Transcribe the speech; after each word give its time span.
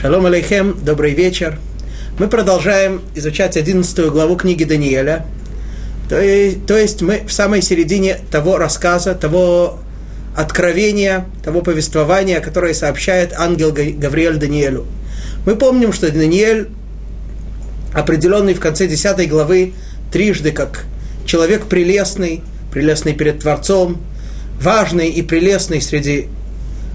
Шалом 0.00 0.24
алейхем, 0.24 0.78
добрый 0.82 1.12
вечер. 1.12 1.58
Мы 2.18 2.28
продолжаем 2.28 3.02
изучать 3.14 3.58
11 3.58 4.06
главу 4.06 4.34
книги 4.34 4.64
Даниэля. 4.64 5.26
То 6.08 6.18
есть, 6.18 6.64
то 6.64 6.78
есть 6.78 7.02
мы 7.02 7.20
в 7.26 7.30
самой 7.30 7.60
середине 7.60 8.16
того 8.30 8.56
рассказа, 8.56 9.14
того 9.14 9.78
откровения, 10.34 11.26
того 11.44 11.60
повествования, 11.60 12.40
которое 12.40 12.72
сообщает 12.72 13.34
ангел 13.34 13.72
Гавриэль 13.72 14.38
Даниэлю. 14.38 14.86
Мы 15.44 15.54
помним, 15.54 15.92
что 15.92 16.10
Даниэль, 16.10 16.68
определенный 17.92 18.54
в 18.54 18.60
конце 18.60 18.86
10 18.86 19.28
главы, 19.28 19.74
трижды 20.10 20.50
как 20.50 20.86
человек 21.26 21.66
прелестный, 21.66 22.42
прелестный 22.72 23.12
перед 23.12 23.40
Творцом, 23.40 24.00
важный 24.58 25.10
и 25.10 25.20
прелестный 25.20 25.82
среди 25.82 26.28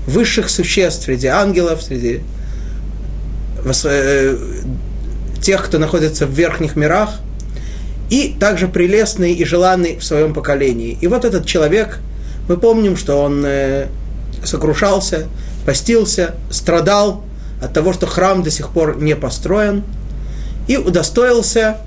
высших 0.08 0.50
существ, 0.50 1.04
среди 1.04 1.28
ангелов, 1.28 1.84
среди 1.84 2.22
тех, 5.42 5.66
кто 5.66 5.78
находится 5.78 6.26
в 6.26 6.32
верхних 6.32 6.76
мирах, 6.76 7.20
и 8.10 8.36
также 8.40 8.68
прелестный 8.68 9.34
и 9.34 9.46
желанный 9.46 9.98
в 9.98 10.04
своем 10.04 10.34
поколении. 10.34 10.98
И 11.02 11.08
вот 11.08 11.26
этот 11.26 11.46
человек, 11.46 12.00
мы 12.48 12.58
помним, 12.58 12.98
что 12.98 13.22
он 13.22 13.44
э, 13.46 13.88
сокрушался, 14.44 15.28
постился, 15.66 16.36
страдал 16.50 17.24
от 17.62 17.74
того, 17.74 17.94
что 17.94 18.06
храм 18.06 18.44
до 18.44 18.52
сих 18.52 18.70
пор 18.70 19.02
не 19.02 19.16
построен, 19.16 19.84
и 20.68 20.78
удостоился 20.78 21.78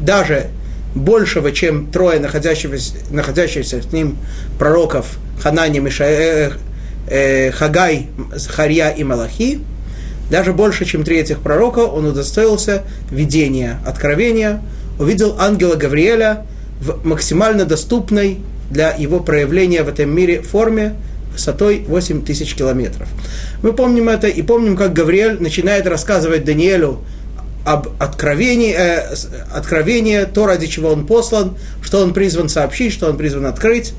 даже 0.00 0.48
большего, 0.94 1.52
чем 1.52 1.86
трое 1.86 2.20
находящихся, 2.20 2.94
находящихся 3.10 3.82
с 3.82 3.92
ним 3.92 4.18
пророков 4.58 5.18
Ханани, 5.40 5.80
Мишаэ, 5.80 6.52
э, 7.08 7.50
Хагай, 7.52 8.08
Захарья 8.34 8.90
и 8.90 9.02
Малахи, 9.02 9.60
даже 10.32 10.54
больше, 10.54 10.86
чем 10.86 11.04
три 11.04 11.18
этих 11.18 11.40
пророка, 11.40 11.80
он 11.80 12.06
удостоился 12.06 12.84
видения, 13.10 13.78
откровения, 13.86 14.62
увидел 14.98 15.36
ангела 15.38 15.76
Гавриэля 15.76 16.46
в 16.80 17.06
максимально 17.06 17.66
доступной 17.66 18.38
для 18.70 18.92
его 18.92 19.20
проявления 19.20 19.82
в 19.82 19.90
этом 19.90 20.08
мире 20.08 20.40
форме, 20.40 20.94
высотой 21.34 21.84
8 21.86 22.24
тысяч 22.24 22.54
километров. 22.54 23.08
Мы 23.62 23.74
помним 23.74 24.08
это 24.08 24.26
и 24.26 24.40
помним, 24.40 24.74
как 24.74 24.94
Гавриэль 24.94 25.38
начинает 25.38 25.86
рассказывать 25.86 26.46
Даниэлю 26.46 27.00
об 27.66 27.88
откровении, 27.98 28.74
э, 28.74 29.14
откровении, 29.52 30.24
то, 30.24 30.46
ради 30.46 30.66
чего 30.66 30.92
он 30.92 31.06
послан, 31.06 31.58
что 31.82 32.00
он 32.00 32.14
призван 32.14 32.48
сообщить, 32.48 32.94
что 32.94 33.10
он 33.10 33.18
призван 33.18 33.44
открыть, 33.44 33.92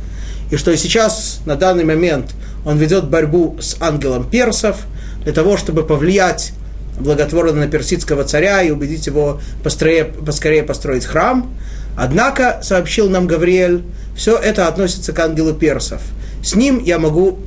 и 0.50 0.58
что 0.58 0.76
сейчас, 0.78 1.42
на 1.46 1.56
данный 1.56 1.84
момент, 1.84 2.32
он 2.66 2.80
ведет 2.80 3.08
борьбу 3.08 3.56
с 3.62 3.78
ангелом 3.80 4.28
персов 4.28 4.78
для 5.24 5.34
того, 5.34 5.58
чтобы 5.58 5.84
повлиять 5.84 6.54
благотворно 7.00 7.62
на 7.62 7.68
персидского 7.68 8.24
царя 8.24 8.62
и 8.62 8.72
убедить 8.72 9.08
его 9.08 9.40
поскорее, 9.64 10.06
поскорее 10.06 10.64
построить 10.64 11.06
храм. 11.06 11.54
Однако, 11.98 12.60
сообщил 12.64 13.10
нам 13.10 13.28
Гавриэль, 13.28 13.84
все 14.16 14.38
это 14.38 14.68
относится 14.68 15.14
к 15.14 15.20
ангелу 15.20 15.54
персов. 15.54 16.02
С 16.44 16.56
ним 16.56 16.84
я 16.84 17.00
могу 17.00 17.40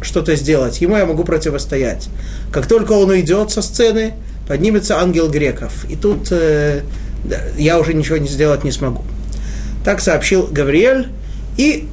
что-то 0.00 0.36
сделать, 0.36 0.80
ему 0.80 0.96
я 0.96 1.06
могу 1.06 1.24
противостоять. 1.24 2.08
Как 2.50 2.66
только 2.66 2.92
он 2.92 3.10
уйдет 3.10 3.50
со 3.50 3.62
сцены, 3.62 4.14
поднимется 4.48 4.98
ангел 4.98 5.28
греков. 5.30 5.84
И 5.88 5.96
тут 5.96 6.28
э, 6.30 6.82
я 7.56 7.78
уже 7.78 7.94
ничего 7.94 8.16
не 8.16 8.28
сделать 8.28 8.64
не 8.64 8.72
смогу. 8.72 9.02
Так 9.84 10.00
сообщил 10.00 10.46
Гавриэль 10.46 11.08
и 11.56 11.88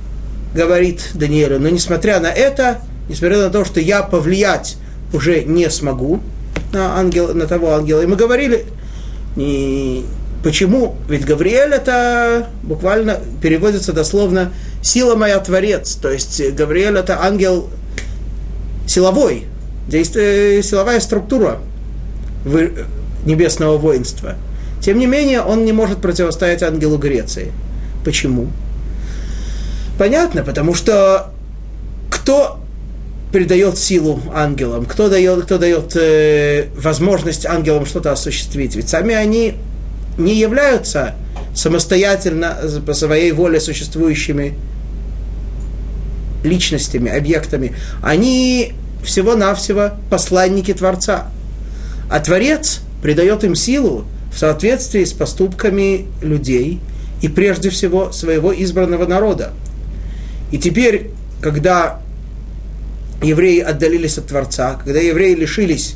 говорит 0.54 1.12
Даниэлю, 1.14 1.60
но 1.60 1.70
несмотря 1.70 2.20
на 2.20 2.32
это, 2.32 2.80
несмотря 3.08 3.38
на 3.38 3.50
то, 3.50 3.64
что 3.66 3.80
я 3.80 4.02
повлиять 4.02 4.78
уже 5.14 5.44
не 5.44 5.70
смогу 5.70 6.22
на, 6.72 6.98
ангел, 6.98 7.34
на 7.34 7.48
того 7.48 7.74
ангела, 7.74 8.02
и 8.02 8.06
мы 8.06 8.16
говорили, 8.16 8.66
не, 9.36 10.06
почему? 10.44 10.96
Ведь 11.08 11.26
Гавриэль 11.26 11.74
это 11.74 12.50
буквально 12.64 13.20
переводится 13.42 13.94
дословно 13.94 14.52
«сила 14.82 15.16
моя 15.16 15.40
Творец», 15.40 15.96
то 15.96 16.10
есть 16.12 16.42
Гавриэль 16.54 16.98
это 16.98 17.24
ангел 17.24 17.70
силовой, 18.88 19.46
действие, 19.88 20.64
силовая 20.64 21.00
структура, 21.00 21.60
небесного 23.26 23.78
воинства. 23.78 24.36
Тем 24.82 24.98
не 24.98 25.06
менее, 25.06 25.42
он 25.42 25.66
не 25.66 25.74
может 25.74 26.00
противостоять 26.00 26.64
ангелу 26.64 26.98
Греции. 26.98 27.52
Почему? 28.06 28.48
Понятно, 29.98 30.44
потому 30.44 30.74
что 30.74 31.32
кто 32.10 32.60
придает 33.32 33.78
силу 33.78 34.22
ангелам, 34.34 34.86
кто 34.86 35.10
дает, 35.10 35.44
кто 35.44 35.58
дает 35.58 35.96
э, 35.96 36.68
возможность 36.76 37.46
ангелам 37.46 37.86
что-то 37.86 38.12
осуществить. 38.12 38.76
Ведь 38.76 38.90
сами 38.90 39.14
они 39.14 39.56
не 40.18 40.36
являются 40.36 41.16
самостоятельно 41.54 42.58
по 42.86 42.94
своей 42.94 43.32
воле 43.32 43.60
существующими 43.60 44.56
личностями, 46.44 47.12
объектами. 47.16 47.76
Они 48.02 48.74
всего-навсего 49.04 49.92
посланники 50.10 50.74
Творца. 50.74 51.28
А 52.10 52.20
Творец 52.20 52.82
придает 53.02 53.44
им 53.44 53.56
силу 53.56 54.06
в 54.34 54.38
соответствии 54.38 55.04
с 55.04 55.14
поступками 55.14 56.08
людей 56.22 56.80
и 57.22 57.28
прежде 57.28 57.70
всего 57.70 58.12
своего 58.12 58.54
избранного 58.54 59.06
народа. 59.06 59.52
И 60.52 60.58
теперь, 60.58 61.12
когда 61.42 62.00
евреи 63.22 63.60
отдалились 63.60 64.18
от 64.18 64.28
Творца, 64.28 64.80
когда 64.84 65.00
евреи 65.00 65.36
лишились 65.36 65.96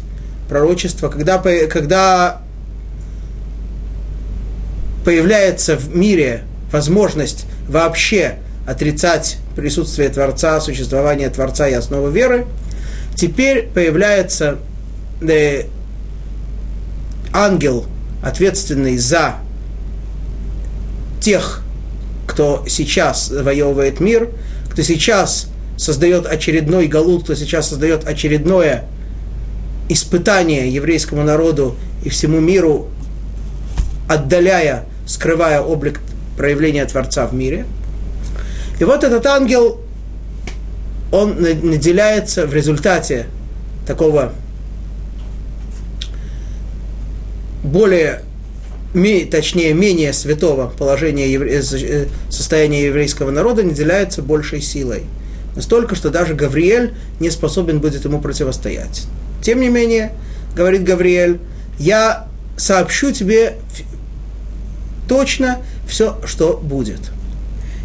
пророчества, 0.49 1.09
когда, 1.09 1.37
когда 1.39 2.41
появляется 5.05 5.77
в 5.77 5.95
мире 5.95 6.43
возможность 6.71 7.45
вообще 7.67 8.39
отрицать 8.67 9.37
присутствие 9.55 10.09
Творца, 10.09 10.59
существование 10.59 11.29
Творца 11.29 11.67
и 11.67 11.73
основу 11.73 12.09
веры, 12.09 12.45
теперь 13.15 13.67
появляется 13.67 14.57
э, 15.21 15.63
ангел, 17.33 17.85
ответственный 18.23 18.97
за 18.97 19.35
тех, 21.19 21.61
кто 22.27 22.63
сейчас 22.67 23.27
завоевывает 23.27 23.99
мир, 23.99 24.29
кто 24.69 24.81
сейчас 24.81 25.47
создает 25.77 26.25
очередной 26.25 26.87
галут, 26.87 27.23
кто 27.23 27.35
сейчас 27.35 27.69
создает 27.69 28.07
очередное 28.07 28.85
испытание 29.89 30.71
еврейскому 30.73 31.23
народу 31.23 31.75
и 32.03 32.09
всему 32.09 32.39
миру, 32.39 32.89
отдаляя, 34.07 34.85
скрывая 35.05 35.61
облик 35.61 35.99
проявления 36.37 36.85
Творца 36.85 37.27
в 37.27 37.33
мире. 37.33 37.65
И 38.79 38.83
вот 38.83 39.03
этот 39.03 39.25
ангел, 39.25 39.79
он 41.11 41.41
наделяется 41.41 42.47
в 42.47 42.53
результате 42.53 43.27
такого 43.85 44.33
более, 47.63 48.21
точнее, 49.31 49.73
менее 49.73 50.13
святого 50.13 50.67
положения. 50.67 51.27
Э, 51.37 51.61
э, 51.61 52.07
состояния 52.29 52.85
еврейского 52.85 53.31
народа 53.31 53.63
наделяется 53.63 54.21
большей 54.21 54.61
силой. 54.61 55.03
Настолько, 55.55 55.95
что 55.95 56.09
даже 56.09 56.33
Гавриэль 56.33 56.93
не 57.19 57.29
способен 57.29 57.79
будет 57.79 58.05
ему 58.05 58.19
противостоять. 58.19 59.05
Тем 59.41 59.59
не 59.61 59.69
менее, 59.69 60.13
говорит 60.55 60.83
Гавриэль, 60.83 61.39
я 61.77 62.27
сообщу 62.57 63.11
тебе 63.11 63.55
точно 65.07 65.59
все, 65.87 66.17
что 66.25 66.57
будет. 66.57 67.01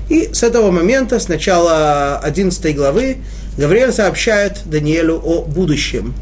И 0.09 0.31
с 0.33 0.43
этого 0.43 0.71
момента, 0.71 1.21
с 1.21 1.29
начала 1.29 2.19
11 2.19 2.75
главы, 2.75 3.19
Гавриэль 3.59 3.93
сообщает 3.93 4.63
Даниэлю 4.65 5.21
о 5.23 5.43
будущем. 5.43 6.15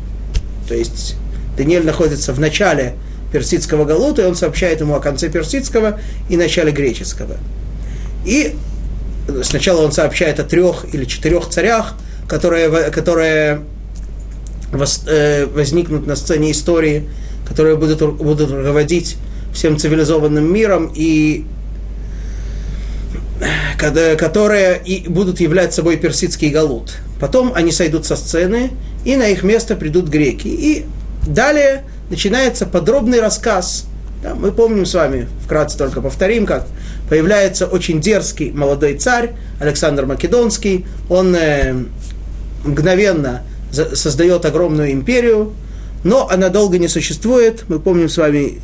То 0.69 0.75
есть 0.75 1.17
Даниэль 1.57 1.85
находится 1.85 2.33
в 2.33 2.41
начале 2.41 2.95
персидского 3.33 3.85
галута, 3.85 4.23
и 4.23 4.25
он 4.25 4.35
сообщает 4.35 4.81
ему 4.81 4.95
о 4.95 5.01
конце 5.01 5.29
персидского 5.29 6.01
и 6.29 6.37
начале 6.37 6.73
греческого. 6.73 7.37
И 8.25 8.57
сначала 9.43 9.83
он 9.83 9.93
сообщает 9.93 10.41
о 10.41 10.45
трех 10.45 10.87
или 10.93 11.05
четырех 11.05 11.49
царях, 11.49 11.95
которые, 12.29 12.91
которые 12.91 13.63
э, 15.07 15.47
возникнут 15.47 16.07
на 16.07 16.17
сцене 16.17 16.51
истории, 16.51 17.09
которые 17.47 17.77
будут, 17.77 18.01
будут 18.17 18.51
руководить 18.51 19.17
всем 19.53 19.79
цивилизованным 19.79 20.53
миром 20.53 20.93
и 20.95 21.45
которые 23.79 24.81
и 24.83 25.09
будут 25.09 25.41
являть 25.41 25.75
собой 25.75 25.97
персидский 25.97 26.49
галут. 26.49 26.97
Потом 27.21 27.53
они 27.55 27.71
сойдут 27.73 28.07
со 28.07 28.17
сцены, 28.17 28.71
и 29.05 29.17
на 29.17 29.29
их 29.29 29.43
место 29.43 29.77
придут 29.77 30.09
греки. 30.09 30.49
И 30.49 30.87
далее 31.27 31.85
начинается 32.11 32.67
подробный 32.67 33.21
рассказ. 33.21 33.87
Да, 34.23 34.35
мы 34.35 34.53
помним 34.53 34.87
с 34.87 34.95
вами, 34.95 35.29
вкратце 35.45 35.77
только 35.77 36.01
повторим, 36.01 36.47
как 36.47 36.67
появляется 37.09 37.67
очень 37.67 38.01
дерзкий 38.01 38.51
молодой 38.53 38.95
царь 38.95 39.33
Александр 39.61 40.07
Македонский. 40.07 40.87
Он 41.09 41.35
э, 41.35 41.75
мгновенно 42.65 43.43
создает 43.71 44.45
огромную 44.45 44.93
империю, 44.93 45.53
но 46.05 46.29
она 46.29 46.49
долго 46.49 46.79
не 46.79 46.89
существует. 46.89 47.65
Мы 47.69 47.79
помним 47.79 48.09
с 48.09 48.17
вами, 48.17 48.61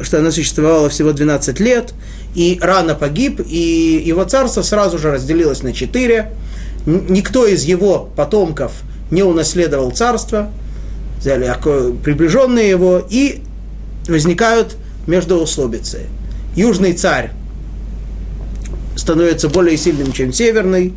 что 0.00 0.18
она 0.18 0.30
существовала 0.30 0.88
всего 0.88 1.12
12 1.12 1.60
лет, 1.60 1.94
и 2.34 2.58
рано 2.60 2.94
погиб, 2.94 3.40
и 3.46 4.02
его 4.04 4.24
царство 4.24 4.62
сразу 4.62 4.98
же 4.98 5.10
разделилось 5.10 5.62
на 5.62 5.72
четыре. 5.72 6.32
Никто 6.86 7.46
из 7.46 7.64
его 7.64 8.10
потомков 8.16 8.72
не 9.10 9.22
унаследовал 9.22 9.90
царство, 9.90 10.50
взяли 11.18 11.52
приближенные 12.02 12.68
его, 12.68 13.02
и 13.08 13.42
возникают 14.08 14.76
междоусловицы. 15.06 16.06
Южный 16.56 16.94
царь 16.94 17.30
становится 19.00 19.48
более 19.48 19.76
сильным, 19.76 20.12
чем 20.12 20.32
северный. 20.32 20.94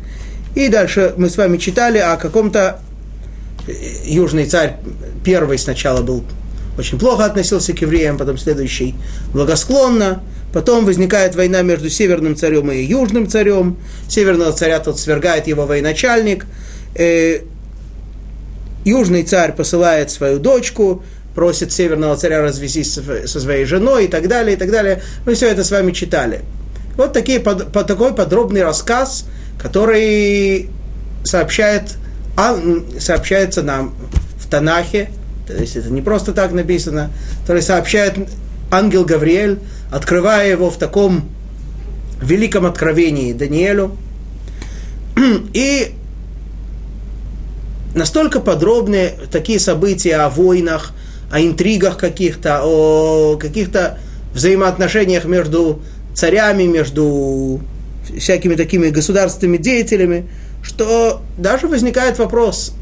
И 0.54 0.68
дальше 0.68 1.14
мы 1.16 1.28
с 1.28 1.36
вами 1.36 1.56
читали 1.56 1.98
о 1.98 2.16
каком-то 2.16 2.80
э, 3.66 3.72
южный 4.04 4.46
царь, 4.46 4.76
первый 5.24 5.58
сначала 5.58 6.02
был 6.02 6.22
очень 6.76 6.98
плохо 6.98 7.24
относился 7.24 7.72
к 7.72 7.80
евреям, 7.80 8.18
потом 8.18 8.36
следующий 8.36 8.94
благосклонно. 9.32 10.22
Потом 10.52 10.84
возникает 10.84 11.34
война 11.34 11.62
между 11.62 11.90
северным 11.90 12.36
царем 12.36 12.70
и 12.70 12.80
южным 12.82 13.28
царем. 13.28 13.76
Северного 14.08 14.52
царя 14.52 14.78
тот 14.78 15.00
свергает 15.00 15.48
его 15.48 15.66
военачальник. 15.66 16.46
Э, 16.94 17.40
южный 18.84 19.24
царь 19.24 19.52
посылает 19.52 20.10
свою 20.12 20.38
дочку, 20.38 21.02
просит 21.34 21.72
северного 21.72 22.16
царя 22.16 22.40
развестись 22.42 22.92
со 22.92 23.40
своей 23.40 23.64
женой 23.64 24.04
и 24.04 24.08
так 24.08 24.28
далее, 24.28 24.54
и 24.54 24.58
так 24.58 24.70
далее. 24.70 25.02
Мы 25.26 25.34
все 25.34 25.48
это 25.48 25.64
с 25.64 25.72
вами 25.72 25.90
читали. 25.90 26.42
Вот 26.96 27.12
такие, 27.12 27.40
под, 27.40 27.72
под, 27.72 27.86
такой 27.86 28.14
подробный 28.14 28.62
рассказ, 28.62 29.26
который 29.58 30.70
сообщает, 31.24 31.96
а, 32.36 32.56
сообщается 32.98 33.62
нам 33.62 33.94
в 34.38 34.48
Танахе, 34.48 35.10
то 35.46 35.54
есть 35.54 35.76
это 35.76 35.90
не 35.90 36.02
просто 36.02 36.32
так 36.32 36.52
написано, 36.52 37.10
который 37.42 37.62
сообщает 37.62 38.14
ангел 38.70 39.04
Гавриэль, 39.04 39.58
открывая 39.90 40.50
его 40.50 40.70
в 40.70 40.78
таком 40.78 41.28
великом 42.22 42.66
откровении 42.66 43.32
Даниэлю. 43.32 43.96
И 45.52 45.94
настолько 47.94 48.40
подробные 48.40 49.14
такие 49.30 49.60
события 49.60 50.16
о 50.16 50.30
войнах, 50.30 50.92
о 51.30 51.40
интригах 51.40 51.98
каких-то, 51.98 52.62
о 52.64 53.36
каких-то 53.36 53.98
взаимоотношениях 54.34 55.24
между 55.24 55.82
царями, 56.14 56.62
между 56.64 57.60
всякими 58.18 58.54
такими 58.54 58.88
государственными 58.88 59.56
деятелями, 59.58 60.26
что 60.62 61.22
даже 61.36 61.66
возникает 61.66 62.18
вопрос, 62.18 62.72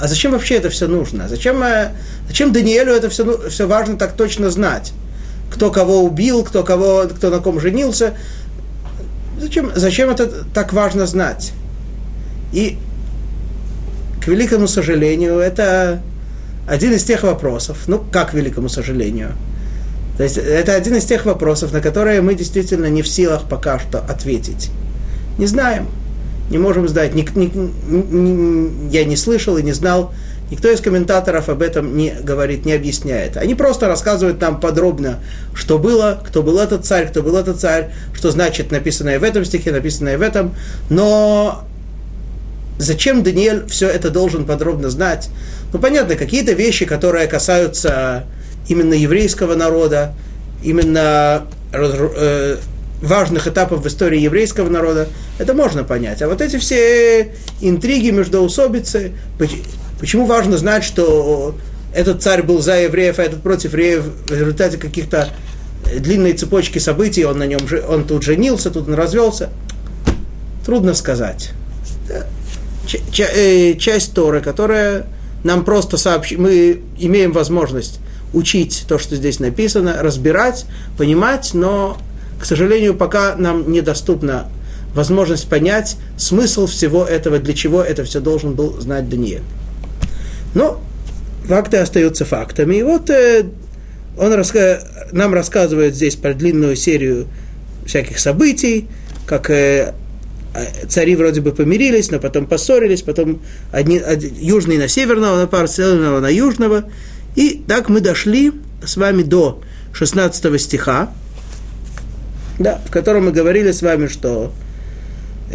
а 0.00 0.08
зачем 0.08 0.32
вообще 0.32 0.56
это 0.56 0.70
все 0.70 0.88
нужно? 0.88 1.28
Зачем, 1.28 1.62
э, 1.62 1.92
зачем 2.26 2.52
Даниэлю 2.52 2.92
это 2.92 3.08
все, 3.08 3.24
ну, 3.24 3.38
все 3.48 3.66
важно 3.66 3.96
так 3.96 4.14
точно 4.14 4.50
знать? 4.50 4.92
Кто 5.52 5.70
кого 5.70 6.02
убил, 6.02 6.42
кто, 6.44 6.62
кого, 6.62 7.06
кто 7.14 7.30
на 7.30 7.38
ком 7.38 7.60
женился? 7.60 8.14
Зачем, 9.40 9.72
зачем 9.74 10.10
это 10.10 10.26
так 10.54 10.72
важно 10.72 11.06
знать? 11.06 11.52
И, 12.52 12.78
к 14.22 14.28
великому 14.28 14.68
сожалению, 14.68 15.38
это 15.38 16.02
один 16.66 16.92
из 16.92 17.04
тех 17.04 17.22
вопросов, 17.22 17.78
ну, 17.86 18.02
как 18.10 18.30
к 18.30 18.34
великому 18.34 18.68
сожалению– 18.68 19.32
то 20.20 20.24
есть 20.24 20.36
это 20.36 20.74
один 20.74 20.96
из 20.96 21.06
тех 21.06 21.24
вопросов, 21.24 21.72
на 21.72 21.80
которые 21.80 22.20
мы 22.20 22.34
действительно 22.34 22.84
не 22.90 23.00
в 23.00 23.08
силах 23.08 23.48
пока 23.48 23.78
что 23.78 24.00
ответить. 24.00 24.68
Не 25.38 25.46
знаем, 25.46 25.88
не 26.50 26.58
можем 26.58 26.86
знать. 26.88 27.14
Ни, 27.14 27.26
ни, 27.34 27.46
ни, 27.48 28.92
я 28.92 29.06
не 29.06 29.16
слышал 29.16 29.56
и 29.56 29.62
не 29.62 29.72
знал. 29.72 30.12
Никто 30.50 30.70
из 30.70 30.82
комментаторов 30.82 31.48
об 31.48 31.62
этом 31.62 31.96
не 31.96 32.10
говорит, 32.22 32.66
не 32.66 32.74
объясняет. 32.74 33.38
Они 33.38 33.54
просто 33.54 33.88
рассказывают 33.88 34.38
нам 34.42 34.60
подробно, 34.60 35.20
что 35.54 35.78
было, 35.78 36.22
кто 36.22 36.42
был 36.42 36.58
этот 36.58 36.84
царь, 36.84 37.08
кто 37.08 37.22
был 37.22 37.34
этот 37.34 37.58
царь, 37.58 37.90
что 38.12 38.30
значит 38.30 38.70
написанное 38.70 39.18
в 39.18 39.24
этом 39.24 39.46
стихе, 39.46 39.72
написанное 39.72 40.18
в 40.18 40.20
этом. 40.20 40.54
Но 40.90 41.64
зачем 42.76 43.22
Даниэль 43.22 43.64
все 43.68 43.88
это 43.88 44.10
должен 44.10 44.44
подробно 44.44 44.90
знать? 44.90 45.30
Ну, 45.72 45.78
понятно, 45.78 46.14
какие-то 46.14 46.52
вещи, 46.52 46.84
которые 46.84 47.26
касаются 47.26 48.26
именно 48.70 48.94
еврейского 48.94 49.56
народа, 49.56 50.14
именно 50.62 51.44
э, 51.72 52.56
важных 53.02 53.48
этапов 53.48 53.82
в 53.82 53.88
истории 53.88 54.20
еврейского 54.20 54.68
народа, 54.70 55.08
это 55.38 55.54
можно 55.54 55.82
понять. 55.82 56.22
А 56.22 56.28
вот 56.28 56.40
эти 56.40 56.56
все 56.56 57.34
интриги, 57.60 58.10
междоусобицы, 58.10 59.12
почему 59.98 60.26
важно 60.26 60.56
знать, 60.56 60.84
что 60.84 61.56
этот 61.92 62.22
царь 62.22 62.44
был 62.44 62.60
за 62.60 62.82
евреев, 62.82 63.18
а 63.18 63.24
этот 63.24 63.42
против 63.42 63.72
евреев 63.72 64.04
в 64.28 64.32
результате 64.32 64.76
каких-то 64.76 65.30
длинной 65.98 66.34
цепочки 66.34 66.78
событий, 66.78 67.24
он 67.24 67.38
на 67.38 67.46
нем, 67.46 67.60
он 67.88 68.04
тут 68.04 68.22
женился, 68.22 68.70
тут 68.70 68.86
он 68.86 68.94
развелся. 68.94 69.50
Трудно 70.64 70.94
сказать. 70.94 71.50
Э, 72.08 73.74
часть 73.74 74.14
Торы, 74.14 74.40
которая 74.40 75.06
нам 75.42 75.64
просто 75.64 75.96
сообщит, 75.96 76.38
мы 76.38 76.82
имеем 76.98 77.32
возможность 77.32 77.98
учить 78.32 78.84
то, 78.88 78.98
что 78.98 79.16
здесь 79.16 79.40
написано, 79.40 80.02
разбирать, 80.02 80.66
понимать, 80.96 81.50
но, 81.54 81.98
к 82.40 82.44
сожалению, 82.44 82.94
пока 82.94 83.34
нам 83.36 83.70
недоступна 83.70 84.48
возможность 84.94 85.48
понять 85.48 85.96
смысл 86.16 86.66
всего 86.66 87.04
этого, 87.04 87.38
для 87.38 87.54
чего 87.54 87.82
это 87.82 88.04
все 88.04 88.20
должен 88.20 88.54
был 88.54 88.80
знать 88.80 89.08
Даниэль. 89.08 89.42
Но 90.54 90.80
факты 91.46 91.78
остаются 91.78 92.24
фактами. 92.24 92.76
И 92.76 92.82
вот 92.82 93.10
э, 93.10 93.46
он 94.18 94.32
раска... 94.32 94.80
нам 95.12 95.32
рассказывает 95.32 95.94
здесь 95.94 96.16
про 96.16 96.34
длинную 96.34 96.76
серию 96.76 97.28
всяких 97.86 98.18
событий, 98.18 98.88
как 99.26 99.50
э, 99.50 99.94
цари 100.88 101.14
вроде 101.16 101.40
бы 101.40 101.52
помирились, 101.52 102.10
но 102.10 102.18
потом 102.18 102.46
поссорились, 102.46 103.02
потом 103.02 103.40
одни, 103.72 103.98
один, 103.98 104.34
южный 104.38 104.78
на 104.78 104.88
северного 104.88 105.40
напал, 105.40 105.68
северного 105.68 106.20
на 106.20 106.28
южного. 106.28 106.84
И 107.40 107.62
так 107.66 107.88
мы 107.88 108.02
дошли 108.02 108.52
с 108.84 108.98
вами 108.98 109.22
до 109.22 109.62
16 109.94 110.60
стиха, 110.60 111.10
да, 112.58 112.82
в 112.86 112.90
котором 112.90 113.24
мы 113.24 113.32
говорили 113.32 113.72
с 113.72 113.80
вами, 113.80 114.08
что, 114.08 114.52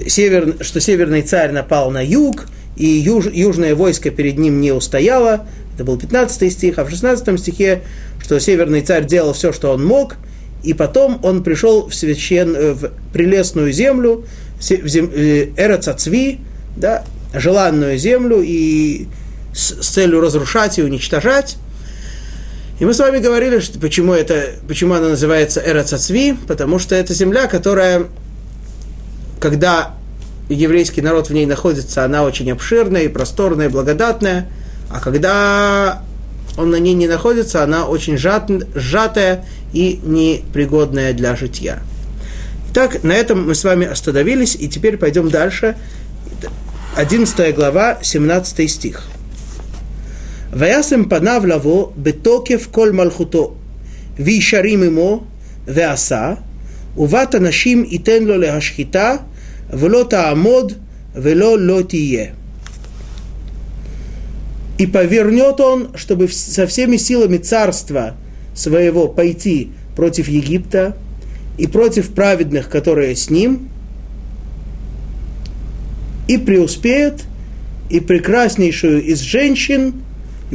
север, 0.07 0.55
что 0.61 0.81
северный 0.81 1.21
царь 1.21 1.51
напал 1.51 1.91
на 1.91 2.03
юг, 2.03 2.47
и 2.75 2.87
юж, 2.87 3.27
южное 3.31 3.75
войско 3.75 4.09
перед 4.09 4.39
ним 4.39 4.61
не 4.61 4.71
устояло. 4.71 5.45
Это 5.75 5.83
был 5.83 5.95
15 5.99 6.51
стих, 6.51 6.79
а 6.79 6.85
в 6.85 6.89
16 6.89 7.39
стихе, 7.39 7.83
что 8.19 8.39
северный 8.39 8.81
царь 8.81 9.05
делал 9.05 9.33
все, 9.33 9.53
что 9.53 9.71
он 9.71 9.85
мог, 9.85 10.15
и 10.63 10.73
потом 10.73 11.19
он 11.21 11.43
пришел 11.43 11.87
в, 11.87 11.93
священ, 11.93 12.73
в 12.73 12.93
прелестную 13.13 13.71
землю, 13.71 14.25
в 14.59 14.87
зем, 14.87 15.11
э, 15.13 15.49
Эрацацви, 15.55 16.39
да, 16.77 17.03
желанную 17.35 17.99
землю, 17.99 18.41
и 18.43 19.05
с, 19.53 19.83
с 19.83 19.87
целью 19.89 20.19
разрушать 20.19 20.79
и 20.79 20.81
уничтожать. 20.81 21.57
И 22.79 22.85
мы 22.85 22.93
с 22.93 22.99
вами 22.99 23.19
говорили, 23.19 23.59
что 23.59 23.79
почему, 23.79 24.13
это, 24.13 24.49
почему 24.67 24.95
она 24.95 25.09
называется 25.09 25.61
Эрацацви, 25.65 26.35
потому 26.47 26.77
что 26.77 26.93
это 26.93 27.13
земля, 27.13 27.47
которая, 27.47 28.07
когда 29.39 29.93
еврейский 30.49 31.01
народ 31.01 31.29
в 31.29 31.33
ней 31.33 31.45
находится, 31.45 32.03
она 32.03 32.23
очень 32.23 32.51
обширная 32.51 33.03
и 33.03 33.07
просторная, 33.07 33.67
и 33.67 33.69
благодатная, 33.69 34.49
а 34.89 34.99
когда 34.99 36.03
он 36.57 36.69
на 36.69 36.75
ней 36.77 36.93
не 36.93 37.07
находится, 37.07 37.63
она 37.63 37.87
очень 37.87 38.17
сжат, 38.17 38.49
сжатая 38.75 39.45
и 39.73 39.99
непригодная 40.03 41.13
для 41.13 41.35
житья. 41.35 41.81
Итак, 42.71 43.03
на 43.03 43.13
этом 43.13 43.47
мы 43.47 43.55
с 43.55 43.63
вами 43.63 43.87
остановились, 43.87 44.55
и 44.55 44.67
теперь 44.67 44.97
пойдем 44.97 45.29
дальше. 45.29 45.77
11 46.97 47.55
глава, 47.55 47.99
17 48.01 48.69
стих. 48.69 49.03
וישם 50.54 51.08
פניו 51.08 51.42
לבוא 51.46 51.86
בתוקף 51.96 52.68
כל 52.70 52.92
מלכותו, 52.92 53.54
וישרים 54.18 54.82
עמו, 54.82 55.24
ועשה, 55.66 56.34
ובת 56.96 57.34
הנשים 57.34 57.84
ייתן 57.88 58.22
לו 58.22 58.38
להשחיתה, 58.38 59.14
ולא 59.72 60.06
תעמוד, 60.08 60.72
ולא 61.14 61.58
לא 61.58 61.82
תהיה. 61.88 62.26
И 64.78 64.86
повернет 64.86 65.60
он, 65.60 65.90
чтобы 65.94 66.26
со 66.28 66.66
всеми 66.66 66.96
силами 66.96 67.36
царства 67.36 68.14
своего 68.54 69.08
пойти 69.08 69.72
против 69.94 70.26
Египта 70.28 70.96
и 71.58 71.66
против 71.66 72.14
праведных, 72.14 72.70
которые 72.70 73.14
с 73.14 73.28
ним, 73.28 73.68
и 76.28 76.38
преуспеет, 76.38 77.24
и 77.90 78.00
прекраснейшую 78.00 79.04
из 79.04 79.18
женщин – 79.20 80.03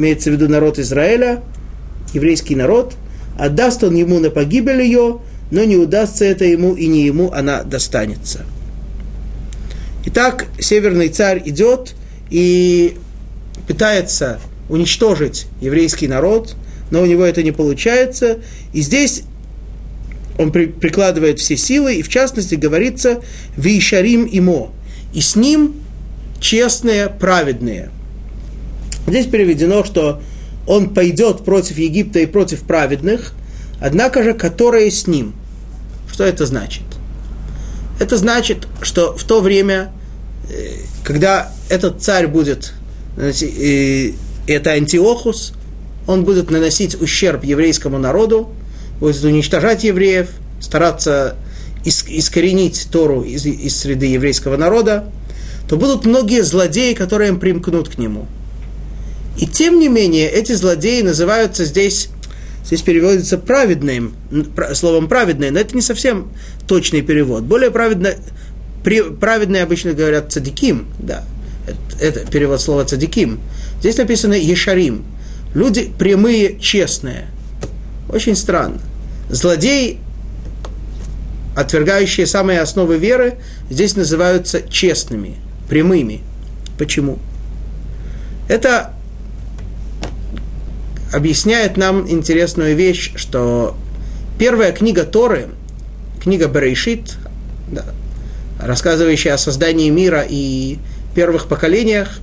имеется 0.01 0.31
в 0.31 0.33
виду 0.33 0.49
народ 0.49 0.79
Израиля, 0.79 1.43
еврейский 2.13 2.55
народ, 2.55 2.95
отдаст 3.37 3.83
он 3.83 3.95
ему 3.95 4.19
на 4.19 4.31
погибель 4.31 4.81
ее, 4.81 5.19
но 5.51 5.63
не 5.63 5.77
удастся 5.77 6.25
это 6.25 6.45
ему, 6.45 6.73
и 6.75 6.87
не 6.87 7.05
ему 7.05 7.31
она 7.31 7.63
достанется. 7.63 8.45
Итак, 10.05 10.47
северный 10.59 11.09
царь 11.09 11.43
идет 11.45 11.93
и 12.31 12.97
пытается 13.67 14.39
уничтожить 14.69 15.45
еврейский 15.61 16.07
народ, 16.07 16.55
но 16.89 17.01
у 17.01 17.05
него 17.05 17.23
это 17.23 17.43
не 17.43 17.51
получается. 17.51 18.39
И 18.73 18.81
здесь 18.81 19.23
он 20.39 20.51
при, 20.51 20.65
прикладывает 20.65 21.39
все 21.39 21.55
силы, 21.55 21.95
и 21.95 22.01
в 22.01 22.09
частности 22.09 22.55
говорится 22.55 23.21
«Вишарим 23.55 24.25
имо», 24.25 24.71
и 25.13 25.21
с 25.21 25.35
ним 25.35 25.75
честные, 26.39 27.07
праведные. 27.09 27.91
Здесь 29.07 29.27
переведено, 29.27 29.83
что 29.83 30.21
он 30.67 30.93
пойдет 30.93 31.43
против 31.43 31.77
Египта 31.77 32.19
и 32.19 32.25
против 32.25 32.61
праведных, 32.61 33.33
однако 33.79 34.23
же, 34.23 34.33
которые 34.33 34.91
с 34.91 35.07
ним. 35.07 35.33
Что 36.11 36.23
это 36.23 36.45
значит? 36.45 36.83
Это 37.99 38.17
значит, 38.17 38.67
что 38.81 39.15
в 39.15 39.23
то 39.23 39.41
время, 39.41 39.91
э, 40.49 40.77
когда 41.03 41.51
этот 41.69 42.01
царь 42.01 42.27
будет, 42.27 42.73
это 44.47 44.71
Антиохус, 44.71 45.53
он 46.07 46.23
будет 46.23 46.49
наносить 46.49 46.99
ущерб 46.99 47.43
еврейскому 47.43 47.97
народу, 47.97 48.49
будет 48.99 49.23
уничтожать 49.23 49.83
евреев, 49.83 50.29
стараться 50.59 51.35
искоренить 51.83 52.87
Тору 52.91 53.23
из, 53.23 53.45
из 53.45 53.77
среды 53.77 54.05
еврейского 54.05 54.57
народа, 54.57 55.11
то 55.67 55.77
будут 55.77 56.05
многие 56.05 56.43
злодеи, 56.43 56.93
которые 56.93 57.29
им 57.29 57.39
примкнут 57.39 57.89
к 57.89 57.97
нему. 57.97 58.27
И 59.37 59.47
тем 59.47 59.79
не 59.79 59.87
менее, 59.87 60.29
эти 60.29 60.53
злодеи 60.53 61.01
называются 61.01 61.65
здесь, 61.65 62.09
здесь 62.65 62.81
переводится 62.81 63.37
праведным, 63.37 64.13
словом 64.73 65.07
праведные, 65.07 65.51
но 65.51 65.59
это 65.59 65.75
не 65.75 65.81
совсем 65.81 66.31
точный 66.67 67.01
перевод. 67.01 67.43
Более 67.43 67.71
праведно, 67.71 68.13
праведные 68.83 69.63
обычно 69.63 69.93
говорят 69.93 70.31
цадиким, 70.31 70.87
да, 70.99 71.23
это 71.99 72.25
перевод 72.29 72.61
слова 72.61 72.85
цадиким. 72.85 73.39
Здесь 73.79 73.97
написано 73.97 74.33
ешарим, 74.33 75.05
люди 75.53 75.91
прямые, 75.97 76.59
честные. 76.59 77.27
Очень 78.09 78.35
странно. 78.35 78.79
Злодеи, 79.29 79.99
отвергающие 81.55 82.25
самые 82.25 82.59
основы 82.59 82.97
веры, 82.97 83.35
здесь 83.69 83.95
называются 83.95 84.61
честными, 84.61 85.35
прямыми. 85.69 86.21
Почему? 86.77 87.19
Это 88.49 88.93
объясняет 91.11 91.77
нам 91.77 92.09
интересную 92.09 92.75
вещь, 92.75 93.13
что 93.15 93.75
первая 94.37 94.71
книга 94.71 95.03
Торы, 95.03 95.49
книга 96.21 96.47
Берейшит, 96.47 97.17
да, 97.67 97.85
рассказывающая 98.59 99.33
о 99.33 99.37
создании 99.37 99.89
мира 99.89 100.25
и 100.27 100.77
первых 101.15 101.47
поколениях, 101.47 102.19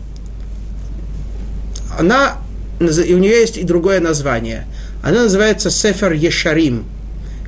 она, 1.99 2.39
и 2.81 3.15
у 3.15 3.19
нее 3.19 3.41
есть 3.41 3.57
и 3.57 3.65
другое 3.65 4.01
название. 4.01 4.67
Она 5.03 5.25
называется 5.25 5.71
Сефер 5.71 6.13
Ешарим, 6.13 6.85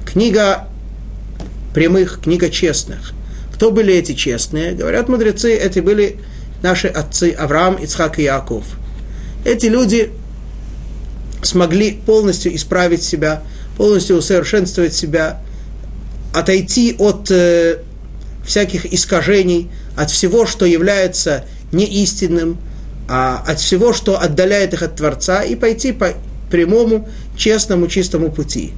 книга 0.04 0.68
прямых, 1.74 2.20
книга 2.22 2.50
честных. 2.50 3.12
Кто 3.54 3.70
были 3.70 3.94
эти 3.94 4.12
честные? 4.12 4.72
Говорят 4.72 5.08
мудрецы, 5.08 5.54
эти 5.54 5.80
были 5.80 6.18
наши 6.62 6.88
отцы 6.88 7.30
Авраам, 7.32 7.76
Ицхак 7.76 8.18
и 8.18 8.24
Яков. 8.24 8.64
Эти 9.44 9.66
люди 9.66 10.10
смогли 11.42 11.92
полностью 11.92 12.54
исправить 12.54 13.02
себя, 13.02 13.42
полностью 13.76 14.16
усовершенствовать 14.16 14.94
себя, 14.94 15.40
отойти 16.34 16.94
от 16.98 17.30
э, 17.30 17.78
всяких 18.44 18.92
искажений, 18.92 19.70
от 19.96 20.10
всего, 20.10 20.46
что 20.46 20.66
является 20.66 21.44
неистинным, 21.72 22.58
а 23.08 23.42
от 23.46 23.58
всего, 23.60 23.92
что 23.92 24.20
отдаляет 24.20 24.74
их 24.74 24.82
от 24.82 24.96
Творца, 24.96 25.42
и 25.42 25.56
пойти 25.56 25.92
по 25.92 26.14
прямому, 26.50 27.08
честному, 27.36 27.86
чистому 27.86 28.30
пути. 28.30 28.72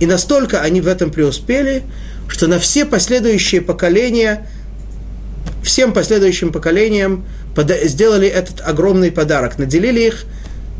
И 0.00 0.06
настолько 0.06 0.62
они 0.62 0.80
в 0.80 0.88
этом 0.88 1.10
преуспели, 1.10 1.82
что 2.28 2.46
на 2.46 2.58
все 2.58 2.84
последующие 2.84 3.60
поколения, 3.60 4.48
всем 5.62 5.92
последующим 5.92 6.52
поколениям 6.52 7.24
сделали 7.84 8.28
этот 8.28 8.60
огромный 8.62 9.12
подарок, 9.12 9.58
наделили 9.58 10.00
их 10.00 10.24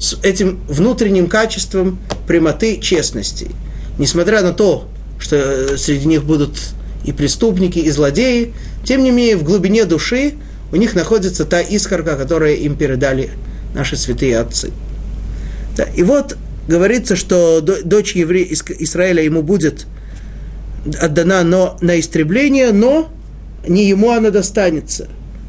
с 0.01 0.19
этим 0.23 0.59
внутренним 0.67 1.29
качеством 1.29 1.99
прямоты, 2.27 2.79
честности. 2.79 3.51
Несмотря 3.99 4.43
на 4.43 4.53
то, 4.53 4.89
что 5.19 5.37
э, 5.37 5.77
среди 5.77 6.07
них 6.07 6.25
будут 6.25 6.59
и 7.05 7.13
преступники, 7.13 7.79
и 7.79 7.91
злодеи, 7.91 8.55
тем 8.83 9.05
не 9.05 9.11
менее 9.11 9.37
в 9.37 9.45
глубине 9.45 9.85
души 9.85 10.35
у 10.73 10.77
них 10.77 10.95
находится 10.95 11.45
та 11.45 11.61
искорка, 11.61 12.17
которую 12.17 12.57
им 12.59 12.77
передали 12.77 13.31
наши 13.75 13.97
святые 13.97 14.39
отцы. 14.39 14.73
И 15.95 16.03
вот 16.03 16.37
говорится, 16.67 17.15
что 17.15 17.61
дочь 17.61 18.15
евре... 18.15 18.45
Израиля 18.79 19.23
ему 19.23 19.43
будет 19.43 19.87
отдана 21.01 21.43
но 21.43 21.77
на 21.81 22.01
истребление, 22.01 22.73
но 22.73 23.11
не 23.67 23.87
ему 23.87 24.11
она 24.11 24.31
достанется. 24.31 25.09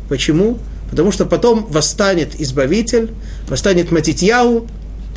Почему? 0.09 0.59
Потому 0.91 1.11
что 1.13 1.25
потом 1.25 1.65
восстанет 1.69 2.39
Избавитель, 2.39 3.11
восстанет 3.47 3.91
Матитьяу 3.91 4.67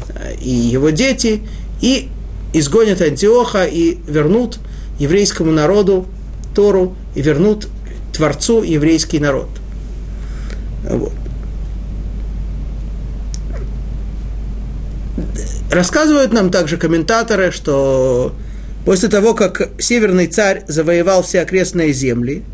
э, 0.09 0.37
и 0.41 0.49
его 0.49 0.91
дети, 0.91 1.43
и 1.81 2.09
изгонят 2.53 3.03
Антиоха 3.03 3.65
и 3.65 3.99
вернут 4.07 4.61
еврейскому 5.01 5.51
народу 5.51 6.07
Тору, 6.55 6.97
и 7.17 7.23
вернут 7.23 7.69
Творцу 8.13 8.63
еврейский 8.63 9.19
народ. 9.19 9.49
Вот. 10.89 11.13
Рассказывают 15.73 16.33
нам 16.33 16.51
также 16.51 16.77
комментаторы, 16.77 17.51
что 17.51 18.33
после 18.85 19.09
того, 19.09 19.35
как 19.35 19.71
северный 19.81 20.29
царь 20.29 20.63
завоевал 20.69 21.25
все 21.25 21.41
окрестные 21.41 21.93
земли– 21.93 22.45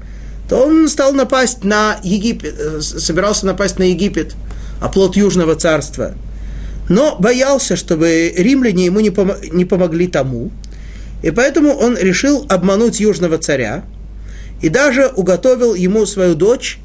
то 0.51 0.67
он 0.67 0.89
стал 0.89 1.13
напасть 1.13 1.63
на 1.63 2.01
Египет, 2.03 2.57
э, 2.59 2.81
собирался 2.81 3.47
напасть 3.47 3.79
на 3.79 3.85
Египет, 3.85 4.35
оплот 4.81 5.17
Южного 5.17 5.55
царства. 5.55 6.15
Но 6.89 7.15
боялся, 7.21 7.77
чтобы 7.77 8.35
римляне 8.37 8.87
ему 8.87 8.99
не, 8.99 9.11
пом- 9.11 9.39
не 9.53 9.65
помогли 9.65 10.09
тому. 10.09 10.51
И 11.23 11.31
поэтому 11.31 11.73
он 11.73 11.97
решил 11.97 12.47
обмануть 12.49 12.99
южного 12.99 13.39
царя. 13.39 13.85
И 14.61 14.69
даже 14.69 15.07
уготовил 15.07 15.75
ему 15.75 16.05
свою 16.05 16.35
дочь, 16.35 16.81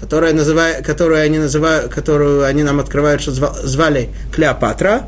которая 0.00 0.32
называя, 0.32 0.82
которую, 0.82 1.22
они 1.22 1.38
называют, 1.38 1.92
которую 1.92 2.44
они 2.46 2.64
нам 2.64 2.80
открывают, 2.80 3.22
что 3.22 3.30
звали 3.30 4.08
Клеопатра, 4.32 5.04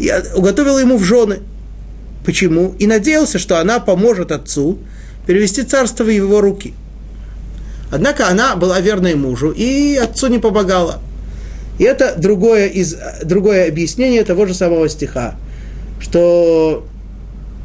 и 0.00 0.12
уготовил 0.34 0.80
ему 0.80 0.96
в 0.96 1.04
жены. 1.04 1.38
Почему? 2.24 2.74
И 2.80 2.88
надеялся, 2.88 3.38
что 3.38 3.60
она 3.60 3.78
поможет 3.78 4.32
отцу 4.32 4.78
перевести 5.28 5.62
царство 5.62 6.02
в 6.02 6.08
его 6.08 6.40
руки– 6.40 6.74
Однако 7.90 8.28
она 8.28 8.56
была 8.56 8.80
верной 8.80 9.14
мужу 9.14 9.50
и 9.50 9.96
отцу 9.96 10.28
не 10.28 10.38
помогала. 10.38 11.00
И 11.78 11.84
это 11.84 12.14
другое, 12.16 12.66
из, 12.66 12.96
другое 13.24 13.68
объяснение 13.68 14.22
того 14.24 14.46
же 14.46 14.54
самого 14.54 14.88
стиха, 14.88 15.34
что, 15.98 16.86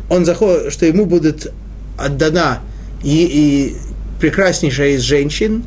он 0.09 0.25
заход, 0.25 0.71
что 0.71 0.85
ему 0.85 1.05
будет 1.05 1.51
отдана 1.99 2.59
и, 3.03 3.25
и 3.25 3.75
прекраснейшая 4.19 4.91
из 4.91 5.01
женщин, 5.01 5.63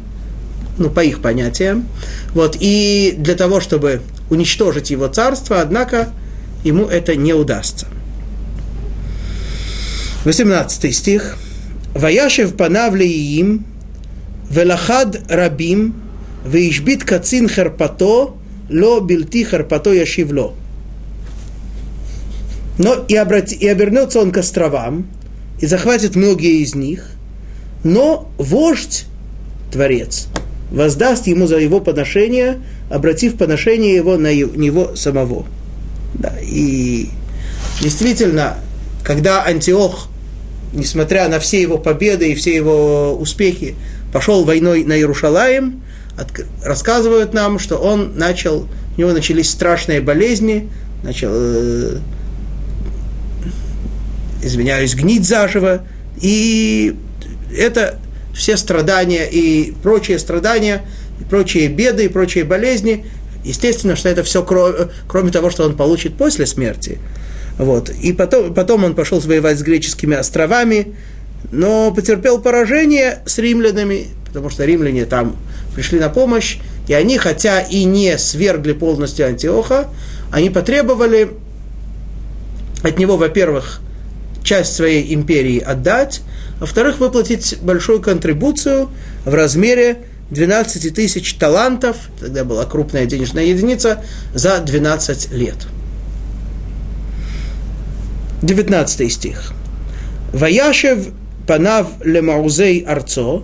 ну, 0.78 0.90
по 0.90 1.00
их 1.00 1.20
понятиям, 1.20 1.86
вот, 2.34 2.56
и 2.58 3.14
для 3.18 3.34
того, 3.34 3.60
чтобы 3.60 4.00
уничтожить 4.30 4.90
его 4.90 5.08
царство, 5.08 5.60
однако 5.60 6.08
ему 6.64 6.86
это 6.86 7.16
не 7.16 7.34
удастся. 7.34 7.86
18 10.24 10.94
стих. 10.94 11.36
«Ваяшев 11.94 12.54
панавли 12.54 13.04
им 13.06 13.64
Велахад 14.50 15.30
рабим, 15.30 15.94
веишбит 16.44 17.04
кацин 17.04 17.48
херпато, 17.48 18.34
ло 18.70 19.00
бильти 19.00 19.44
херпато 19.44 19.92
яшивло. 19.92 20.54
Но 22.78 22.94
и, 23.08 23.16
обрати, 23.16 23.56
и 23.56 23.66
обернется 23.66 24.20
он 24.20 24.30
к 24.30 24.38
островам, 24.38 25.06
и 25.60 25.66
захватит 25.66 26.14
многие 26.14 26.62
из 26.62 26.74
них, 26.74 27.10
но 27.84 28.30
вождь, 28.38 29.06
творец, 29.72 30.28
воздаст 30.70 31.26
ему 31.26 31.46
за 31.46 31.58
его 31.58 31.80
подношение, 31.80 32.60
обратив 32.88 33.36
подношение 33.36 33.94
его 33.94 34.16
на 34.16 34.32
него 34.32 34.94
самого. 34.94 35.46
Да, 36.14 36.32
и 36.40 37.08
действительно, 37.80 38.58
когда 39.02 39.44
Антиох, 39.44 40.08
несмотря 40.72 41.28
на 41.28 41.40
все 41.40 41.60
его 41.60 41.78
победы 41.78 42.30
и 42.30 42.34
все 42.34 42.54
его 42.54 43.14
успехи, 43.14 43.74
пошел 44.12 44.44
войной 44.44 44.84
на 44.84 44.96
Иерушалаем, 44.96 45.82
рассказывают 46.64 47.32
нам, 47.32 47.58
что 47.58 47.76
он 47.76 48.16
начал, 48.16 48.68
у 48.96 49.00
него 49.00 49.12
начались 49.12 49.50
страшные 49.50 50.00
болезни, 50.00 50.68
начал, 51.02 51.30
э, 51.32 51.98
извиняюсь, 54.42 54.94
гнить 54.94 55.26
заживо, 55.26 55.82
и 56.20 56.96
это 57.56 57.98
все 58.34 58.56
страдания 58.56 59.28
и 59.28 59.72
прочие 59.82 60.18
страдания, 60.18 60.82
и 61.20 61.24
прочие 61.24 61.68
беды, 61.68 62.06
и 62.06 62.08
прочие 62.08 62.44
болезни 62.44 63.04
Естественно, 63.44 63.96
что 63.96 64.08
это 64.08 64.22
все, 64.24 64.44
кроме 65.06 65.30
того, 65.30 65.50
что 65.50 65.64
он 65.64 65.76
получит 65.76 66.16
после 66.16 66.46
смерти. 66.46 66.98
Вот. 67.56 67.88
И 67.90 68.12
потом, 68.12 68.52
потом 68.52 68.84
он 68.84 68.94
пошел 68.94 69.20
воевать 69.20 69.58
с 69.58 69.62
греческими 69.62 70.16
островами, 70.16 70.94
но 71.52 71.92
потерпел 71.92 72.40
поражение 72.40 73.20
с 73.26 73.38
римлянами, 73.38 74.08
потому 74.26 74.50
что 74.50 74.64
римляне 74.64 75.04
там 75.04 75.36
пришли 75.74 75.98
на 75.98 76.08
помощь, 76.08 76.58
и 76.86 76.94
они, 76.94 77.18
хотя 77.18 77.60
и 77.60 77.84
не 77.84 78.18
свергли 78.18 78.72
полностью 78.72 79.26
Антиоха, 79.26 79.88
они 80.30 80.50
потребовали 80.50 81.30
от 82.82 82.98
него, 82.98 83.16
во-первых, 83.16 83.80
часть 84.42 84.74
своей 84.74 85.14
империи 85.14 85.58
отдать, 85.58 86.22
а 86.58 86.60
во-вторых, 86.60 86.98
выплатить 86.98 87.58
большую 87.60 88.00
контрибуцию 88.00 88.88
в 89.24 89.34
размере 89.34 89.98
12 90.30 90.94
тысяч 90.94 91.34
талантов, 91.34 91.96
тогда 92.20 92.44
была 92.44 92.64
крупная 92.64 93.06
денежная 93.06 93.44
единица, 93.44 94.04
за 94.34 94.58
12 94.58 95.32
лет. 95.32 95.66
19 98.42 99.12
стих. 99.12 99.52
«Ваяшев 100.32 101.08
панав 101.48 101.86
лемаузей 102.04 102.84
арцо, 102.86 103.42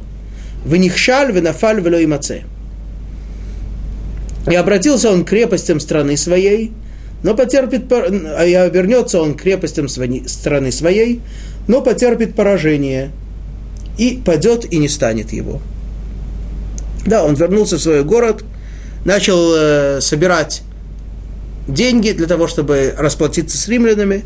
венихшаль 0.65 1.33
венафаль 1.33 1.81
вело 1.81 2.05
имаце». 2.05 2.43
И 4.49 4.55
обратился 4.55 5.11
он 5.11 5.25
к 5.25 5.29
крепостям 5.31 5.81
страны 5.81 6.17
своей, 6.17 6.71
но 7.23 7.35
потерпит, 7.35 7.91
а 7.91 8.45
и 8.45 8.53
обернется 8.53 9.21
он 9.21 9.35
к 9.35 9.43
крепостям 9.43 9.89
страны 9.89 10.71
своей, 10.71 11.23
но 11.67 11.81
потерпит 11.81 12.37
поражение, 12.37 13.11
и 13.97 14.21
падет 14.25 14.71
и 14.71 14.77
не 14.77 14.89
станет 14.89 15.33
его. 15.33 15.63
Да, 17.07 17.25
он 17.25 17.35
вернулся 17.35 17.77
в 17.77 17.81
свой 17.81 18.05
город, 18.05 18.45
начал 19.05 19.53
э, 19.55 20.01
собирать 20.01 20.63
деньги 21.69 22.11
для 22.11 22.27
того, 22.27 22.49
чтобы 22.49 22.95
расплатиться 22.97 23.57
с 23.57 23.69
римлянами. 23.69 24.25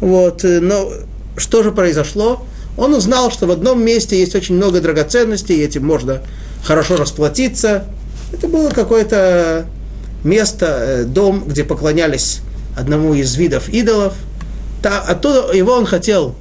Вот, 0.00 0.44
э, 0.44 0.60
но 0.60 0.90
что 1.36 1.62
же 1.62 1.72
произошло? 1.72 2.46
Он 2.76 2.94
узнал, 2.94 3.30
что 3.30 3.46
в 3.46 3.50
одном 3.50 3.84
месте 3.84 4.18
есть 4.18 4.34
очень 4.34 4.56
много 4.56 4.80
драгоценностей, 4.80 5.56
и 5.56 5.64
этим 5.64 5.84
можно 5.84 6.22
хорошо 6.64 6.96
расплатиться. 6.96 7.84
Это 8.32 8.48
было 8.48 8.70
какое-то 8.70 9.66
место, 10.24 10.66
э, 10.66 11.04
дом, 11.04 11.44
где 11.46 11.64
поклонялись 11.64 12.40
одному 12.76 13.14
из 13.14 13.34
видов 13.36 13.68
идолов. 13.68 14.14
Та, 14.82 15.00
оттуда 15.00 15.52
его 15.52 15.72
он 15.72 15.86
хотел 15.86 16.34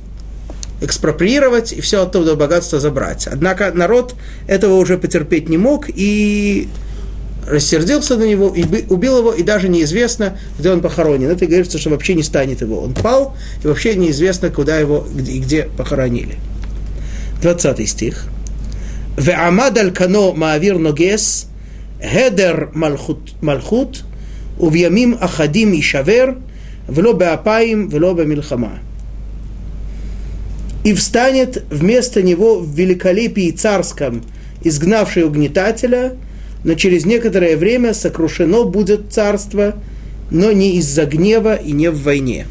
экспроприировать 0.81 1.73
и 1.73 1.81
все 1.81 2.03
оттуда 2.03 2.35
богатство 2.35 2.79
забрать. 2.79 3.27
Однако 3.27 3.71
народ 3.71 4.15
этого 4.47 4.75
уже 4.75 4.97
потерпеть 4.97 5.47
не 5.47 5.57
мог 5.57 5.85
и 5.88 6.67
рассердился 7.48 8.17
на 8.17 8.24
него 8.24 8.50
и 8.55 8.63
убил 8.88 9.19
его, 9.19 9.33
и 9.33 9.43
даже 9.43 9.67
неизвестно, 9.67 10.38
где 10.60 10.71
он 10.71 10.81
похоронен. 10.81 11.29
Это 11.29 11.45
говорится, 11.45 11.77
что 11.77 11.89
вообще 11.89 12.13
не 12.13 12.24
станет 12.24 12.62
его. 12.62 12.81
Он 12.81 12.93
пал, 12.93 13.36
и 13.63 13.67
вообще 13.67 13.95
неизвестно, 13.95 14.50
куда 14.50 14.77
его 14.77 15.05
и 15.15 15.39
где 15.39 15.63
похоронили. 15.63 16.36
20 17.41 17.89
стих. 17.89 18.25
«Веамад 19.17 19.77
аль-кано 19.77 20.33
маавир 20.33 20.77
ногес, 20.77 21.48
гедер 22.01 22.69
малхут, 22.74 23.33
малхут 23.41 24.03
увьямим 24.57 25.17
ахадим 25.19 25.74
и 25.74 25.81
шавер, 25.81 26.38
вло 26.88 27.13
беапаим, 27.13 27.89
вло 27.89 28.13
бемилхама». 28.13 28.79
И 30.83 30.93
встанет 30.93 31.63
вместо 31.69 32.21
него 32.21 32.60
в 32.60 32.74
великолепии 32.74 33.51
царском 33.51 34.24
изгнавший 34.63 35.24
угнетателя– 35.24 36.13
но 36.63 36.75
через 36.75 37.06
некоторое 37.06 37.58
время 37.58 37.94
сокрушено 37.94 38.65
будет 38.65 39.12
царство, 39.12 39.75
но 40.30 40.51
не 40.51 40.77
из-за 40.77 41.06
гнева 41.06 41.56
и 41.56 41.72
не 41.72 41.89
в 41.89 42.01
войне. 42.03 42.48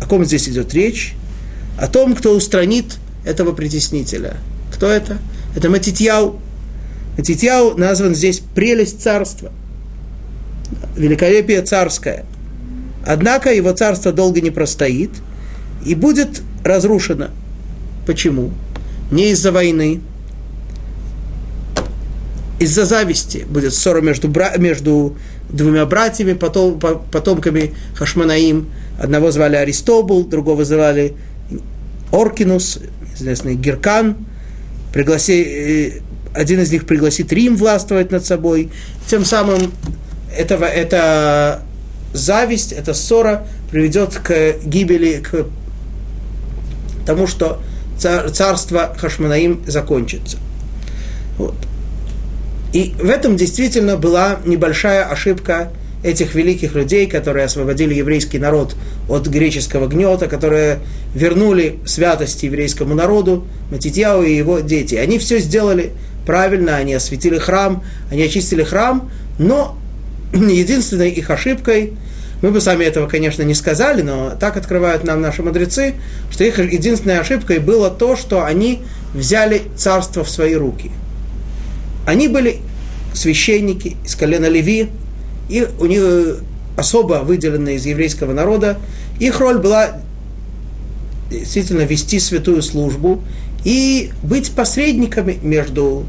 О 0.00 0.06
ком 0.06 0.24
здесь 0.24 0.48
идет 0.48 0.74
речь? 0.74 1.14
О 1.78 1.86
том, 1.86 2.14
кто 2.14 2.34
устранит 2.34 2.98
этого 3.24 3.52
притеснителя. 3.52 4.36
Кто 4.74 4.88
это? 4.88 5.18
Это 5.56 5.70
Матитьяу. 5.70 6.40
Матитьяу 7.16 7.76
назван 7.76 8.14
здесь 8.14 8.40
прелесть 8.54 9.00
царства, 9.00 9.52
великолепие 10.96 11.62
царское. 11.62 12.24
Однако 13.06 13.52
его 13.52 13.72
царство 13.72 14.12
долго 14.12 14.40
не 14.40 14.50
простоит 14.50 15.10
и 15.84 15.94
будет 15.94 16.42
разрушена. 16.64 17.30
Почему? 18.06 18.50
Не 19.10 19.30
из-за 19.32 19.52
войны, 19.52 20.00
из-за 22.62 22.84
зависти 22.84 23.44
будет 23.48 23.74
ссора 23.74 24.00
между, 24.00 24.28
бра... 24.28 24.56
между 24.56 25.16
двумя 25.48 25.84
братьями, 25.84 26.34
потом, 26.34 26.78
потомками 26.78 27.74
Хашманаим. 27.94 28.70
Одного 29.00 29.30
звали 29.32 29.56
Аристобул, 29.56 30.24
другого 30.24 30.64
звали 30.64 31.14
Оркинус, 32.12 32.78
известный 33.16 33.56
Геркан. 33.56 34.16
Пригласи... 34.92 35.42
Э, 35.42 35.90
один 36.34 36.60
из 36.60 36.70
них 36.70 36.86
пригласит 36.86 37.32
Рим 37.32 37.56
властвовать 37.56 38.10
над 38.10 38.24
собой. 38.24 38.70
Тем 39.08 39.24
самым 39.24 39.72
этого, 40.34 40.64
эта 40.64 41.62
зависть, 42.14 42.72
эта 42.72 42.94
ссора 42.94 43.46
приведет 43.70 44.14
к 44.14 44.54
гибели, 44.64 45.20
к 45.22 45.46
тому, 47.04 47.26
что 47.26 47.60
царство 47.98 48.94
Хашманаим 48.96 49.62
закончится. 49.66 50.38
Вот. 51.36 51.56
И 52.72 52.94
в 52.98 53.08
этом 53.10 53.36
действительно 53.36 53.96
была 53.96 54.38
небольшая 54.44 55.04
ошибка 55.04 55.70
этих 56.02 56.34
великих 56.34 56.74
людей, 56.74 57.06
которые 57.06 57.44
освободили 57.44 57.94
еврейский 57.94 58.38
народ 58.38 58.74
от 59.08 59.28
греческого 59.28 59.86
гнета, 59.86 60.26
которые 60.26 60.80
вернули 61.14 61.78
святость 61.84 62.42
еврейскому 62.42 62.94
народу, 62.94 63.46
Матитьяу 63.70 64.22
и 64.22 64.34
его 64.34 64.60
дети. 64.60 64.96
Они 64.96 65.18
все 65.18 65.38
сделали 65.38 65.92
правильно, 66.26 66.76
они 66.76 66.94
осветили 66.94 67.38
храм, 67.38 67.84
они 68.10 68.22
очистили 68.22 68.64
храм, 68.64 69.10
но 69.38 69.78
единственной 70.32 71.10
их 71.10 71.30
ошибкой 71.30 71.92
мы 72.40 72.50
бы 72.50 72.60
сами 72.60 72.84
этого, 72.84 73.06
конечно, 73.06 73.42
не 73.42 73.54
сказали, 73.54 74.02
но 74.02 74.30
так 74.38 74.56
открывают 74.56 75.04
нам 75.04 75.20
наши 75.20 75.44
мудрецы, 75.44 75.94
что 76.30 76.42
их 76.42 76.58
единственной 76.58 77.20
ошибкой 77.20 77.60
было 77.60 77.88
то, 77.88 78.16
что 78.16 78.44
они 78.44 78.82
взяли 79.14 79.62
царство 79.76 80.24
в 80.24 80.30
свои 80.30 80.54
руки. 80.54 80.90
Они 82.06 82.28
были 82.28 82.58
священники 83.14 83.96
из 84.04 84.14
колена 84.14 84.46
Леви, 84.46 84.88
и 85.48 85.66
у 85.78 85.86
них 85.86 86.40
особо 86.76 87.22
выделенные 87.24 87.76
из 87.76 87.86
еврейского 87.86 88.32
народа, 88.32 88.78
их 89.18 89.38
роль 89.40 89.58
была 89.58 90.00
действительно 91.30 91.82
вести 91.82 92.18
святую 92.18 92.62
службу 92.62 93.22
и 93.64 94.10
быть 94.22 94.52
посредниками 94.52 95.38
между 95.42 96.04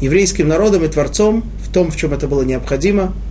еврейским 0.00 0.48
народом 0.48 0.84
и 0.84 0.88
Творцом 0.88 1.44
в 1.64 1.72
том, 1.72 1.90
в 1.90 1.96
чем 1.96 2.12
это 2.12 2.26
было 2.28 2.42
необходимо– 2.42 3.14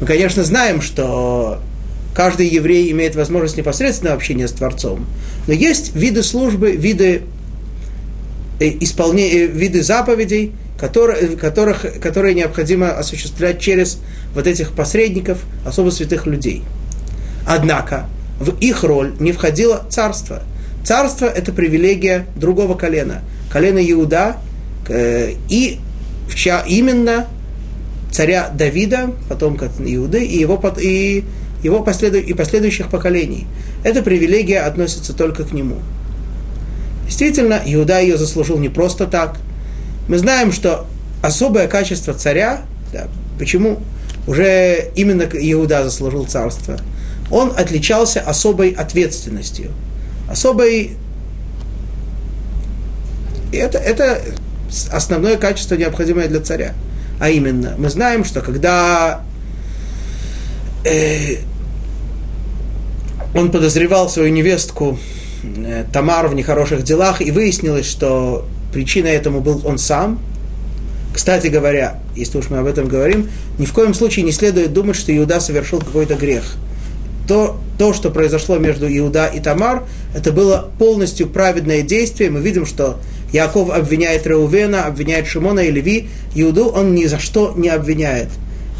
мы, 0.00 0.06
конечно, 0.06 0.42
знаем, 0.44 0.80
что 0.82 1.60
каждый 2.14 2.48
еврей 2.48 2.90
имеет 2.92 3.14
возможность 3.14 3.56
непосредственного 3.56 4.16
общения 4.16 4.48
с 4.48 4.52
Творцом, 4.52 5.06
но 5.46 5.52
есть 5.52 5.94
виды 5.94 6.22
службы, 6.22 6.72
виды 6.72 7.22
э, 8.60 8.68
исполнения, 8.80 9.44
э, 9.44 9.46
виды 9.46 9.82
заповедей, 9.82 10.52
которые, 10.78 11.36
которых, 11.36 12.00
которые 12.00 12.34
необходимо 12.34 12.92
осуществлять 12.92 13.60
через 13.60 13.98
вот 14.34 14.46
этих 14.46 14.72
посредников, 14.72 15.38
особо 15.64 15.90
святых 15.90 16.26
людей. 16.26 16.64
Однако 17.46 18.06
в 18.40 18.58
их 18.58 18.82
роль 18.82 19.14
не 19.20 19.32
входило 19.32 19.84
царство. 19.88 20.42
Царство– 20.84 21.26
это 21.26 21.52
привилегия 21.52 22.26
другого 22.36 22.74
колена, 22.74 23.22
колена 23.50 23.78
Иуда, 23.78 24.36
э, 24.88 25.32
и 25.48 25.78
именно 26.66 27.26
царя 28.10 28.50
Давида, 28.50 29.12
потомка 29.28 29.70
Иуды, 29.78 30.24
и 30.24 30.38
его, 30.38 30.60
и 30.80 31.24
его 31.62 31.82
последу, 31.82 32.18
и 32.18 32.32
последующих 32.34 32.88
поколений. 32.88 33.46
Эта 33.82 34.02
привилегия 34.02 34.60
относится 34.60 35.14
только 35.14 35.44
к 35.44 35.52
нему. 35.52 35.76
Действительно, 37.06 37.60
Иуда 37.64 38.00
ее 38.00 38.16
заслужил 38.16 38.58
не 38.58 38.68
просто 38.68 39.06
так. 39.06 39.38
Мы 40.08 40.18
знаем, 40.18 40.52
что 40.52 40.86
особое 41.22 41.68
качество 41.68 42.12
царя, 42.14 42.62
да, 42.92 43.08
почему 43.38 43.80
уже 44.26 44.90
именно 44.94 45.22
Иуда 45.22 45.84
заслужил 45.84 46.26
царство, 46.26 46.78
он 47.30 47.52
отличался 47.56 48.20
особой 48.20 48.70
ответственностью, 48.70 49.70
особой... 50.28 50.96
И 53.52 53.56
это, 53.56 53.78
это 53.78 54.20
основное 54.90 55.36
качество, 55.36 55.76
необходимое 55.76 56.28
для 56.28 56.40
царя. 56.40 56.74
А 57.20 57.30
именно, 57.30 57.74
мы 57.78 57.88
знаем, 57.88 58.24
что 58.24 58.40
когда 58.40 59.22
э, 60.84 61.36
он 63.34 63.50
подозревал 63.50 64.08
свою 64.08 64.32
невестку 64.32 64.98
э, 65.44 65.84
Тамар 65.92 66.28
в 66.28 66.34
нехороших 66.34 66.82
делах, 66.82 67.20
и 67.20 67.30
выяснилось, 67.30 67.86
что 67.86 68.46
причиной 68.74 69.12
этому 69.12 69.40
был 69.40 69.62
он 69.64 69.78
сам, 69.78 70.20
Кстати 71.14 71.46
говоря, 71.46 72.00
если 72.16 72.38
уж 72.38 72.50
мы 72.50 72.58
об 72.58 72.66
этом 72.66 72.88
говорим, 72.88 73.30
ни 73.56 73.66
в 73.66 73.72
коем 73.72 73.94
случае 73.94 74.24
не 74.24 74.32
следует 74.32 74.72
думать, 74.72 74.96
что 74.96 75.16
Иуда 75.16 75.38
совершил 75.38 75.78
какой-то 75.78 76.16
грех. 76.16 76.56
То, 77.28 77.56
то, 77.78 77.94
что 77.94 78.10
произошло 78.10 78.58
между 78.58 78.88
Иуда 78.88 79.26
и 79.26 79.38
Тамар, 79.38 79.84
это 80.12 80.32
было 80.32 80.70
полностью 80.76 81.28
праведное 81.28 81.82
действие. 81.82 82.30
Мы 82.30 82.40
видим, 82.40 82.66
что 82.66 82.98
Яков 83.32 83.70
обвиняет 83.70 84.26
Реувена, 84.26 84.86
обвиняет 84.86 85.28
Шимона 85.28 85.60
и 85.60 85.70
Леви. 85.70 86.08
Иуду 86.34 86.66
он 86.66 86.94
ни 86.96 87.06
за 87.06 87.20
что 87.20 87.54
не 87.56 87.68
обвиняет. 87.68 88.28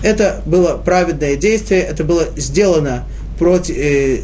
Это 0.02 0.42
было 0.44 0.76
праведное 0.76 1.36
действие, 1.36 1.82
это 1.82 2.02
было 2.02 2.26
сделано 2.36 3.04
против, 3.38 3.76
э, 3.78 4.18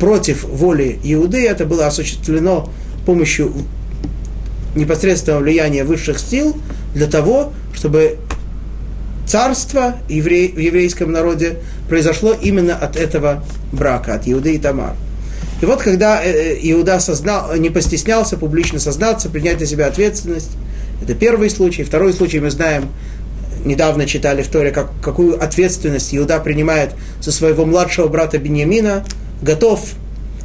против 0.00 0.44
воли 0.44 0.98
Иуды, 1.04 1.46
это 1.46 1.66
было 1.66 1.86
осуществлено 1.86 2.70
помощью 3.04 3.52
непосредственного 4.74 5.40
влияния 5.40 5.84
высших 5.84 6.18
сил 6.18 6.56
для 6.94 7.06
того, 7.06 7.52
чтобы 7.74 8.18
царство 9.26 9.96
в 10.08 10.12
еврейском 10.12 11.12
народе 11.12 11.58
произошло 11.88 12.34
именно 12.34 12.74
от 12.74 12.96
этого 12.96 13.44
брака, 13.72 14.14
от 14.14 14.28
Иуды 14.28 14.54
и 14.54 14.58
Тамар. 14.58 14.94
И 15.60 15.64
вот 15.64 15.80
когда 15.80 16.22
э, 16.22 16.30
э, 16.30 16.58
Иуда 16.72 16.98
сознал, 16.98 17.54
не 17.56 17.70
постеснялся 17.70 18.36
публично 18.36 18.80
сознаться, 18.80 19.28
принять 19.28 19.60
на 19.60 19.66
себя 19.66 19.86
ответственность, 19.86 20.50
это 21.00 21.14
первый 21.14 21.50
случай. 21.50 21.84
Второй 21.84 22.12
случай 22.12 22.40
мы 22.40 22.50
знаем, 22.50 22.88
недавно 23.64 24.06
читали 24.06 24.42
в 24.42 24.48
Торе, 24.48 24.72
как, 24.72 24.90
какую 25.00 25.42
ответственность 25.42 26.14
Иуда 26.14 26.40
принимает 26.40 26.90
за 27.20 27.30
своего 27.30 27.64
младшего 27.64 28.08
брата 28.08 28.38
Беньямина, 28.38 29.04
готов 29.40 29.94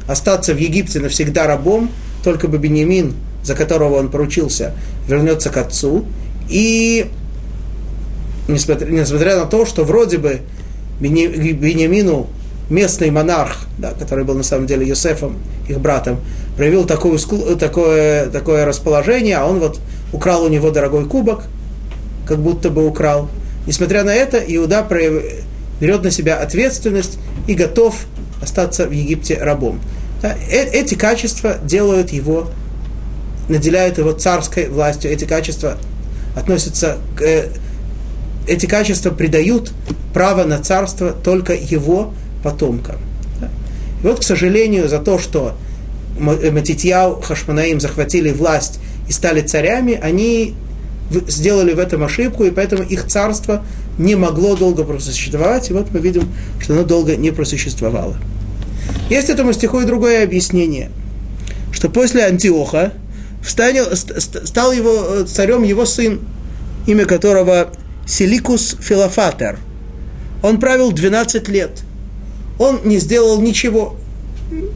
остаться 0.06 0.54
в 0.54 0.58
Египте 0.58 1.00
навсегда 1.00 1.48
рабом, 1.48 1.90
только 2.22 2.46
бы 2.46 2.58
Беньямин, 2.58 3.14
за 3.48 3.54
которого 3.54 3.94
он 3.94 4.10
поручился, 4.10 4.74
вернется 5.08 5.48
к 5.48 5.56
отцу. 5.56 6.04
И 6.50 7.10
несмотря, 8.46 8.86
несмотря 8.86 9.38
на 9.38 9.46
то, 9.46 9.64
что 9.64 9.84
вроде 9.84 10.18
бы 10.18 10.40
Беньямину 11.00 12.26
местный 12.68 13.10
монарх, 13.10 13.66
да, 13.78 13.92
который 13.98 14.24
был 14.24 14.34
на 14.34 14.42
самом 14.42 14.66
деле 14.66 14.86
Юсефом, 14.86 15.38
их 15.66 15.80
братом, 15.80 16.20
проявил 16.58 16.84
такое, 16.84 17.18
такое, 17.56 18.26
такое 18.26 18.66
расположение, 18.66 19.38
а 19.38 19.46
он 19.46 19.60
вот 19.60 19.80
украл 20.12 20.44
у 20.44 20.48
него 20.48 20.70
дорогой 20.70 21.06
кубок, 21.06 21.44
как 22.26 22.38
будто 22.38 22.68
бы 22.68 22.86
украл. 22.86 23.30
Несмотря 23.66 24.04
на 24.04 24.14
это, 24.14 24.38
Иуда 24.38 24.86
берет 25.80 26.02
на 26.02 26.10
себя 26.10 26.36
ответственность 26.36 27.18
и 27.46 27.54
готов 27.54 28.04
остаться 28.42 28.86
в 28.86 28.90
Египте 28.90 29.38
рабом. 29.40 29.80
Да, 30.20 30.36
э 30.50 30.64
эти 30.72 30.94
качества 30.94 31.56
делают 31.64 32.10
его, 32.10 32.48
наделяют 33.48 33.98
его 33.98 34.12
царской 34.12 34.68
властью, 34.68 35.10
эти 35.10 35.24
качества 35.24 35.78
относятся 36.36 36.98
к, 37.16 37.22
э, 37.22 37.48
эти 38.46 38.66
качества 38.66 39.10
придают 39.10 39.72
право 40.14 40.44
на 40.44 40.58
царство 40.58 41.12
только 41.12 41.54
его 41.54 42.12
потомкам. 42.42 42.96
И 44.02 44.06
вот, 44.06 44.20
к 44.20 44.22
сожалению, 44.22 44.88
за 44.88 44.98
то, 44.98 45.18
что 45.18 45.56
Матитьяу, 46.18 47.20
Хашманаим 47.20 47.80
захватили 47.80 48.30
власть 48.30 48.80
и 49.08 49.12
стали 49.12 49.40
царями, 49.40 49.98
они 50.00 50.54
сделали 51.26 51.72
в 51.72 51.78
этом 51.78 52.04
ошибку, 52.04 52.44
и 52.44 52.50
поэтому 52.50 52.82
их 52.82 53.06
царство 53.06 53.64
не 53.98 54.14
могло 54.14 54.56
долго 54.56 54.84
просуществовать, 54.84 55.70
и 55.70 55.72
вот 55.72 55.88
мы 55.92 56.00
видим, 56.00 56.28
что 56.60 56.74
оно 56.74 56.84
долго 56.84 57.16
не 57.16 57.30
просуществовало. 57.30 58.16
Есть 59.10 59.30
этому 59.30 59.52
стиху 59.52 59.80
и 59.80 59.84
другое 59.84 60.22
объяснение, 60.22 60.90
что 61.72 61.88
после 61.88 62.24
Антиоха 62.24 62.92
встанил, 63.48 63.86
стал 63.94 64.72
его, 64.72 65.24
царем 65.24 65.64
его 65.64 65.84
сын, 65.84 66.20
имя 66.86 67.04
которого 67.04 67.72
Селикус 68.06 68.76
Филофатер. 68.80 69.58
Он 70.42 70.60
правил 70.60 70.92
12 70.92 71.48
лет– 71.48 71.70
он 72.58 72.80
не 72.84 72.98
сделал 72.98 73.40
ничего, 73.40 73.96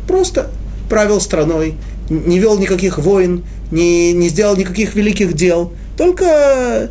просто 0.06 0.50
правил 0.88 1.20
страной, 1.20 1.74
не 2.08 2.38
вел 2.38 2.58
никаких 2.58 2.98
войн, 2.98 3.44
не, 3.70 4.12
не 4.12 4.28
сделал 4.28 4.56
никаких 4.56 4.94
великих 4.94 5.34
дел, 5.34 5.72
только 5.96 6.90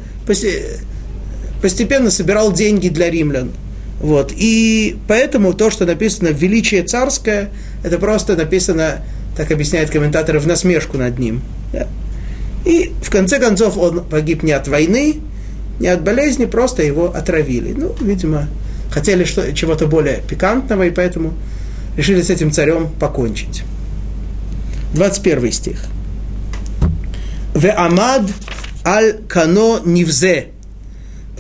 постепенно 1.62 2.12
собирал 2.12 2.52
деньги 2.52 2.90
для 2.90 3.10
римлян. 3.10 3.52
Вот. 4.00 4.34
И 4.36 4.98
поэтому 5.08 5.54
то, 5.54 5.70
что 5.70 5.86
написано 5.86 6.30
«величие 6.30 6.84
царское», 6.84 7.52
это 7.84 8.00
просто 8.00 8.36
написано, 8.36 9.04
так 9.38 9.52
объясняют 9.52 9.92
комментаторы, 9.92 10.40
в 10.40 10.48
насмешку 10.48 10.98
над 10.98 11.20
ним. 11.20 11.42
Да? 11.72 11.88
И 12.66 12.92
в 13.02 13.10
конце 13.10 13.40
концов 13.40 13.78
он 13.78 14.04
погиб 14.04 14.44
не 14.44 14.52
от 14.52 14.68
войны, 14.68 15.22
не 15.80 15.88
от 15.88 16.04
болезни, 16.04 16.46
просто 16.46 16.84
его 16.84 17.06
отравили. 17.06 17.74
Ну, 17.74 17.96
видимо, 18.02 18.48
хотели 18.92 19.24
что, 19.24 19.52
чего-то 19.54 19.88
более 19.88 20.22
пикантного, 20.28 20.84
и 20.84 20.92
поэтому 20.92 21.34
решили 21.98 22.22
с 22.22 22.30
этим 22.30 22.52
царем 22.52 22.90
покончить. 23.00 23.64
21 24.94 25.52
стих. 25.52 25.86
Веамад 27.56 28.24
аль 28.86 29.18
кано 29.28 29.80
нивзе, 29.84 30.48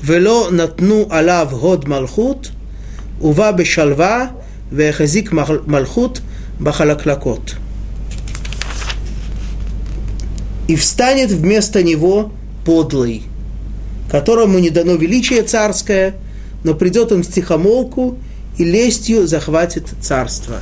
вело 0.02 0.50
натну 0.50 1.08
алав 1.10 1.58
год 1.60 1.88
малхут, 1.88 2.52
ува 3.22 3.52
бешалва, 3.54 4.32
вехазик 4.72 5.32
малхут 5.32 6.22
бахалаклакот. 6.60 7.56
И 10.72 10.76
встанет 10.76 11.32
вместо 11.32 11.84
него 11.84 12.32
подлый, 12.66 13.24
которому 14.10 14.60
не 14.60 14.70
дано 14.70 14.96
величие 14.96 15.44
царское– 15.44 16.16
но 16.64 16.74
придет 16.74 17.12
он 17.12 17.24
в 17.24 17.28
тихомолку 17.28 18.18
и 18.58 18.64
лестью 18.64 19.28
захватит 19.28 19.88
царство. 20.02 20.62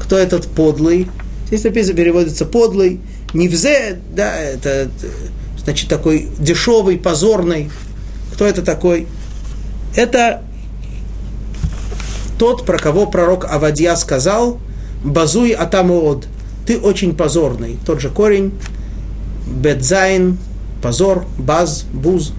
Кто 0.00 0.18
этот 0.18 0.46
подлый? 0.46 1.08
Здесь 1.46 1.64
написано, 1.64 1.96
переводится 1.96 2.44
подлый. 2.44 3.00
Невзе, 3.34 3.98
да, 4.14 4.36
это 4.36 4.88
значит 5.62 5.88
такой 5.88 6.28
дешевый, 6.38 6.96
позорный. 6.98 7.70
Кто 8.32 8.46
это 8.46 8.62
такой? 8.62 9.06
Это 9.94 10.42
тот, 12.38 12.66
про 12.66 12.78
кого 12.78 13.06
пророк 13.06 13.44
Авадья 13.44 13.96
сказал, 13.96 14.58
בזוי 15.04 15.50
אתה 15.50 15.79
מאוד, 15.79 16.26
ты 16.66 16.78
очень 16.78 17.14
позорный. 17.14 17.78
Тот 17.86 18.00
же 18.00 18.10
корень, 18.10 18.52
ביזיון, 19.46 20.38
позор, 20.82 21.24
בז, 21.38 21.84
בוז. 21.92 22.32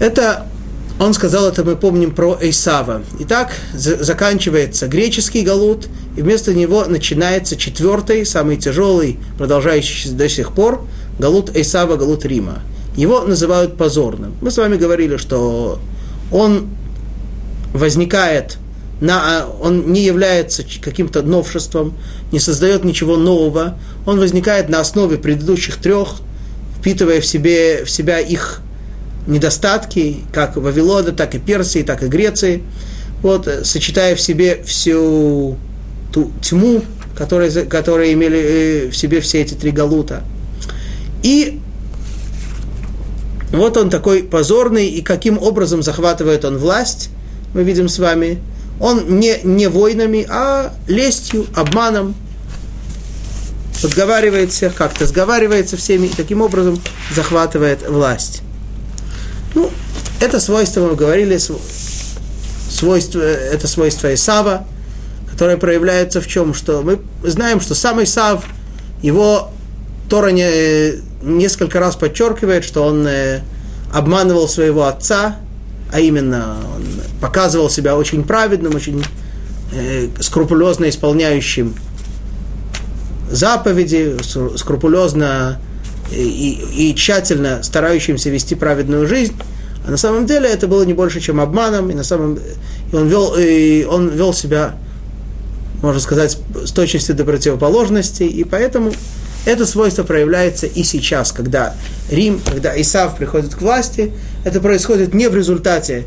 Это 0.00 0.46
он 0.98 1.14
сказал 1.14 1.46
это, 1.46 1.62
мы 1.64 1.76
помним 1.76 2.12
про 2.12 2.36
Эйсава. 2.40 3.02
Итак, 3.20 3.52
заканчивается 3.72 4.88
греческий 4.88 5.42
галут, 5.42 5.88
и 6.16 6.22
вместо 6.22 6.52
него 6.52 6.84
начинается 6.86 7.56
четвертый, 7.56 8.26
самый 8.26 8.56
тяжелый, 8.56 9.18
продолжающийся 9.38 10.12
до 10.12 10.28
сих 10.28 10.52
пор, 10.52 10.84
галут 11.18 11.54
Эйсава, 11.54 11.96
галут 11.96 12.24
Рима. 12.24 12.62
Его 12.96 13.20
называют 13.20 13.76
позорным. 13.76 14.34
Мы 14.40 14.50
с 14.50 14.56
вами 14.56 14.76
говорили, 14.76 15.18
что 15.18 15.78
он 16.32 16.68
возникает, 17.72 18.58
на, 19.00 19.46
он 19.60 19.92
не 19.92 20.02
является 20.02 20.64
каким-то 20.82 21.22
новшеством, 21.22 21.94
не 22.32 22.40
создает 22.40 22.82
ничего 22.82 23.16
нового, 23.16 23.78
он 24.08 24.18
возникает 24.18 24.70
на 24.70 24.80
основе 24.80 25.18
предыдущих 25.18 25.76
трех, 25.76 26.14
впитывая 26.78 27.20
в, 27.20 27.26
себе, 27.26 27.84
в 27.84 27.90
себя 27.90 28.18
их 28.20 28.62
недостатки, 29.26 30.20
как 30.32 30.56
Вавилона, 30.56 31.12
так 31.12 31.34
и 31.34 31.38
Персии, 31.38 31.82
так 31.82 32.02
и 32.02 32.06
Греции, 32.06 32.62
вот, 33.20 33.46
э, 33.46 33.64
сочетая 33.64 34.16
в 34.16 34.20
себе 34.22 34.62
всю 34.64 35.58
ту 36.10 36.32
тьму, 36.40 36.82
которые, 37.14 37.50
которые 37.66 38.14
имели 38.14 38.38
э, 38.38 38.88
в 38.88 38.96
себе 38.96 39.20
все 39.20 39.42
эти 39.42 39.52
три 39.52 39.72
галута. 39.72 40.22
И 41.22 41.60
вот 43.52 43.76
он 43.76 43.90
такой 43.90 44.22
позорный, 44.22 44.88
и 44.88 45.02
каким 45.02 45.36
образом 45.36 45.82
захватывает 45.82 46.46
он 46.46 46.56
власть, 46.56 47.10
мы 47.52 47.62
видим 47.62 47.90
с 47.90 47.98
вами. 47.98 48.38
Он 48.80 49.18
не, 49.20 49.38
не 49.44 49.66
войнами, 49.66 50.26
а 50.30 50.72
лестью, 50.86 51.44
обманом, 51.54 52.14
подговаривает 53.82 54.52
всех, 54.52 54.74
как-то 54.74 55.06
сговаривается 55.06 55.76
всеми, 55.76 56.06
и 56.06 56.14
таким 56.14 56.40
образом 56.42 56.80
захватывает 57.14 57.88
власть. 57.88 58.42
Ну, 59.54 59.70
это 60.20 60.40
свойство, 60.40 60.88
мы 60.88 60.94
говорили, 60.94 61.38
свойство, 62.70 63.20
это 63.20 63.66
свойство 63.68 64.12
Исава, 64.12 64.66
которое 65.30 65.56
проявляется 65.56 66.20
в 66.20 66.26
чем? 66.26 66.54
Что 66.54 66.82
мы 66.82 66.98
знаем, 67.22 67.60
что 67.60 67.74
сам 67.74 68.02
Исав, 68.02 68.44
его 69.02 69.50
Тора 70.08 70.28
не, 70.28 71.00
несколько 71.22 71.80
раз 71.80 71.96
подчеркивает, 71.96 72.64
что 72.64 72.84
он 72.84 73.06
э, 73.06 73.40
обманывал 73.92 74.48
своего 74.48 74.86
отца, 74.86 75.36
а 75.92 76.00
именно 76.00 76.56
он 76.74 76.84
показывал 77.20 77.70
себя 77.70 77.96
очень 77.96 78.24
праведным, 78.24 78.74
очень 78.74 79.04
э, 79.72 80.08
скрупулезно 80.20 80.88
исполняющим 80.88 81.74
заповеди, 83.30 84.16
скрупулезно 84.56 85.60
и, 86.10 86.90
и 86.90 86.94
тщательно 86.94 87.62
старающимся 87.62 88.30
вести 88.30 88.54
праведную 88.54 89.06
жизнь, 89.06 89.34
а 89.86 89.90
на 89.90 89.96
самом 89.96 90.26
деле 90.26 90.48
это 90.48 90.66
было 90.66 90.82
не 90.82 90.94
больше, 90.94 91.20
чем 91.20 91.40
обманом, 91.40 91.90
и 91.90 91.94
на 91.94 92.04
самом 92.04 92.38
и 92.92 92.96
он 92.96 93.08
вел, 93.08 93.34
и 93.38 93.84
он 93.84 94.08
вел 94.08 94.32
себя, 94.32 94.76
можно 95.82 96.00
сказать, 96.00 96.38
с 96.64 96.72
точностью 96.72 97.14
до 97.14 97.24
противоположности, 97.24 98.22
и 98.22 98.44
поэтому 98.44 98.92
это 99.46 99.64
свойство 99.64 100.02
проявляется 100.02 100.66
и 100.66 100.82
сейчас, 100.82 101.32
когда 101.32 101.74
Рим, 102.10 102.40
когда 102.44 102.78
Исав 102.80 103.16
приходит 103.16 103.54
к 103.54 103.62
власти, 103.62 104.12
это 104.44 104.60
происходит 104.60 105.14
не 105.14 105.28
в 105.28 105.34
результате 105.34 106.04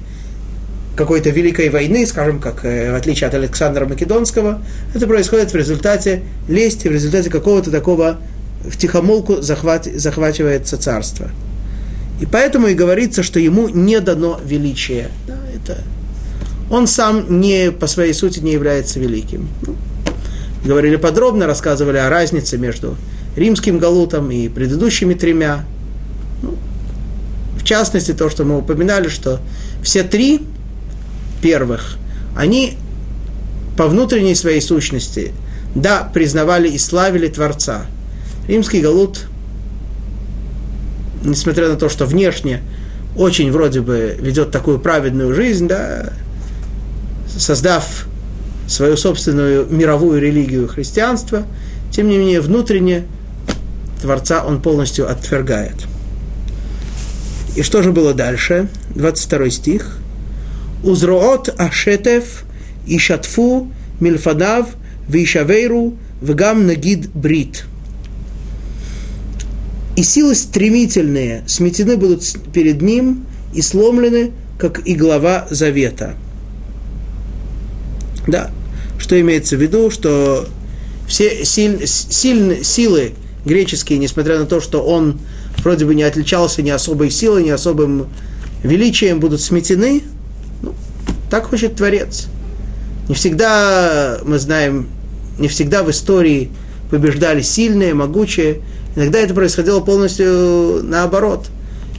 какой-то 0.95 1.29
великой 1.29 1.69
войны, 1.69 2.05
скажем, 2.05 2.39
как 2.39 2.65
э, 2.65 2.91
в 2.91 2.95
отличие 2.95 3.27
от 3.27 3.33
Александра 3.33 3.85
Македонского, 3.85 4.61
это 4.93 5.07
происходит 5.07 5.51
в 5.53 5.55
результате 5.55 6.23
лести, 6.47 6.87
в 6.87 6.91
результате 6.91 7.29
какого-то 7.29 7.71
такого 7.71 8.17
в 8.63 8.77
тихомолку 8.77 9.41
захват, 9.41 9.85
захвачивается 9.85 10.77
царство. 10.77 11.29
И 12.19 12.25
поэтому 12.25 12.67
и 12.67 12.73
говорится, 12.73 13.23
что 13.23 13.39
ему 13.39 13.69
не 13.69 13.99
дано 13.99 14.39
величие. 14.43 15.09
Да, 15.27 15.37
это... 15.55 15.81
Он 16.69 16.87
сам 16.87 17.41
не, 17.41 17.71
по 17.71 17.87
своей 17.87 18.13
сути 18.13 18.39
не 18.39 18.51
является 18.51 18.99
великим. 18.99 19.49
Ну, 19.65 19.75
говорили 20.63 20.95
подробно, 20.95 21.47
рассказывали 21.47 21.97
о 21.97 22.09
разнице 22.09 22.57
между 22.57 22.95
римским 23.35 23.79
галутом 23.79 24.29
и 24.31 24.47
предыдущими 24.47 25.15
тремя. 25.15 25.65
Ну, 26.43 26.55
в 27.57 27.63
частности, 27.63 28.13
то, 28.13 28.29
что 28.29 28.45
мы 28.45 28.59
упоминали, 28.59 29.07
что 29.09 29.39
все 29.81 30.03
три 30.03 30.41
первых, 31.41 31.97
они 32.35 32.77
по 33.77 33.87
внутренней 33.87 34.35
своей 34.35 34.61
сущности, 34.61 35.33
да, 35.75 36.09
признавали 36.13 36.69
и 36.69 36.77
славили 36.77 37.27
Творца. 37.27 37.85
Римский 38.47 38.81
галут, 38.81 39.27
несмотря 41.23 41.69
на 41.69 41.75
то, 41.75 41.89
что 41.89 42.05
внешне 42.05 42.61
очень 43.15 43.51
вроде 43.51 43.81
бы 43.81 44.17
ведет 44.19 44.51
такую 44.51 44.79
праведную 44.79 45.33
жизнь, 45.33 45.67
да, 45.67 46.13
создав 47.37 48.05
свою 48.67 48.97
собственную 48.97 49.67
мировую 49.69 50.21
религию 50.21 50.67
христианства, 50.67 51.43
тем 51.91 52.07
не 52.07 52.17
менее 52.17 52.41
внутренне 52.41 53.03
Творца 54.01 54.43
он 54.45 54.61
полностью 54.61 55.09
отвергает. 55.09 55.75
И 57.55 57.63
что 57.63 57.83
же 57.83 57.91
было 57.91 58.13
дальше? 58.13 58.69
22 58.95 59.49
стих. 59.49 59.97
Узроот 60.83 61.53
ашетев 61.57 62.43
и 62.87 62.97
шатфу 62.97 63.71
мильфанав 63.99 64.67
вишавейру 65.07 65.95
вгам 66.21 66.67
нагид 66.67 67.09
брит. 67.13 67.65
И 69.95 70.03
силы 70.03 70.35
стремительные 70.35 71.43
сметены 71.47 71.97
будут 71.97 72.23
перед 72.53 72.81
ним 72.81 73.25
и 73.53 73.61
сломлены, 73.61 74.31
как 74.57 74.87
и 74.87 74.95
глава 74.95 75.47
завета. 75.49 76.15
Да, 78.27 78.51
что 78.97 79.19
имеется 79.19 79.57
в 79.57 79.61
виду, 79.61 79.91
что 79.91 80.47
все 81.07 81.43
силь, 81.43 81.85
силь, 81.85 82.63
силы 82.63 83.13
греческие, 83.45 83.99
несмотря 83.99 84.39
на 84.39 84.45
то, 84.45 84.61
что 84.61 84.81
он 84.81 85.19
вроде 85.57 85.85
бы 85.85 85.93
не 85.93 86.03
отличался 86.03 86.61
ни 86.61 86.69
особой 86.69 87.09
силой, 87.09 87.43
ни 87.43 87.49
особым 87.49 88.07
величием, 88.63 89.19
будут 89.19 89.41
сметены, 89.41 90.03
так 91.31 91.45
хочет 91.45 91.77
Творец. 91.77 92.27
Не 93.07 93.15
всегда, 93.15 94.19
мы 94.25 94.37
знаем, 94.37 94.89
не 95.39 95.47
всегда 95.47 95.81
в 95.81 95.89
истории 95.89 96.51
побеждали 96.91 97.41
сильные, 97.41 97.93
могучие. 97.93 98.59
Иногда 98.97 99.19
это 99.19 99.33
происходило 99.33 99.79
полностью 99.79 100.81
наоборот. 100.83 101.47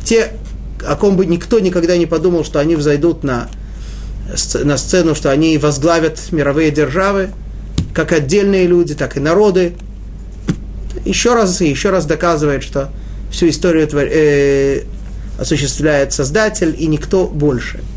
Те, 0.04 0.32
о 0.86 0.96
ком 0.96 1.16
бы 1.16 1.24
никто 1.24 1.60
никогда 1.60 1.96
не 1.96 2.04
подумал, 2.04 2.44
что 2.44 2.60
они 2.60 2.76
взойдут 2.76 3.24
на, 3.24 3.48
на 4.64 4.76
сцену, 4.76 5.14
что 5.14 5.30
они 5.30 5.56
возглавят 5.56 6.20
мировые 6.30 6.70
державы, 6.70 7.30
как 7.94 8.12
отдельные 8.12 8.66
люди, 8.66 8.94
так 8.94 9.16
и 9.16 9.20
народы. 9.20 9.72
Еще 11.06 11.32
раз 11.32 11.62
и 11.62 11.68
еще 11.68 11.88
раз 11.88 12.04
доказывает, 12.04 12.62
что 12.62 12.90
всю 13.30 13.48
историю 13.48 13.88
э, 13.94 14.82
осуществляет 15.38 16.12
Создатель 16.12 16.76
и 16.78 16.86
никто 16.86 17.26
больше– 17.26 17.80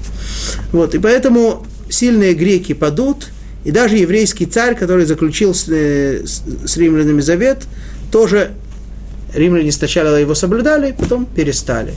вот, 0.72 0.96
и 0.96 1.00
поэтому 1.00 1.66
сильные 1.90 2.34
греки 2.34 2.74
падут, 2.74 3.30
и 3.64 3.72
даже 3.72 3.98
еврейский 3.98 4.46
царь, 4.46 4.76
который 4.76 5.06
заключил 5.06 5.54
с, 5.54 5.68
э, 5.70 6.26
с, 6.26 6.44
с 6.66 6.78
римлянами 6.78 7.22
завет, 7.22 7.64
тоже 8.12 8.52
римляне 9.34 9.72
сначала 9.72 10.16
его 10.16 10.36
соблюдали, 10.36 10.96
потом 10.98 11.26
перестали. 11.26 11.94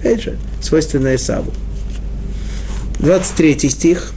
Опять 0.00 0.22
же, 0.22 0.38
свойственно 0.60 1.14
Исаву. 1.14 1.52
23 3.00 3.70
стих. 3.70 4.12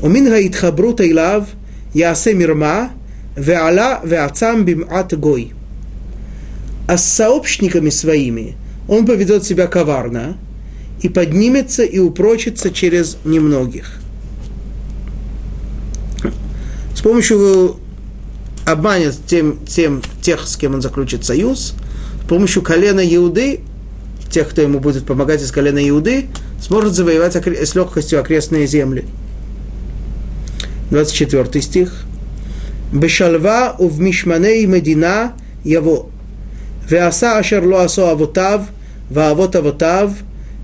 Умин 0.00 0.28
гаитхабру 0.28 0.92
таилав 0.92 1.48
ясе 1.94 2.34
мирма 2.34 2.90
веала 3.36 4.00
веацам 4.04 4.64
бимат 4.64 5.18
гой. 5.18 5.52
А 6.86 6.96
с 6.96 7.04
сообщниками 7.04 7.90
своими 7.90 8.56
он 8.88 9.06
поведет 9.06 9.44
себя 9.44 9.66
коварно, 9.66 10.36
и 11.02 11.08
поднимется 11.08 11.82
и 11.82 11.98
упрочится 11.98 12.70
через 12.70 13.18
немногих. 13.24 13.98
С 16.94 17.00
помощью 17.00 17.76
обманет 18.64 19.14
тем, 19.26 19.64
тем, 19.66 20.02
тех, 20.22 20.46
с 20.46 20.56
кем 20.56 20.74
он 20.74 20.82
заключит 20.82 21.24
союз, 21.24 21.74
с 22.24 22.28
помощью 22.28 22.62
колена 22.62 23.00
Иуды, 23.14 23.60
тех, 24.30 24.48
кто 24.48 24.62
ему 24.62 24.80
будет 24.80 25.06
помогать 25.06 25.42
из 25.42 25.52
колена 25.52 25.86
Иуды, 25.88 26.26
сможет 26.60 26.94
завоевать 26.94 27.36
с 27.36 27.74
легкостью 27.74 28.20
окрестные 28.20 28.66
земли. 28.66 29.04
24 30.90 31.62
стих. 31.62 32.04
Бешалва 32.92 33.76
ув 33.78 33.98
мишманей 33.98 34.64
медина 34.66 35.32
яво. 35.64 36.06
Веаса 36.88 37.38
ашер 37.38 37.64
ло 37.66 37.84
асо 37.84 38.14
ваавот 39.10 39.56
авотав, 39.56 40.12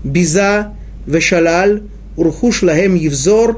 ביזה 0.04 0.60
ושלל, 1.08 1.78
ורחוש 2.18 2.62
להם 2.62 2.96
יבזור, 2.96 3.48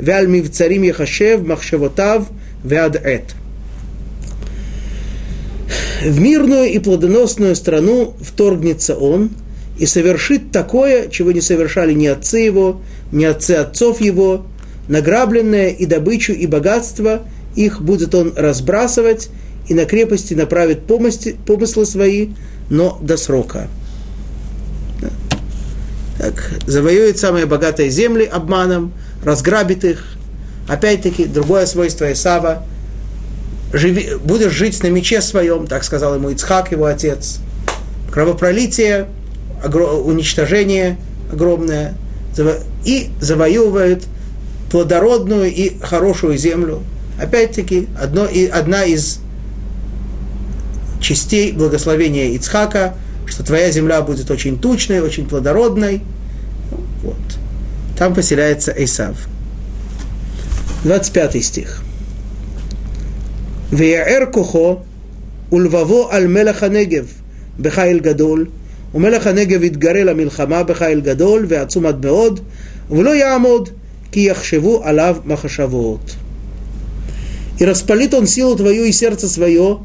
ועל 0.00 0.26
מבצרים 0.26 0.84
יחשב 0.84 1.40
מחשבותיו 1.44 2.22
ועד 2.64 2.96
עת. 2.96 3.32
В 6.02 6.20
мирную 6.20 6.70
и 6.70 6.78
плодоносную 6.78 7.56
страну 7.56 8.14
вторгнется 8.20 8.94
он 8.94 9.30
и 9.78 9.86
совершит 9.86 10.52
такое, 10.52 11.08
чего 11.08 11.32
не 11.32 11.40
совершали 11.40 11.92
ни 11.92 12.06
отцы 12.06 12.38
его, 12.38 12.80
ни 13.10 13.24
отцы 13.24 13.52
отцов 13.52 14.00
его, 14.00 14.46
награбленное 14.88 15.70
и 15.70 15.86
добычу, 15.86 16.32
и 16.32 16.46
богатство, 16.46 17.22
их 17.56 17.82
будет 17.82 18.14
он 18.14 18.34
разбрасывать, 18.36 19.30
и 19.68 19.74
на 19.74 19.86
крепости 19.86 20.34
направит 20.34 20.82
помыслы 20.86 21.86
свои, 21.86 22.28
но 22.70 22.98
до 23.02 23.16
срока 23.16 23.68
так, 26.21 26.51
завоюет 26.67 27.17
самые 27.17 27.47
богатые 27.47 27.89
земли 27.89 28.25
обманом, 28.25 28.93
разграбит 29.25 29.83
их. 29.83 30.05
Опять-таки, 30.67 31.25
другое 31.25 31.65
свойство 31.65 32.11
Исава. 32.13 32.63
Живи, 33.73 34.11
будешь 34.23 34.51
жить 34.51 34.83
на 34.83 34.87
мече 34.87 35.19
своем, 35.21 35.65
так 35.65 35.83
сказал 35.83 36.13
ему 36.13 36.29
Ицхак, 36.29 36.71
его 36.71 36.85
отец. 36.85 37.39
Кровопролитие, 38.11 39.07
огр- 39.63 40.01
уничтожение 40.03 40.97
огромное. 41.33 41.95
И 42.85 43.09
завоевывает 43.19 44.03
плодородную 44.69 45.51
и 45.51 45.79
хорошую 45.81 46.37
землю. 46.37 46.83
Опять-таки, 47.19 47.87
одно, 47.99 48.25
и, 48.25 48.45
одна 48.45 48.83
из 48.83 49.17
частей 51.01 51.51
благословения 51.51 52.27
Ицхака– 52.35 52.93
что 53.30 53.42
твоя 53.42 53.70
земля 53.70 54.02
будет 54.02 54.30
очень 54.30 54.58
тучной, 54.58 55.00
очень 55.00 55.28
плодородной. 55.28 56.00
Вот. 57.02 57.16
Там 57.96 58.14
поселяется 58.14 58.72
Эйсав. 58.72 59.28
25 60.84 61.44
стих. 61.44 61.82
ויער 63.72 64.26
כוחו 64.30 64.76
ולבבו 65.52 66.08
על 66.10 66.26
מלך 66.26 66.62
הנגב 66.62 67.06
בחיל 67.60 67.98
גדול 67.98 68.46
ומלך 68.94 69.26
הנגב 69.26 69.62
יתגרה 69.62 70.04
למלחמה 70.04 70.62
בחיל 70.62 71.00
גדול 71.00 71.46
ועצום 71.48 71.86
עד 71.86 72.06
מאוד 72.06 72.40
ולא 72.90 73.14
יעמוד 73.14 73.68
כי 74.12 74.20
יחשבו 74.30 74.84
עליו 74.84 75.16
מחשבות. 75.24 76.16
И 77.58 77.64
распалит 77.64 78.12
он 78.14 78.26
силу 78.26 78.54
твою 78.54 78.84
и 78.84 78.92
сердце 78.92 79.28
свое, 79.28 79.78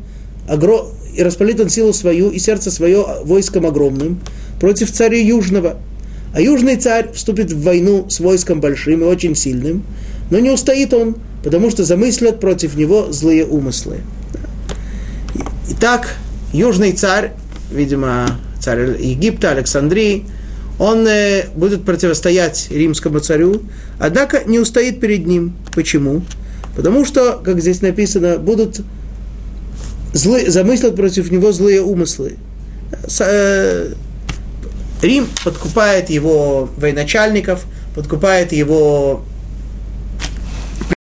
и 1.17 1.23
распалит 1.23 1.61
он 1.61 1.69
силу 1.69 1.93
свою 1.93 2.31
и 2.31 2.39
сердце 2.39 2.71
свое 2.71 3.05
войском 3.25 3.67
огромным 3.67 4.21
против 4.61 4.93
царя 4.93 5.19
Южного. 5.19 5.77
А 6.35 6.41
Южный 6.41 6.77
царь 6.77 7.13
вступит 7.13 7.53
в 7.53 7.63
войну 7.63 8.07
с 8.11 8.21
войском 8.21 8.61
большим 8.61 9.03
и 9.03 9.05
очень 9.05 9.35
сильным, 9.35 9.85
но 10.31 10.39
не 10.39 10.51
устоит 10.51 10.93
он, 10.93 11.17
потому 11.43 11.71
что 11.71 11.85
замыслят 11.85 12.41
против 12.41 12.77
него 12.77 13.11
злые 13.11 13.47
умыслы. 13.47 14.01
Итак, 15.71 16.17
Южный 16.53 16.93
царь 16.93 17.33
видимо, 17.71 18.39
царь 18.61 19.01
Египта, 19.01 19.51
Александрии, 19.51 20.25
он 20.79 21.07
э, 21.07 21.47
будет 21.55 21.85
противостоять 21.85 22.69
римскому 22.71 23.21
царю, 23.21 23.63
однако 23.99 24.43
не 24.45 24.59
устоит 24.59 25.01
перед 25.01 25.27
ним. 25.27 25.55
Почему? 25.75 26.23
Потому 26.75 27.05
что, 27.05 27.41
как 27.43 27.61
здесь 27.61 27.81
написано, 27.81 28.39
будут 28.39 28.83
злы, 30.13 30.51
замыслят 30.51 30.97
против 30.97 31.31
него 31.31 31.53
злые 31.53 31.83
умыслы. 31.83 32.37
Э, 33.21 33.93
Рим 35.03 35.29
подкупает 35.45 36.11
его 36.11 36.69
военачальников, 36.77 37.65
подкупает 37.95 38.53
его 38.53 39.25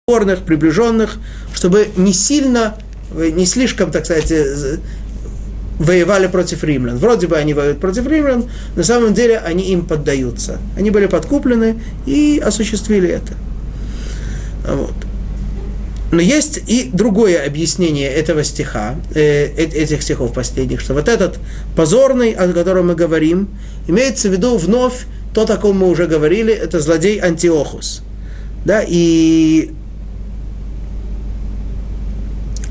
придворных, 0.07 0.43
приближенных, 0.43 1.17
чтобы 1.53 1.89
не 1.97 2.13
сильно, 2.13 2.77
не 3.15 3.45
слишком, 3.45 3.91
так 3.91 4.05
сказать, 4.05 4.31
воевали 5.81 6.27
против 6.27 6.63
римлян. 6.63 6.97
Вроде 6.97 7.27
бы 7.27 7.37
они 7.37 7.53
воюют 7.53 7.79
против 7.79 8.07
римлян, 8.07 8.45
на 8.75 8.83
самом 8.83 9.13
деле 9.13 9.39
они 9.39 9.71
им 9.71 9.85
поддаются. 9.85 10.59
Они 10.77 10.91
были 10.91 11.07
подкуплены 11.07 11.81
и 12.05 12.41
осуществили 12.43 13.09
это. 13.09 13.33
Вот. 14.67 14.93
Но 16.11 16.19
есть 16.19 16.59
и 16.67 16.89
другое 16.91 17.45
объяснение 17.45 18.09
этого 18.09 18.43
стиха, 18.43 18.95
э, 19.15 19.45
этих 19.55 20.01
стихов 20.01 20.33
последних, 20.33 20.81
что 20.81 20.93
вот 20.93 21.07
этот 21.07 21.39
позорный, 21.75 22.31
о 22.31 22.51
котором 22.51 22.87
мы 22.87 22.95
говорим, 22.95 23.47
имеется 23.87 24.27
в 24.27 24.33
виду 24.33 24.57
вновь 24.57 25.05
то, 25.33 25.43
о 25.43 25.57
ком 25.57 25.77
мы 25.77 25.89
уже 25.89 26.07
говорили, 26.07 26.53
это 26.53 26.81
злодей 26.81 27.19
Антиохус. 27.19 28.01
Да, 28.65 28.83
и 28.85 29.71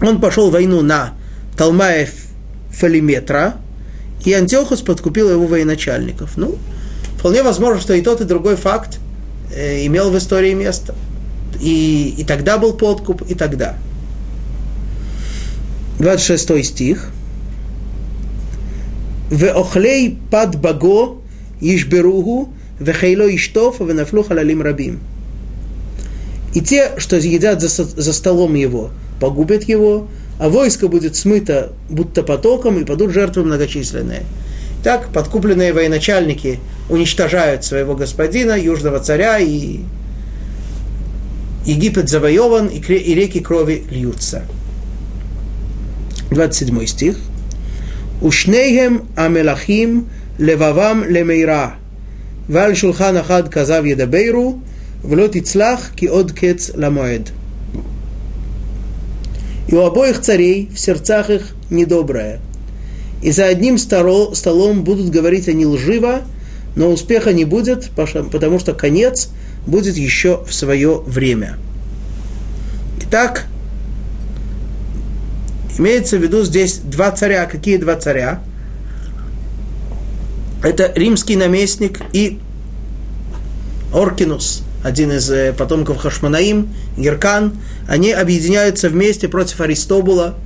он 0.03 0.21
пошел 0.21 0.51
в 0.51 0.53
войну 0.53 0.83
на 0.83 1.15
Талмаев 1.57 2.11
Фалиметра, 2.71 3.57
и 4.25 4.35
Антиохус 4.35 4.83
подкупил 4.83 5.31
его 5.31 5.47
военачальников. 5.47 6.37
Ну, 6.37 6.59
вполне 7.19 7.43
возможно, 7.43 7.81
что 7.81 7.95
и 7.95 8.03
тот, 8.03 8.21
и 8.21 8.25
другой 8.25 8.57
факт 8.57 8.99
э, 9.55 9.87
имел 9.87 10.11
в 10.11 10.19
истории 10.19 10.53
место. 10.53 10.95
И, 11.61 12.15
и 12.19 12.25
тогда 12.25 12.59
был 12.59 12.75
подкуп, 12.75 13.23
и 13.23 13.35
тогда. 13.35 13.77
26 15.99 16.65
стих. 16.65 17.11
В 19.31 19.45
охлей 19.45 20.19
пад 20.31 20.61
баго 20.61 21.19
ишберугу, 21.61 22.53
вехейло 22.79 23.35
иштов, 23.35 23.81
венафлу 23.81 24.25
халалим 24.25 24.63
рабим. 24.63 25.01
И 26.55 26.61
те, 26.61 26.93
что 26.97 27.17
едят 27.17 27.61
за, 27.61 27.69
за 27.69 28.13
столом 28.13 28.55
его, 28.55 28.91
погубят 29.21 29.65
его, 29.65 30.09
а 30.41 30.49
войско 30.49 30.89
будет 30.89 31.15
смыто 31.15 31.73
будто 31.89 32.23
потоком, 32.23 32.81
и 32.81 32.85
падут 32.85 33.13
жертвы 33.13 33.45
многочисленные. 33.45 34.25
Так 34.83 35.13
подкупленные 35.13 35.75
военачальники 35.75 36.59
уничтожают 36.89 37.65
своего 37.65 37.95
господина, 37.95 38.59
южного 38.59 38.99
царя, 39.01 39.39
и 39.39 39.81
Египет 41.65 42.09
завоеван, 42.09 42.69
и, 42.69 42.81
реки 42.81 43.41
крови 43.41 43.85
льются. 43.91 44.45
27 46.31 46.87
стих. 46.87 47.17
Ушнейхем 48.23 49.07
амелахим 49.17 50.09
левавам 50.39 51.05
лемейра. 51.05 51.75
Валь 52.49 52.77
шулхан 52.77 53.17
ахад 53.19 53.51
казав 53.51 53.85
едабейру, 53.85 54.61
вло 55.03 55.29
тицлах 55.29 55.95
ки 55.95 56.07
од 56.07 56.33
кец 56.33 56.71
ламоэд. 56.75 57.33
И 59.69 59.75
у 59.75 59.81
обоих 59.81 60.21
царей 60.21 60.69
в 60.73 60.79
сердцах 60.79 61.31
их 61.31 61.55
недоброе. 61.71 62.41
И 63.23 63.33
за 63.33 63.47
одним 63.47 63.77
столом 63.77 64.83
будут 64.83 65.11
говорить 65.11 65.49
они 65.49 65.67
лживо, 65.67 66.23
но 66.75 66.91
успеха 66.91 67.33
не 67.33 67.45
будет, 67.45 67.91
потому 67.95 68.59
что 68.59 68.73
конец– 68.73 69.29
будет 69.67 69.97
еще 69.97 70.45
в 70.45 70.55
свое 70.55 70.99
время. 70.99 71.59
Итак, 73.03 73.47
имеется 75.79 76.17
в 76.19 76.23
виду 76.23 76.45
здесь 76.45 76.79
два 76.79 77.11
царя. 77.11 77.47
Какие 77.47 77.77
два 77.77 77.97
царя? 77.97 78.43
Это 80.63 80.93
римский 80.95 81.37
наместник 81.37 82.01
и 82.13 82.39
Оркинус– 83.93 84.63
один 84.83 85.13
из 85.13 85.31
э, 85.31 85.53
потомков 85.53 85.99
Хашманаим, 85.99 86.71
Геркан, 86.97 87.53
они 87.89 88.13
объединяются 88.13 88.89
вместе 88.89 89.29
против 89.29 89.61
Аристобула 89.61 90.37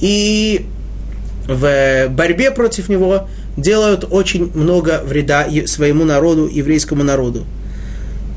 и 0.00 0.66
в 1.46 2.08
борьбе 2.08 2.50
против 2.50 2.88
него 2.88 3.28
делают 3.56 4.06
очень 4.10 4.50
много 4.54 5.02
вреда 5.04 5.46
своему 5.66 6.04
народу, 6.04 6.48
еврейскому 6.48 7.04
народу. 7.04 7.44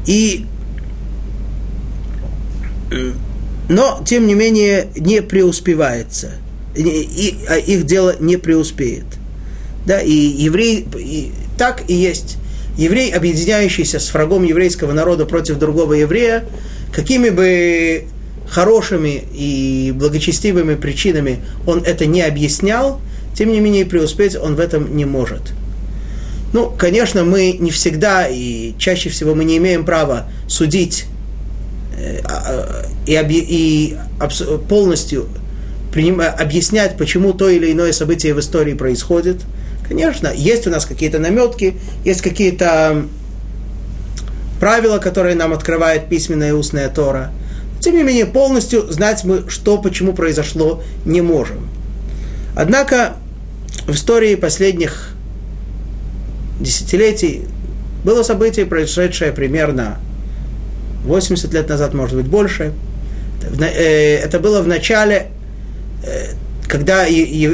И 0.08 0.46
но, 3.70 4.02
тем 4.06 4.28
не 4.28 4.34
менее, 4.34 4.88
не 4.96 5.22
преуспевается. 5.22 6.32
И, 6.76 7.36
а 7.50 7.58
их 7.58 7.86
дело 7.86 8.16
не 8.20 8.38
преуспеет. 8.38 9.06
Да, 9.86 10.00
и 10.00 10.12
еврей, 10.12 10.88
и, 10.98 11.32
так 11.58 11.84
и 11.88 11.94
есть 11.94 12.38
еврей, 12.78 13.12
объединяющийся 13.12 14.00
с 14.00 14.14
врагом 14.14 14.44
еврейского 14.44 14.94
народа 14.94 15.26
против 15.26 15.58
другого 15.58 15.94
еврея, 15.94 16.46
какими 16.94 17.30
бы 17.30 18.06
хорошими 18.48 19.24
и 19.34 19.92
благочестивыми 19.94 20.76
причинами 20.76 21.40
он 21.66 21.84
это 21.84 22.06
не 22.06 22.22
объяснял, 22.22 23.02
тем 23.34 23.52
не 23.52 23.60
менее 23.60 23.86
преуспеть 23.86 24.36
он 24.36 24.56
в 24.56 24.60
этом 24.60 24.96
не 24.96 25.06
может. 25.06 25.42
Ну, 26.58 26.74
конечно, 26.76 27.24
мы 27.24 27.52
не 27.52 27.70
всегда 27.70 28.28
и 28.28 28.74
чаще 28.80 29.10
всего 29.10 29.36
мы 29.36 29.44
не 29.44 29.58
имеем 29.58 29.86
права 29.86 30.28
судить 30.48 31.06
э, 31.96 32.20
а, 32.24 32.84
и, 33.06 33.14
и 33.14 33.98
полностью 34.68 35.28
объяснять, 35.94 36.98
почему 36.98 37.34
то 37.34 37.48
или 37.50 37.72
иное 37.72 37.92
событие 37.92 38.34
в 38.34 38.40
истории 38.40 38.74
происходит– 38.74 39.38
Конечно, 39.88 40.32
есть 40.36 40.68
у 40.68 40.70
нас 40.70 40.86
какие-то 40.86 41.20
наметки, 41.20 41.76
есть 42.04 42.22
какие-то 42.22 43.06
правила, 44.60 44.98
которые 44.98 45.36
нам 45.36 45.54
открывает 45.54 46.10
письменная 46.10 46.50
и 46.50 46.52
устная 46.52 46.90
Тора. 46.90 47.32
Тем 47.80 47.96
не 47.96 48.04
менее, 48.04 48.26
полностью 48.26 48.92
знать 48.92 49.24
мы, 49.24 49.50
что, 49.50 49.78
почему 49.78 50.14
произошло, 50.14 50.84
не 51.06 51.22
можем. 51.22 51.70
Однако 52.56 53.14
в 53.86 53.92
истории 53.92 54.36
последних 54.36 55.16
десятилетий 56.60 57.44
было 58.04 58.24
событие, 58.24 58.66
происшедшее 58.66 59.32
примерно 59.32 60.00
80 61.06 61.54
лет 61.54 61.70
назад, 61.70 61.94
может 61.94 62.16
быть, 62.16 62.28
больше. 62.28 62.74
Э, 63.60 64.16
это 64.18 64.40
было 64.40 64.62
в 64.62 64.68
начале, 64.68 65.28
э, 66.06 66.34
когда, 66.68 67.06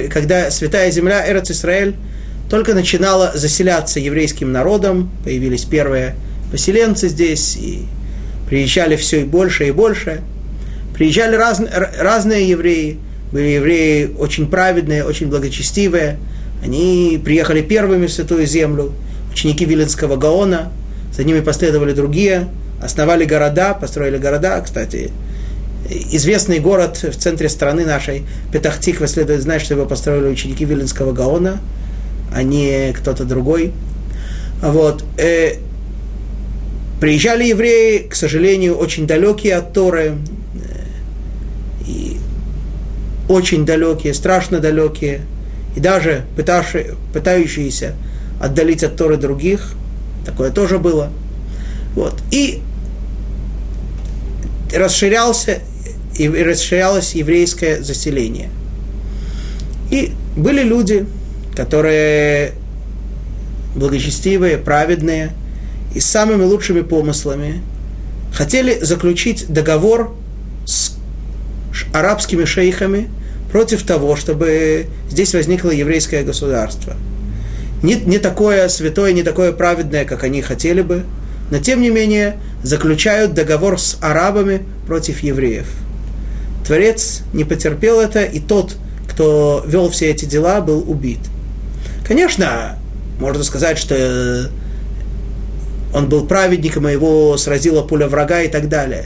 когда 0.10 0.52
Святая 0.52 0.92
Земля, 0.92 1.30
Эрец 1.30 1.52
Исраэль, 1.52 1.96
только 2.50 2.74
начинала 2.74 3.32
заселяться 3.34 4.00
еврейским 4.00 4.52
народом, 4.52 5.12
появились 5.24 5.64
первые 5.64 6.16
поселенцы 6.52 7.08
здесь, 7.08 7.58
и 7.58 7.86
приезжали 8.48 8.96
все 8.96 9.22
и 9.22 9.24
больше 9.24 9.68
и 9.68 9.72
больше. 9.72 10.22
Приезжали 10.94 11.36
раз, 11.36 11.62
разные 12.00 12.48
евреи, 12.48 13.00
были 13.32 13.48
евреи 13.48 14.12
очень 14.18 14.48
праведные, 14.48 15.04
очень 15.04 15.28
благочестивые. 15.28 16.18
Они 16.64 17.22
приехали 17.24 17.62
первыми 17.62 18.08
в 18.08 18.12
Святую 18.12 18.46
Землю, 18.46 18.94
ученики 19.32 19.66
Виленского 19.66 20.16
Гаона, 20.16 20.72
за 21.16 21.24
ними 21.24 21.42
последовали 21.42 21.94
другие, 21.94 22.48
основали 22.82 23.26
города, 23.26 23.74
построили 23.74 24.18
города. 24.18 24.62
Кстати, 24.62 25.12
известный 26.12 26.60
город 26.60 27.04
в 27.04 27.16
центре 27.18 27.50
страны 27.50 27.86
нашей, 27.86 28.24
Петахтиква, 28.52 29.08
следует 29.08 29.42
знать, 29.42 29.62
что 29.62 29.74
его 29.74 29.86
построили 29.86 30.28
ученики 30.28 30.66
Виленского 30.66 31.12
Гаона– 31.12 31.60
а 32.34 32.44
не 32.44 32.94
кто-то 32.94 33.26
другой. 33.26 33.72
Вот. 34.62 35.04
Э, 35.18 35.54
приезжали 37.00 37.46
евреи, 37.46 38.08
к 38.10 38.16
сожалению, 38.16 38.76
очень 38.76 39.06
далекие 39.06 39.56
от 39.56 39.74
Торы, 39.74 40.16
э, 40.16 40.18
и 41.88 42.18
очень 43.30 43.66
далекие, 43.66 44.14
страшно 44.14 44.60
далекие, 44.60 45.22
и 45.76 45.80
даже 45.80 46.26
пытавшие, 46.36 46.96
пытающиеся 47.14 47.96
отдалить 48.40 48.84
от 48.84 48.96
Торы 48.96 49.18
других, 49.18 49.74
такое 50.26 50.52
тоже 50.52 50.80
было. 50.80 51.10
Вот. 51.96 52.16
И 52.32 52.62
расширялся, 54.74 55.60
и 56.18 56.28
расширялось 56.28 57.16
еврейское 57.16 57.82
заселение. 57.82 58.50
И 59.92 60.14
были 60.36 60.64
люди, 60.64 61.06
которые 61.56 62.54
благочестивые, 63.76 64.58
праведные 64.58 65.32
и 65.94 66.00
с 66.00 66.06
самыми 66.06 66.44
лучшими 66.44 66.82
помыслами 66.82 67.62
хотели 68.34 68.80
заключить 68.80 69.46
договор 69.48 70.16
с 70.66 70.96
арабскими 71.94 72.46
шейхами 72.46 73.10
против 73.54 73.84
того, 73.84 74.16
чтобы 74.16 74.88
здесь 75.10 75.36
возникло 75.36 75.70
еврейское 75.70 76.24
государство. 76.24 76.96
Не, 77.84 77.94
не 77.94 78.18
такое 78.18 78.68
святое, 78.68 79.14
не 79.14 79.22
такое 79.22 79.52
праведное, 79.52 80.06
как 80.06 80.24
они 80.24 80.42
хотели 80.42 80.82
бы, 80.82 81.04
но 81.52 81.60
тем 81.60 81.80
не 81.82 81.92
менее 81.92 82.38
заключают 82.64 83.36
договор 83.36 83.80
с 83.80 84.00
арабами 84.02 84.64
против 84.88 85.22
евреев. 85.22 85.68
Творец 86.66 87.22
не 87.32 87.44
потерпел 87.44 88.00
это, 88.00 88.24
и 88.24 88.40
тот, 88.40 88.76
кто 89.08 89.64
вел 89.68 89.92
все 89.92 90.10
эти 90.10 90.26
дела, 90.26 90.60
был 90.60 90.84
убит. 90.90 91.20
Конечно, 92.08 92.80
можно 93.20 93.44
сказать, 93.44 93.78
что 93.78 94.50
он 95.94 96.10
был 96.10 96.26
праведником, 96.26 96.90
и 96.90 96.92
его 96.92 97.38
сразила 97.38 97.84
пуля 97.84 98.08
врага 98.08 98.42
и 98.42 98.48
так 98.48 98.68
далее. 98.68 99.06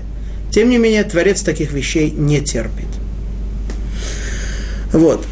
Тем 0.51 0.69
не 0.69 0.77
менее, 0.77 1.03
Творец 1.03 1.41
таких 1.41 1.73
вещей 1.73 2.11
не 2.11 2.39
терпит. 2.39 2.87
Вот. 4.91 5.25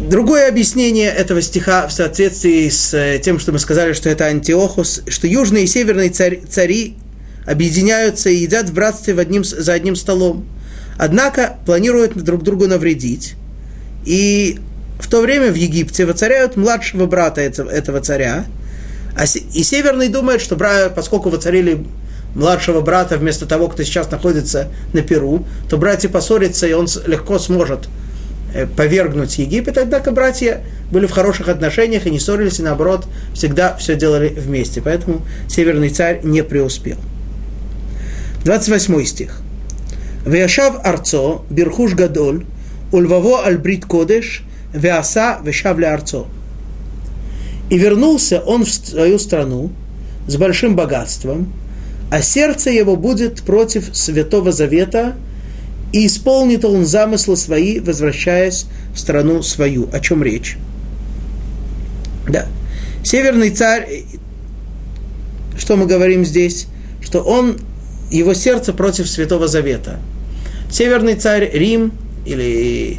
Другое 0.00 0.48
объяснение 0.48 1.10
этого 1.10 1.42
стиха 1.42 1.88
в 1.88 1.92
соответствии 1.92 2.68
с 2.68 2.94
э, 2.94 3.18
тем, 3.18 3.40
что 3.40 3.50
мы 3.52 3.58
сказали, 3.58 3.92
что 3.92 4.08
это 4.08 4.26
Антиохус, 4.26 5.02
что 5.08 5.26
южные 5.26 5.64
и 5.64 5.66
северные 5.66 6.10
царь, 6.10 6.40
цари 6.48 6.94
объединяются 7.46 8.30
и 8.30 8.36
едят 8.36 8.70
в 8.70 8.74
братстве 8.74 9.14
в 9.14 9.18
одним, 9.18 9.42
за 9.42 9.72
одним 9.72 9.96
столом. 9.96 10.46
Однако 10.98 11.58
планируют 11.66 12.16
друг 12.16 12.42
другу 12.44 12.68
навредить. 12.68 13.34
И 14.04 14.58
в 15.00 15.08
то 15.08 15.20
время 15.20 15.50
в 15.50 15.56
Египте 15.56 16.06
воцаряют 16.06 16.56
младшего 16.56 17.06
брата 17.06 17.40
этого 17.40 18.00
царя, 18.00 18.46
а 19.16 19.24
и 19.24 19.62
Северный 19.62 20.08
думает, 20.08 20.40
что 20.40 20.56
поскольку 20.94 21.30
воцарили 21.30 21.84
младшего 22.34 22.80
брата 22.80 23.16
вместо 23.16 23.46
того, 23.46 23.68
кто 23.68 23.82
сейчас 23.82 24.10
находится 24.10 24.68
на 24.92 25.02
Перу, 25.02 25.44
то 25.68 25.76
братья 25.76 26.08
поссорятся, 26.08 26.66
и 26.66 26.72
он 26.72 26.86
легко 27.06 27.38
сможет 27.38 27.88
э, 28.54 28.66
повергнуть 28.66 29.38
Египет, 29.38 29.78
однако 29.78 30.12
братья 30.12 30.62
были 30.90 31.06
в 31.06 31.10
хороших 31.10 31.48
отношениях 31.48 32.06
и 32.06 32.10
не 32.10 32.18
ссорились, 32.18 32.60
и 32.60 32.62
наоборот, 32.62 33.06
всегда 33.34 33.76
все 33.76 33.96
делали 33.96 34.28
вместе. 34.28 34.80
Поэтому 34.80 35.22
северный 35.48 35.90
царь 35.90 36.20
не 36.22 36.42
преуспел. 36.42 36.96
28 38.44 39.04
стих. 39.04 39.40
«Вяшав 40.24 40.80
арцо, 40.84 41.44
бирхуш 41.50 41.94
гадоль, 41.94 42.44
ульваво 42.92 43.44
альбрит 43.44 43.84
кодеш, 43.84 44.42
вяса 44.72 45.38
вешав 45.42 45.78
арцо». 45.78 46.26
И 47.70 47.78
вернулся 47.78 48.40
он 48.40 48.64
в 48.64 48.70
свою 48.70 49.18
страну 49.18 49.70
с 50.26 50.36
большим 50.36 50.76
богатством, 50.76 51.52
а 52.10 52.22
сердце 52.22 52.70
его 52.70 52.96
будет 52.96 53.42
против 53.42 53.90
Святого 53.92 54.52
Завета, 54.52 55.14
и 55.92 56.06
исполнит 56.06 56.64
он 56.64 56.84
замыслы 56.84 57.36
свои, 57.36 57.80
возвращаясь 57.80 58.66
в 58.94 58.98
страну 58.98 59.42
свою. 59.42 59.88
О 59.92 60.00
чем 60.00 60.22
речь? 60.22 60.58
Да. 62.28 62.46
Северный 63.02 63.50
царь, 63.50 64.04
что 65.58 65.76
мы 65.76 65.86
говорим 65.86 66.24
здесь? 66.24 66.66
Что 67.00 67.20
он, 67.20 67.58
его 68.10 68.34
сердце 68.34 68.72
против 68.72 69.08
Святого 69.08 69.48
Завета. 69.48 69.98
Северный 70.70 71.14
царь 71.14 71.50
Рим, 71.52 71.92
или 72.26 72.98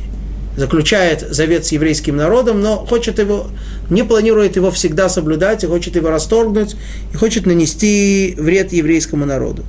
заключает 0.57 1.22
завет 1.30 1.66
с 1.66 1.72
еврейским 1.72 2.16
народом, 2.16 2.62
но 2.62 2.86
хочет 2.86 3.20
его, 3.20 3.47
не 3.89 4.03
планирует 4.03 4.55
его 4.55 4.71
всегда 4.71 5.09
соблюдать, 5.09 5.63
и 5.63 5.67
хочет 5.67 5.95
его 5.95 6.09
расторгнуть, 6.09 6.75
и 7.13 7.17
хочет 7.17 7.45
нанести 7.45 8.35
вред 8.37 8.73
еврейскому 8.73 9.25
народу. 9.25 9.63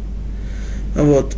Вот. 0.95 1.35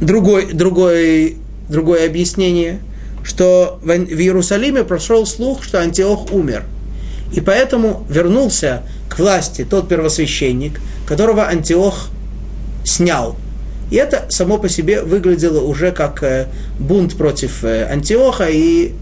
Другой, 0.00 0.52
другой, 0.52 1.38
другое 1.68 2.06
объяснение, 2.06 2.80
что 3.22 3.78
в 3.82 3.90
Иерусалиме 3.90 4.84
прошел 4.84 5.26
слух, 5.26 5.62
что 5.62 5.80
Антиох 5.80 6.32
умер. 6.32 6.64
И 7.32 7.40
поэтому 7.40 8.06
вернулся 8.08 8.82
к 9.08 9.18
власти 9.18 9.66
тот 9.68 9.88
первосвященник, 9.88 10.80
которого 11.06 11.46
Антиох 11.46 12.08
снял– 12.84 13.36
и 13.90 13.96
это 13.96 14.24
само 14.28 14.58
по 14.58 14.68
себе 14.68 15.02
выглядело 15.02 15.60
уже 15.60 15.92
как 15.92 16.22
э, 16.22 16.46
бунт 16.78 17.16
против 17.16 17.64
э, 17.64 17.84
Антиоха, 17.84 18.48
и 18.48 18.92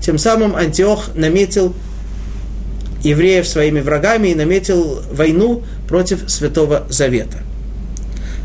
тем 0.00 0.18
самым 0.18 0.56
Антиох 0.56 1.14
наметил 1.14 1.74
евреев 3.02 3.46
своими 3.46 3.80
врагами 3.80 4.28
и 4.28 4.34
наметил 4.34 5.02
войну 5.12 5.62
против 5.88 6.30
Святого 6.30 6.86
Завета. 6.90 7.38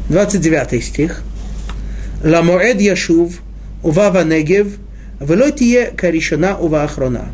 29 0.10 0.84
стих. 0.84 1.22
Ламоэд 2.24 2.80
Яшув, 2.80 3.41
Увава 3.84 4.24
Негев, 4.24 4.68
Велотие 5.20 5.88
Каришана 5.88 6.58
Ува 6.58 6.84
Ахрона. 6.84 7.30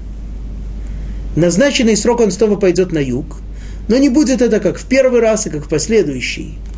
Назначенный 1.36 1.96
срок 1.96 2.20
он 2.20 2.32
снова 2.32 2.56
пойдет 2.56 2.92
на 2.92 3.00
юг, 3.00 3.38
но 3.88 3.98
не 3.98 4.10
будет 4.10 4.42
это 4.42 4.60
как 4.60 4.78
в 4.78 4.86
первый 4.86 5.22
раз 5.22 5.48
и 5.48 5.50
как 5.50 5.66
в 5.66 5.70
последующий– 5.70 6.58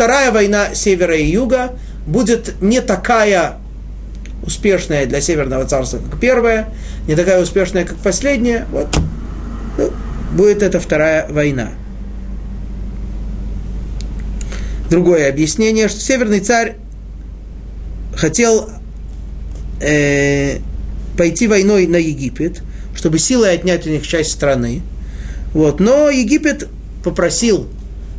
вторая 0.00 0.32
война 0.32 0.74
севера 0.74 1.14
и 1.14 1.26
юга 1.26 1.72
будет 2.06 2.54
не 2.62 2.80
такая 2.80 3.58
успешная 4.42 5.04
для 5.04 5.20
Северного 5.20 5.66
царства, 5.66 5.98
как 5.98 6.18
первая, 6.18 6.72
не 7.06 7.14
такая 7.14 7.42
успешная, 7.42 7.84
как 7.84 7.98
последняя. 7.98 8.66
Вот. 8.72 8.88
Будет 10.32 10.62
это 10.62 10.80
вторая 10.80 11.26
война. 11.28 11.70
Другое 14.90 15.28
объяснение, 15.28 15.88
что 15.88 16.00
Северный 16.00 16.40
царь 16.40 16.76
хотел 18.14 18.70
э, 19.80 20.58
пойти 21.16 21.46
войной 21.46 21.86
на 21.86 21.96
Египет, 21.96 22.62
чтобы 22.94 23.18
силой 23.18 23.54
отнять 23.54 23.86
у 23.86 23.90
них 23.90 24.06
часть 24.06 24.32
страны. 24.32 24.82
Вот. 25.52 25.80
Но 25.80 26.10
Египет 26.10 26.68
попросил 27.04 27.68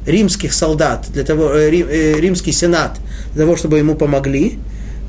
римских 0.05 0.53
солдат, 0.53 1.07
для 1.13 1.23
того, 1.23 1.53
э, 1.53 1.69
э, 1.69 2.19
римский 2.19 2.51
сенат, 2.51 2.99
для 3.33 3.43
того, 3.43 3.55
чтобы 3.55 3.77
ему 3.77 3.95
помогли. 3.95 4.59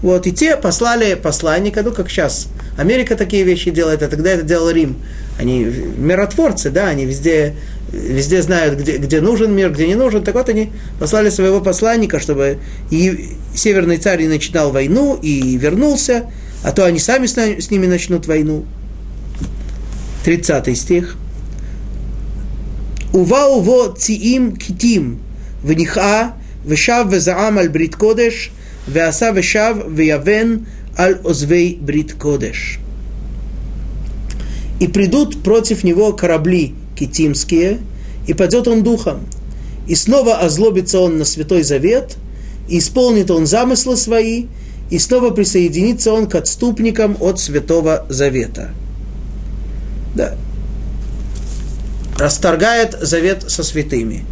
Вот, 0.02 0.26
и 0.26 0.32
те 0.32 0.56
послали 0.56 1.14
посланника, 1.14 1.82
ну, 1.82 1.92
как 1.92 2.10
сейчас 2.10 2.48
Америка 2.76 3.14
такие 3.14 3.44
вещи 3.44 3.70
делает, 3.70 4.02
а 4.02 4.08
тогда 4.08 4.30
это 4.30 4.42
делал 4.42 4.68
Рим 4.70 4.96
они 5.42 5.64
миротворцы, 5.64 6.70
да, 6.70 6.88
они 6.88 7.04
везде, 7.04 7.54
везде 7.90 8.42
знают, 8.42 8.78
где, 8.78 8.96
где 8.96 9.20
нужен 9.20 9.54
мир, 9.54 9.70
где 9.70 9.86
не 9.86 9.96
нужен. 9.96 10.22
Так 10.24 10.34
вот 10.34 10.48
они 10.48 10.70
послали 10.98 11.30
своего 11.30 11.60
посланника, 11.60 12.20
чтобы 12.20 12.58
и 12.90 13.30
северный 13.54 13.98
царь 13.98 14.22
не 14.22 14.28
начинал 14.28 14.70
войну 14.70 15.18
и 15.20 15.56
вернулся, 15.56 16.30
а 16.62 16.72
то 16.72 16.84
они 16.86 16.98
сами 16.98 17.26
с, 17.26 17.36
с 17.36 17.70
ними 17.70 17.86
начнут 17.86 18.26
войну. 18.26 18.64
30 20.24 20.78
стих. 20.78 21.16
Увауво 23.12 23.94
циим 23.94 24.56
китим, 24.56 25.20
вниха, 25.62 26.34
вешав 26.64 27.12
везаам 27.12 27.58
аль 27.58 27.68
брит 27.68 27.96
кодеш, 27.96 28.52
веаса 28.86 29.32
вешав 29.32 29.88
веявен 29.88 30.66
аль 30.96 31.18
озвей 31.24 31.76
брит 31.80 32.14
кодеш. 32.14 32.78
И 34.82 34.88
придут 34.88 35.44
против 35.44 35.84
него 35.84 36.12
корабли 36.12 36.74
китимские, 36.96 37.78
и 38.26 38.34
падет 38.34 38.66
он 38.66 38.82
духом. 38.82 39.20
И 39.86 39.94
снова 39.94 40.38
озлобится 40.38 40.98
он 40.98 41.18
на 41.18 41.24
Святой 41.24 41.62
Завет, 41.62 42.16
и 42.68 42.78
исполнит 42.78 43.30
он 43.30 43.46
замыслы 43.46 43.96
свои, 43.96 44.46
и 44.90 44.98
снова 44.98 45.30
присоединится 45.30 46.12
он 46.12 46.26
к 46.26 46.34
отступникам 46.34 47.16
от 47.20 47.38
Святого 47.38 48.06
Завета. 48.08 48.70
Да, 50.16 50.34
расторгает 52.18 52.98
завет 53.00 53.44
со 53.52 53.62
святыми. 53.62 54.24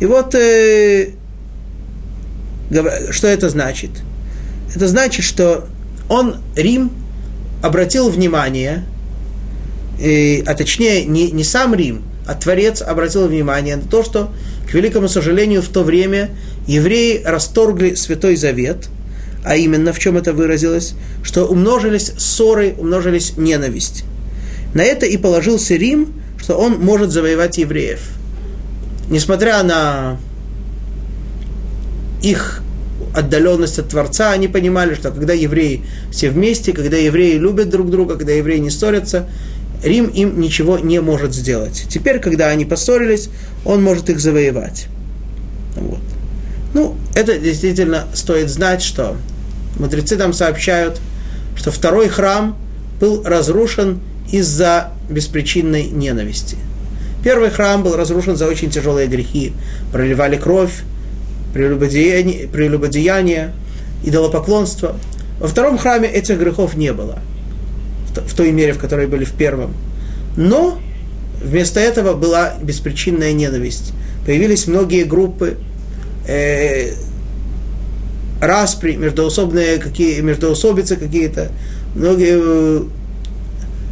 И 0.00 0.06
вот 0.06 0.34
э, 0.34 1.10
что 3.10 3.28
это 3.28 3.50
значит? 3.50 3.90
Это 4.74 4.88
значит, 4.88 5.26
что 5.26 5.66
он, 6.08 6.36
Рим, 6.56 6.90
обратил 7.62 8.08
внимание, 8.08 8.86
э, 10.00 10.42
а 10.42 10.54
точнее 10.54 11.04
не, 11.04 11.30
не 11.30 11.44
сам 11.44 11.74
Рим, 11.74 12.02
а 12.26 12.34
Творец 12.34 12.82
обратил 12.82 13.26
внимание 13.26 13.76
на 13.76 13.82
то, 13.82 14.02
что, 14.02 14.30
к 14.68 14.74
великому 14.74 15.08
сожалению, 15.08 15.62
в 15.62 15.68
то 15.68 15.82
время 15.82 16.30
евреи 16.66 17.22
расторгли 17.24 17.94
Святой 17.94 18.36
Завет, 18.36 18.88
а 19.44 19.56
именно 19.56 19.92
в 19.92 19.98
чем 19.98 20.16
это 20.16 20.32
выразилось, 20.32 20.94
что 21.22 21.46
умножились 21.46 22.12
ссоры, 22.18 22.74
умножились 22.76 23.36
ненависть. 23.36 24.04
На 24.74 24.82
это 24.82 25.06
и 25.06 25.16
положился 25.16 25.74
Рим, 25.74 26.12
что 26.38 26.56
он 26.56 26.78
может 26.78 27.10
завоевать 27.10 27.58
евреев. 27.58 28.00
Несмотря 29.08 29.62
на 29.62 30.18
их 32.22 32.62
отдаленность 33.14 33.78
от 33.78 33.88
Творца, 33.88 34.30
они 34.30 34.46
понимали, 34.46 34.94
что 34.94 35.10
когда 35.10 35.32
евреи 35.32 35.82
все 36.12 36.30
вместе, 36.30 36.72
когда 36.72 36.96
евреи 36.96 37.36
любят 37.36 37.70
друг 37.70 37.90
друга, 37.90 38.16
когда 38.16 38.32
евреи 38.32 38.58
не 38.58 38.70
ссорятся, 38.70 39.28
Рим 39.82 40.06
им 40.06 40.40
ничего 40.40 40.78
не 40.78 41.00
может 41.00 41.34
сделать. 41.34 41.86
Теперь, 41.88 42.18
когда 42.18 42.48
они 42.48 42.64
поссорились, 42.64 43.30
он 43.64 43.82
может 43.82 44.10
их 44.10 44.20
завоевать. 44.20 44.86
Вот. 45.76 46.00
Ну, 46.74 46.96
это 47.14 47.38
действительно 47.38 48.06
стоит 48.14 48.48
знать, 48.50 48.82
что 48.82 49.16
мудрецы 49.78 50.16
нам 50.16 50.32
сообщают, 50.32 51.00
что 51.56 51.70
второй 51.70 52.08
храм 52.08 52.56
был 53.00 53.22
разрушен 53.24 54.00
из-за 54.30 54.92
беспричинной 55.08 55.84
ненависти. 55.84 56.56
Первый 57.24 57.50
храм 57.50 57.82
был 57.82 57.96
разрушен 57.96 58.36
за 58.36 58.46
очень 58.46 58.70
тяжелые 58.70 59.06
грехи. 59.06 59.52
Проливали 59.92 60.36
кровь, 60.36 60.72
прелюбодеяние, 61.52 62.48
прелюбодеяние 62.48 63.52
идолопоклонство. 64.04 64.96
Во 65.38 65.48
втором 65.48 65.78
храме 65.78 66.08
этих 66.08 66.38
грехов 66.38 66.74
не 66.74 66.92
было, 66.92 67.18
в 68.18 68.34
той 68.34 68.52
мере, 68.52 68.72
в 68.72 68.78
которой 68.78 69.06
были 69.06 69.24
в 69.24 69.32
первом. 69.32 69.74
Но 70.36 70.80
вместо 71.42 71.80
этого 71.80 72.14
была 72.14 72.54
беспричинная 72.62 73.32
ненависть. 73.32 73.92
Появились 74.26 74.66
многие 74.66 75.04
группы, 75.04 75.56
э, 76.26 76.92
распри, 78.40 78.96
междоусобные 78.96 79.78
какие, 79.78 80.20
междоусобицы 80.20 80.96
какие-то, 80.96 81.50
многие 81.94 82.38
э, 82.38 82.82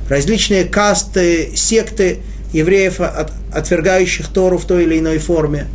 различные 0.08 0.64
касты, 0.64 1.50
секты 1.54 2.18
евреев, 2.52 3.00
от, 3.00 3.32
отвергающих 3.52 4.28
Тору 4.28 4.58
в 4.58 4.64
той 4.64 4.84
или 4.84 4.98
иной 4.98 5.18
форме. 5.18 5.66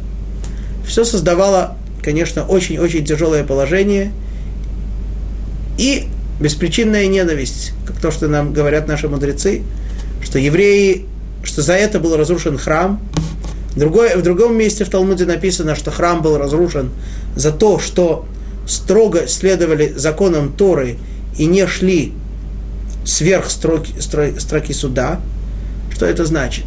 Все 0.85 1.05
создавало, 1.05 1.77
конечно, 2.01 2.45
очень-очень 2.45 3.05
тяжелое 3.05 3.43
положение 3.43 4.11
и 5.77 6.07
беспричинная 6.43 7.07
ненависть, 7.07 7.71
как 7.87 7.99
то, 8.01 8.11
что 8.11 8.27
нам 8.27 8.51
говорят 8.51 8.85
наши 8.87 9.07
мудрецы, 9.07 9.61
что 10.21 10.37
евреи, 10.37 11.05
что 11.41 11.61
за 11.61 11.73
это 11.73 11.99
был 12.01 12.17
разрушен 12.17 12.57
храм. 12.57 13.01
Другое, 13.77 14.17
в 14.17 14.21
другом 14.23 14.57
месте 14.57 14.83
в 14.83 14.89
Талмуде 14.89 15.25
написано, 15.25 15.73
что 15.73 15.89
храм 15.89 16.21
был 16.21 16.37
разрушен 16.37 16.91
за 17.35 17.51
то, 17.51 17.79
что 17.79 18.25
строго 18.67 19.25
следовали 19.27 19.93
законам 19.95 20.51
Торы 20.51 20.97
и 21.37 21.45
не 21.45 21.65
шли 21.65 22.11
сверх 23.05 23.49
строки, 23.49 23.93
строки 23.99 24.73
суда. 24.73 25.21
Что 25.93 26.05
это 26.05 26.25
значит? 26.25 26.65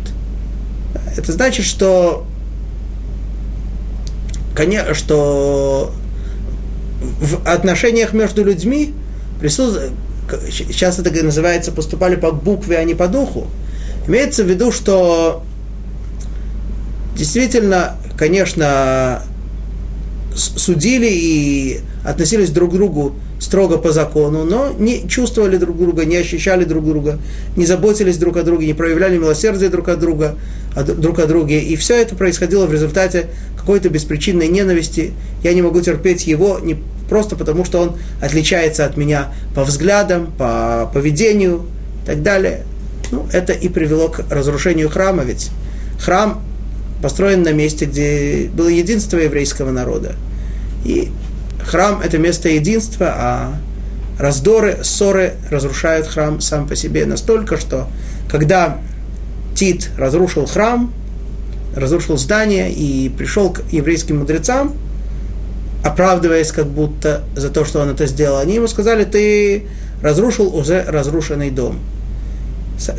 Это 1.18 1.32
значит, 1.32 1.66
что, 1.66 2.26
конечно, 4.54 4.94
что 4.94 5.92
в 7.20 7.46
отношениях 7.46 8.14
между 8.14 8.42
людьми 8.42 8.94
присутствует, 9.40 9.92
сейчас 10.50 10.98
это 10.98 11.24
называется, 11.24 11.72
поступали 11.72 12.16
по 12.16 12.32
букве, 12.32 12.78
а 12.78 12.84
не 12.84 12.94
по 12.94 13.08
духу. 13.08 13.46
Имеется 14.06 14.44
в 14.44 14.48
виду, 14.48 14.72
что 14.72 15.42
действительно, 17.16 17.96
конечно, 18.16 19.22
судили 20.34 21.08
и 21.10 21.80
относились 22.04 22.50
друг 22.50 22.70
к 22.70 22.74
другу 22.74 23.14
строго 23.38 23.78
по 23.78 23.92
закону, 23.92 24.44
но 24.44 24.72
не 24.78 25.08
чувствовали 25.08 25.56
друг 25.56 25.76
друга, 25.78 26.04
не 26.04 26.16
ощущали 26.16 26.64
друг 26.64 26.84
друга, 26.86 27.18
не 27.56 27.66
заботились 27.66 28.16
друг 28.16 28.36
о 28.36 28.42
друге, 28.42 28.66
не 28.66 28.74
проявляли 28.74 29.18
милосердие 29.18 29.68
друг 29.68 29.88
от 29.88 29.98
друга, 29.98 30.36
друг 30.98 31.18
о 31.18 31.26
друге. 31.26 31.60
И 31.60 31.76
все 31.76 31.96
это 32.00 32.14
происходило 32.16 32.66
в 32.66 32.72
результате 32.72 33.26
какой-то 33.56 33.88
беспричинной 33.88 34.48
ненависти. 34.48 35.12
Я 35.42 35.52
не 35.52 35.62
могу 35.62 35.80
терпеть 35.80 36.26
его 36.26 36.58
не 36.62 36.78
просто 37.08 37.36
потому, 37.36 37.64
что 37.64 37.80
он 37.80 37.96
отличается 38.20 38.84
от 38.84 38.96
меня 38.96 39.32
по 39.54 39.64
взглядам, 39.64 40.32
по 40.38 40.90
поведению 40.92 41.66
и 42.02 42.06
так 42.06 42.22
далее. 42.22 42.64
Ну, 43.10 43.26
это 43.32 43.52
и 43.52 43.68
привело 43.68 44.08
к 44.08 44.24
разрушению 44.30 44.88
храма, 44.88 45.22
ведь 45.22 45.50
храм 46.00 46.42
построен 47.02 47.42
на 47.42 47.52
месте, 47.52 47.84
где 47.84 48.50
было 48.52 48.68
единство 48.68 49.18
еврейского 49.18 49.70
народа. 49.70 50.14
И 50.84 51.10
храм– 51.62 52.00
это 52.04 52.18
место 52.18 52.48
единства, 52.48 53.12
а 53.16 53.54
раздоры, 54.18 54.78
ссоры 54.82 55.34
разрушают 55.50 56.06
храм 56.06 56.40
сам 56.40 56.66
по 56.66 56.74
себе 56.74 57.06
настолько, 57.06 57.58
что 57.58 57.88
когда 58.30 58.78
Тит 59.54 59.90
разрушил 59.96 60.46
храм, 60.46 60.92
разрушил 61.74 62.16
здание 62.16 62.72
и 62.72 63.08
пришел 63.08 63.52
к 63.52 63.62
еврейским 63.70 64.18
мудрецам, 64.18 64.74
оправдываясь 65.86 66.50
как 66.50 66.66
будто 66.66 67.22
за 67.36 67.48
то, 67.48 67.64
что 67.64 67.80
он 67.80 67.90
это 67.90 68.06
сделал, 68.06 68.38
они 68.38 68.54
ему 68.54 68.66
сказали, 68.66 69.04
ты 69.04 69.66
разрушил 70.02 70.54
уже 70.54 70.82
разрушенный 70.82 71.50
дом. 71.50 71.78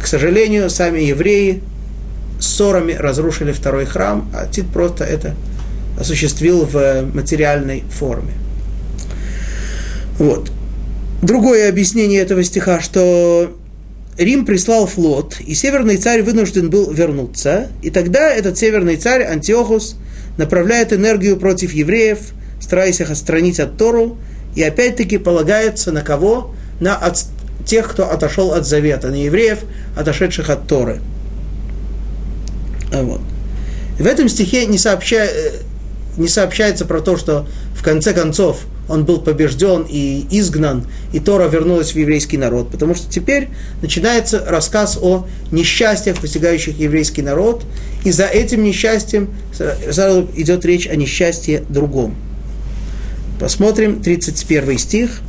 К 0.01 0.07
сожалению, 0.07 0.69
сами 0.69 1.01
евреи 1.01 1.61
ссорами 2.39 2.93
разрушили 2.93 3.51
второй 3.51 3.85
храм, 3.85 4.29
а 4.33 4.47
Тит 4.47 4.67
просто 4.67 5.03
это 5.03 5.35
осуществил 5.99 6.65
в 6.65 7.03
материальной 7.13 7.83
форме. 7.89 8.33
Вот. 10.17 10.51
Другое 11.21 11.69
объяснение 11.69 12.21
этого 12.21 12.43
стиха, 12.43 12.79
что 12.79 13.55
Рим 14.17 14.45
прислал 14.45 14.88
флот, 14.88 15.38
и 15.39 15.53
северный 15.53 15.97
царь 15.97 16.21
вынужден 16.21 16.69
был 16.69 16.91
вернуться, 16.91 17.67
и 17.81 17.89
тогда 17.89 18.31
этот 18.33 18.57
северный 18.57 18.95
царь 18.95 19.23
Антиохус 19.23 19.95
направляет 20.38 20.93
энергию 20.93 21.38
против 21.38 21.73
евреев, 21.73 22.33
стараясь 22.68 22.99
их 22.99 23.09
отстранить 23.09 23.61
от 23.61 23.78
Тору, 23.78 24.18
и 24.55 24.61
опять-таки 24.61 25.18
полагается 25.18 25.93
на 25.93 26.01
кого? 26.01 26.53
На 26.82 26.97
от, 26.97 27.24
тех, 27.65 27.89
кто 27.89 28.11
отошел 28.11 28.51
от 28.51 28.68
завета, 28.68 29.07
на 29.07 29.24
евреев, 29.24 29.59
отошедших 29.95 30.49
от 30.49 30.68
Торы. 30.68 30.99
Вот. 32.91 33.22
В 33.97 34.05
этом 34.05 34.28
стихе 34.28 34.65
не, 34.65 34.78
сообща, 34.78 35.26
э, 35.26 35.51
не 36.18 36.28
сообщается 36.28 36.84
про 36.84 36.99
то, 36.99 37.15
что 37.15 37.47
в 37.74 37.84
конце 37.84 38.13
концов 38.13 38.65
он 38.89 39.05
был 39.05 39.22
побежден 39.22 39.86
и 39.89 40.26
изгнан, 40.30 40.86
и 41.13 41.22
Тора 41.22 41.47
вернулась 41.47 41.93
в 41.93 41.95
еврейский 41.95 42.38
народ, 42.38 42.70
потому 42.70 42.95
что 42.95 43.09
теперь 43.09 43.47
начинается 43.82 44.43
рассказ 44.45 44.97
о 45.01 45.26
несчастьях, 45.51 46.20
постигающих 46.20 46.78
еврейский 46.78 47.22
народ, 47.22 47.63
и 48.03 48.11
за 48.11 48.26
этим 48.26 48.63
несчастьем 48.63 49.30
сразу 49.53 50.28
идет 50.36 50.65
речь 50.65 50.88
о 50.88 50.95
несчастье 50.95 51.63
другом. 51.70 52.15
Посмотрим 53.39 54.01
31 54.01 54.77
стих. 54.79 55.21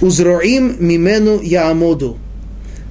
Узроим 0.00 0.76
мимену 0.80 1.40
яамоду, 1.40 2.18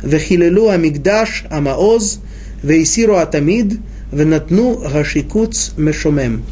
вехилелу 0.02 0.70
амигдаш 0.70 1.44
амаоз, 1.50 2.20
вейсиру 2.64 3.18
атамид, 3.18 3.80
венатну 4.14 4.78
гашикуц 4.78 5.72
мешомем 5.78 6.46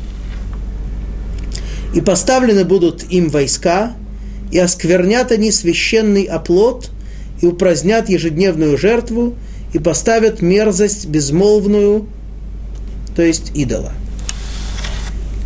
и 1.93 2.01
поставлены 2.01 2.65
будут 2.65 3.03
им 3.11 3.29
войска, 3.29 3.93
и 4.51 4.59
осквернят 4.59 5.31
они 5.31 5.51
священный 5.51 6.23
оплот, 6.23 6.91
и 7.41 7.45
упразднят 7.45 8.09
ежедневную 8.09 8.77
жертву, 8.77 9.35
и 9.73 9.79
поставят 9.79 10.41
мерзость 10.41 11.07
безмолвную, 11.07 12.07
то 13.15 13.21
есть 13.21 13.51
идола. 13.55 13.93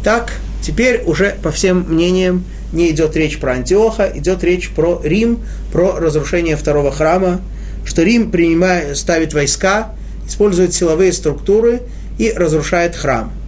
Так, 0.04 0.34
теперь 0.64 1.04
уже 1.06 1.36
по 1.44 1.52
всем 1.52 1.86
мнениям 1.88 2.44
не 2.72 2.90
идет 2.90 3.16
речь 3.16 3.38
про 3.38 3.54
Антиоха, 3.54 4.12
идет 4.16 4.44
речь 4.44 4.70
про 4.72 5.00
Рим, 5.04 5.40
про 5.72 6.00
разрушение 6.00 6.56
второго 6.56 6.92
храма, 6.92 7.42
что 7.86 8.02
Рим 8.02 8.32
принимает, 8.32 8.98
ставит 8.98 9.34
войска, 9.34 9.94
использует 10.28 10.74
силовые 10.74 11.14
структуры 11.14 11.82
и 12.18 12.32
разрушает 12.32 12.96
храм– 12.96 13.32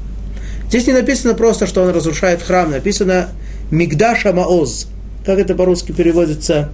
Здесь 0.70 0.88
не 0.88 0.93
написано 0.93 1.36
просто, 1.36 1.68
что 1.68 1.84
он 1.84 1.89
разрушает 1.89 2.41
храм, 2.41 2.72
написано 2.72 3.30
Мигдаша 3.72 4.34
Маоз. 4.34 4.88
Как 5.26 5.39
это 5.39 5.55
по-русски 5.55 5.91
переводится? 5.91 6.70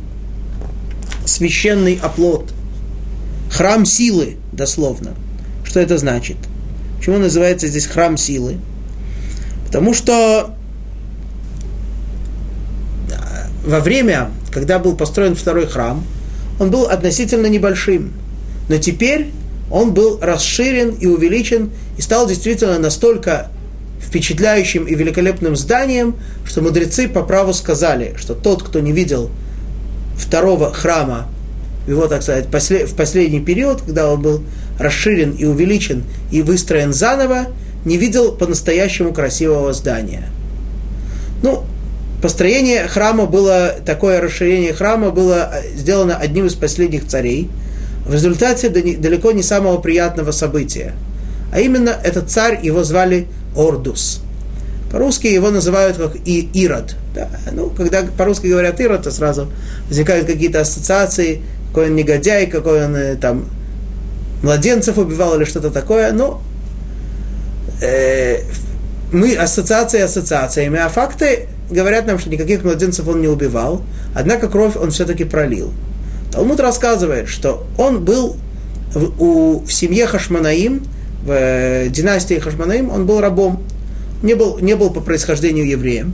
Священный 1.25 1.99
оплот. 2.01 2.51
Храм 3.51 3.85
силы, 3.85 4.37
дословно. 4.51 5.11
Что 5.63 5.79
это 5.79 5.97
значит? 5.97 6.37
Почему 6.97 7.17
называется 7.17 7.67
здесь 7.67 7.85
храм 7.85 8.17
силы? 8.17 8.57
Потому 9.71 9.93
что 9.93 10.53
во 13.65 13.79
время, 13.79 14.31
когда 14.51 14.79
был 14.79 14.97
построен 14.97 15.33
второй 15.33 15.65
храм, 15.65 16.03
он 16.59 16.71
был 16.71 16.87
относительно 16.87 17.45
небольшим. 17.45 18.11
Но 18.67 18.77
теперь 18.79 19.31
он 19.71 19.93
был 19.93 20.19
расширен 20.21 20.89
и 20.89 21.05
увеличен 21.07 21.69
и 21.97 22.01
стал 22.01 22.27
действительно 22.27 22.79
настолько 22.79 23.47
впечатляющим 24.01 24.83
и 24.87 24.93
великолепным 24.93 25.55
зданием, 25.55 26.15
что 26.43 26.61
мудрецы 26.61 27.07
по 27.07 27.23
праву 27.23 27.53
сказали, 27.53 28.13
что 28.17 28.33
тот, 28.35 28.63
кто 28.63 28.81
не 28.81 28.91
видел 28.91 29.31
второго 30.17 30.73
храма, 30.73 31.29
его, 31.87 32.07
так 32.07 32.23
сказать, 32.23 32.47
в 32.47 32.95
последний 32.95 33.39
период, 33.39 33.83
когда 33.83 34.11
он 34.11 34.21
был 34.21 34.43
расширен 34.77 35.31
и 35.31 35.45
увеличен 35.45 36.03
и 36.29 36.41
выстроен 36.41 36.91
заново, 36.91 37.47
не 37.85 37.97
видел 37.97 38.31
по-настоящему 38.33 39.13
красивого 39.13 39.73
здания. 39.73 40.29
Ну, 41.41 41.63
построение 42.21 42.87
храма 42.87 43.25
было, 43.25 43.75
такое 43.85 44.21
расширение 44.21 44.73
храма 44.73 45.11
было 45.11 45.51
э, 45.53 45.75
сделано 45.75 46.15
одним 46.15 46.47
из 46.47 46.53
последних 46.53 47.07
царей, 47.07 47.49
в 48.05 48.13
результате 48.13 48.69
далеко 48.69 49.31
не 49.31 49.43
самого 49.43 49.77
приятного 49.77 50.31
события. 50.31 50.93
А 51.51 51.59
именно, 51.59 51.89
этот 52.03 52.29
царь, 52.31 52.59
его 52.63 52.83
звали 52.83 53.27
Ордус. 53.55 54.21
По-русски 54.91 55.27
его 55.27 55.51
называют 55.51 55.97
как 55.97 56.15
и 56.25 56.49
Ирод. 56.53 56.95
Да, 57.13 57.29
ну, 57.51 57.69
когда 57.69 58.03
по-русски 58.03 58.47
говорят 58.47 58.79
Ирод, 58.79 59.03
то 59.03 59.11
сразу 59.11 59.49
возникают 59.87 60.27
какие-то 60.27 60.61
ассоциации, 60.61 61.41
какой 61.67 61.87
он 61.87 61.95
негодяй, 61.95 62.47
какой 62.47 62.85
он 62.85 62.95
э, 62.95 63.15
там 63.15 63.45
младенцев 64.43 64.97
убивал 64.97 65.35
или 65.37 65.45
что-то 65.45 65.71
такое. 65.71 66.11
Но 66.11 66.41
э, 67.81 68.43
мы 69.11 69.35
ассоциации 69.35 69.99
ассоциациями, 70.01 70.79
а 70.79 70.89
факты 70.89 71.47
говорят 71.69 72.05
нам, 72.05 72.19
что 72.19 72.29
никаких 72.29 72.63
младенцев 72.63 73.07
он 73.07 73.21
не 73.21 73.27
убивал, 73.27 73.81
однако 74.15 74.47
кровь 74.47 74.75
он 74.75 74.91
все-таки 74.91 75.23
пролил. 75.23 75.71
Талмуд 76.31 76.59
рассказывает, 76.59 77.27
что 77.27 77.65
он 77.77 78.03
был 78.03 78.37
в, 78.93 79.21
у, 79.21 79.59
в 79.65 79.71
семье 79.71 80.07
Хашманаим, 80.07 80.83
в 81.23 81.31
э, 81.31 81.89
династии 81.89 82.35
Хашманаим, 82.35 82.89
он 82.89 83.05
был 83.05 83.19
рабом, 83.19 83.63
не 84.23 84.33
был, 84.33 84.59
не 84.59 84.75
был 84.75 84.91
по 84.91 85.01
происхождению 85.01 85.67
евреем. 85.67 86.13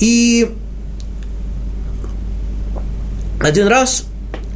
И 0.00 0.50
один 3.40 3.68
раз 3.68 4.04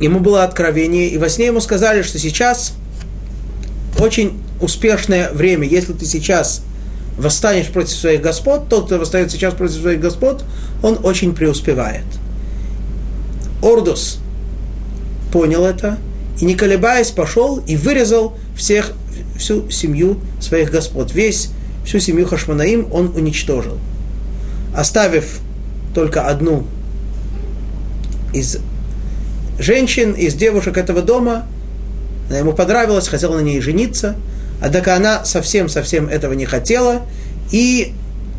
ему 0.01 0.20
было 0.20 0.45
откровение, 0.45 1.09
и 1.09 1.18
во 1.18 1.28
сне 1.28 1.47
ему 1.47 1.61
сказали, 1.61 2.03
что 2.03 2.18
сейчас 2.18 2.74
очень 3.99 4.43
успешное 4.61 5.30
время, 5.32 5.66
если 5.66 5.93
ты 5.93 6.05
сейчас 6.05 6.62
восстанешь 7.18 7.68
против 7.68 7.95
своих 7.95 8.22
господ, 8.22 8.68
тот, 8.68 8.86
кто 8.86 8.99
восстает 8.99 9.30
сейчас 9.30 9.55
против 9.55 9.80
своих 9.80 10.01
господ, 10.01 10.45
он 10.82 10.99
очень 11.03 11.34
преуспевает. 11.34 12.05
Ордус 13.62 14.18
понял 15.32 15.64
это, 15.64 15.99
и 16.40 16.45
не 16.45 16.55
колебаясь 16.55 17.11
пошел 17.11 17.59
и 17.66 17.76
вырезал 17.76 18.36
всех, 18.57 18.93
всю 19.36 19.70
семью 19.70 20.18
своих 20.40 20.70
господ. 20.70 21.12
Весь, 21.12 21.51
всю 21.84 21.99
семью 21.99 22.26
Хашманаим 22.26 22.88
он 22.93 23.12
уничтожил. 23.14 23.78
Оставив 24.74 25.40
только 25.95 26.26
одну 26.26 26.66
из 28.32 28.59
женщин, 29.59 30.12
из 30.12 30.34
девушек 30.34 30.76
этого 30.76 31.03
дома, 31.03 31.47
она 32.33 32.39
ему 32.39 32.55
понравилась, 32.55 33.09
хотел 33.09 33.35
на 33.35 33.41
ней 33.41 33.61
жениться, 33.61 34.16
однако 34.62 34.97
она 34.97 35.22
совсем-совсем 35.22 36.09
этого 36.09 36.33
не 36.33 36.47
хотела, 36.47 37.03
и, 37.51 37.93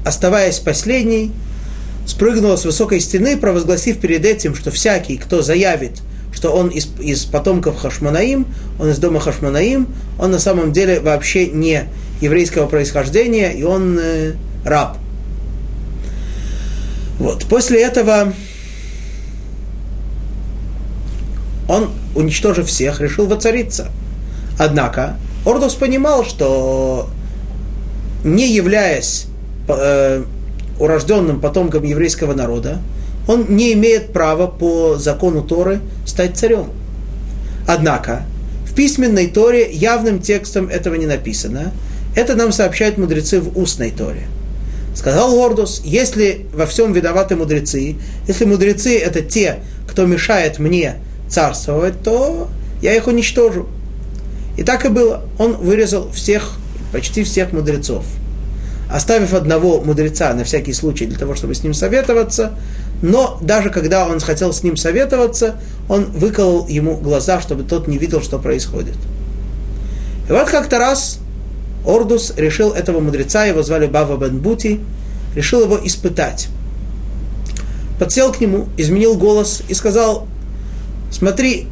оставаясь 0.04 0.58
последней, 0.58 1.32
спрыгнула 2.08 2.56
с 2.56 2.66
высокой 2.66 3.00
стены, 3.00 3.38
провозгласив 3.38 4.00
перед 4.00 4.26
этим, 4.26 4.56
что 4.56 4.72
всякий, 4.72 5.18
кто 5.18 5.44
заявит, 5.44 6.02
что 6.34 6.50
он 6.50 6.70
из, 6.70 6.88
из 7.00 7.26
потомков 7.26 7.78
Хашманаим, 7.78 8.48
он 8.80 8.90
из 8.90 8.98
дома 8.98 9.20
Хашманаим, 9.20 9.88
он 10.18 10.32
на 10.32 10.40
самом 10.40 10.74
деле 10.74 11.00
вообще 11.00 11.46
не 11.46 11.84
еврейского 12.20 12.66
происхождения, 12.66 13.54
и 13.54 13.62
он 13.62 14.00
э, 14.02 14.32
раб. 14.66 14.98
Вот. 17.20 17.46
После 17.46 17.84
этого 17.84 18.34
он, 21.68 21.92
уничтожив 22.16 22.68
всех, 22.68 23.02
решил 23.02 23.26
воцариться. 23.28 23.90
Однако 24.58 25.18
Ордос 25.46 25.76
понимал, 25.76 26.24
что 26.26 27.10
не 28.24 28.54
являясь 28.54 29.28
э, 29.68 30.24
урожденным 30.80 31.40
потомком 31.40 31.84
еврейского 31.84 32.34
народа, 32.34 32.80
он 33.28 33.46
не 33.56 33.74
имеет 33.74 34.12
права 34.12 34.48
по 34.48 34.98
закону 34.98 35.42
Торы 35.42 35.80
стать 36.06 36.38
царем. 36.38 36.68
Однако 37.68 38.24
в 38.66 38.76
письменной 38.76 39.28
Торе 39.28 39.72
явным 39.72 40.20
текстом 40.20 40.68
этого 40.68 40.96
не 40.96 41.06
написано. 41.06 41.72
Это 42.16 42.36
нам 42.36 42.52
сообщают 42.52 42.98
мудрецы 42.98 43.40
в 43.40 43.58
устной 43.58 43.92
Торе. 43.92 44.28
Сказал 44.96 45.34
Ордос, 45.40 45.82
если 45.84 46.46
во 46.54 46.66
всем 46.66 46.94
виноваты 46.94 47.36
мудрецы, 47.36 47.96
если 48.28 48.46
мудрецы 48.46 48.98
это 49.00 49.22
те, 49.22 49.60
кто 49.88 50.06
мешает 50.06 50.60
мне 50.60 50.96
царствовать, 51.34 52.04
то 52.04 52.50
я 52.82 52.96
их 52.96 53.08
уничтожу. 53.08 53.68
И 54.58 54.64
так 54.64 54.86
и 54.86 54.90
было. 54.90 55.24
Он 55.40 55.54
вырезал 55.58 56.10
всех, 56.12 56.52
почти 56.92 57.24
всех 57.24 57.52
мудрецов. 57.52 58.06
Оставив 58.92 59.34
одного 59.34 59.82
мудреца 59.82 60.34
на 60.34 60.44
всякий 60.44 60.74
случай 60.74 61.06
для 61.06 61.18
того, 61.18 61.34
чтобы 61.36 61.56
с 61.56 61.64
ним 61.64 61.74
советоваться, 61.74 62.52
но 63.02 63.40
даже 63.42 63.70
когда 63.70 64.08
он 64.08 64.20
хотел 64.20 64.54
с 64.54 64.62
ним 64.62 64.78
советоваться, 64.78 65.56
он 65.90 66.06
выколол 66.06 66.68
ему 66.68 66.98
глаза, 66.98 67.42
чтобы 67.42 67.64
тот 67.64 67.88
не 67.88 67.98
видел, 67.98 68.22
что 68.22 68.38
происходит. 68.38 68.96
И 70.30 70.32
вот 70.32 70.48
как-то 70.50 70.78
раз 70.78 71.20
Ордус 71.86 72.34
решил 72.38 72.72
этого 72.72 73.00
мудреца, 73.00 73.46
его 73.46 73.64
звали 73.64 73.88
Бава 73.88 74.18
Бен 74.18 74.38
Бути, 74.38 74.80
решил 75.36 75.64
его 75.64 75.80
испытать. 75.84 76.48
Подсел 78.00 78.32
к 78.32 78.40
нему, 78.40 78.68
изменил 78.78 79.16
голос 79.16 79.64
и 79.68 79.74
сказал, 79.74 80.28
смотри, 81.14 81.68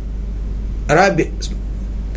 раби, 0.88 1.32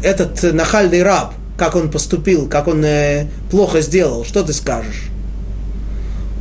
этот 0.02 0.42
нахальный 0.52 1.02
раб, 1.02 1.34
как 1.56 1.74
он 1.74 1.90
поступил, 1.90 2.48
как 2.48 2.68
он 2.68 2.84
э, 2.84 3.26
плохо 3.50 3.80
сделал, 3.80 4.24
что 4.24 4.42
ты 4.42 4.52
скажешь? 4.52 5.08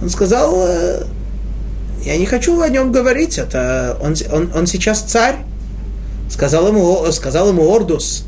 Он 0.02 0.10
сказал, 0.10 0.54
э, 0.68 1.04
я 2.04 2.18
не 2.18 2.26
хочу 2.26 2.62
о 2.62 2.70
нем 2.70 2.92
говорить, 2.92 3.38
это 3.38 3.98
он, 4.02 4.16
он, 4.32 4.52
он 4.54 4.68
сейчас 4.68 5.02
царь. 5.02 5.38
Сказал 6.30 6.68
ему, 6.68 7.06
сказал 7.12 7.50
ему 7.50 7.64
Ордус, 7.70 8.26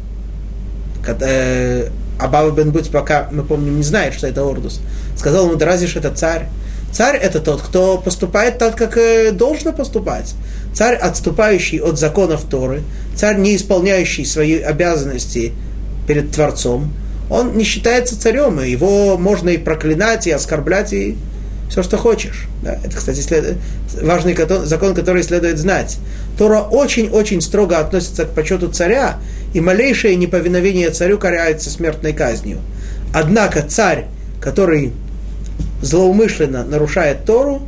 э, 1.08 1.90
Абава 2.20 2.52
бен 2.52 2.72
Бут 2.72 2.90
пока, 2.90 3.28
мы 3.32 3.44
помним, 3.44 3.78
не 3.78 3.84
знает, 3.84 4.14
что 4.14 4.28
это 4.28 4.44
Ордус. 4.44 4.80
Сказал 5.18 5.48
ему, 5.48 5.56
да 5.56 5.66
разве 5.66 5.88
это 5.88 6.12
царь? 6.12 6.48
Царь 6.96 7.18
это 7.18 7.42
тот, 7.42 7.62
кто 7.62 7.98
поступает 7.98 8.58
так, 8.58 8.78
как 8.78 8.96
э, 8.96 9.32
должно 9.32 9.74
поступать. 9.74 10.34
Царь, 10.74 10.96
отступающий 10.96 11.82
от 11.82 12.00
законов 12.00 12.46
Торы, 12.50 12.84
царь, 13.18 13.38
не 13.38 13.58
исполняющий 13.58 14.24
свои 14.24 14.60
обязанности 14.60 15.52
перед 16.08 16.32
Творцом, 16.32 16.94
он 17.30 17.58
не 17.58 17.66
считается 17.66 18.18
царем, 18.18 18.62
и 18.62 18.70
его 18.70 19.18
можно 19.18 19.50
и 19.50 19.58
проклинать, 19.58 20.26
и 20.26 20.32
оскорблять, 20.32 20.94
и 20.94 21.18
все, 21.70 21.84
что 21.84 21.98
хочешь. 21.98 22.48
Да? 22.64 22.80
Это, 22.82 22.96
кстати, 22.96 23.20
след... 23.20 23.58
важный 24.02 24.34
закон, 24.64 24.96
который 24.96 25.24
следует 25.24 25.58
знать. 25.58 25.98
Тора 26.38 26.62
очень-очень 26.62 27.42
строго 27.42 27.80
относится 27.80 28.24
к 28.24 28.30
почету 28.30 28.70
царя, 28.70 29.18
и 29.54 29.60
малейшее 29.60 30.16
неповиновение 30.16 30.92
царю 30.92 31.18
карается 31.18 31.70
смертной 31.70 32.14
казнью. 32.14 32.60
Однако 33.14 33.64
царь, 33.64 34.06
который 34.40 34.94
злоумышленно 35.82 36.64
нарушает 36.64 37.26
Тору, 37.26 37.62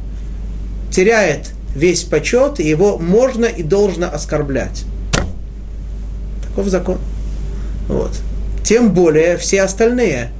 теряет 0.91 1.51
весь 1.75 2.03
почет, 2.03 2.59
и 2.59 2.67
его 2.67 2.97
можно 2.97 3.45
и 3.45 3.63
должно 3.63 4.07
оскорблять. 4.07 4.85
Таков 6.47 6.67
закон. 6.67 6.97
Вот. 7.87 8.11
Тем 8.63 8.91
более 8.91 9.37
все 9.37 9.61
остальные 9.61 10.31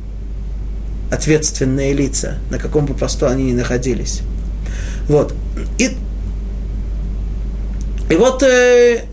ответственные 1.11 1.93
лица, 1.93 2.37
на 2.49 2.59
каком 2.59 2.85
бы 2.85 2.93
посту 2.93 3.27
они 3.27 3.51
ни 3.51 3.53
находились. 3.53 4.21
Вот. 5.07 5.33
И, 5.77 5.95
и 8.09 8.15
вот 8.15 8.43
э, 8.43 9.03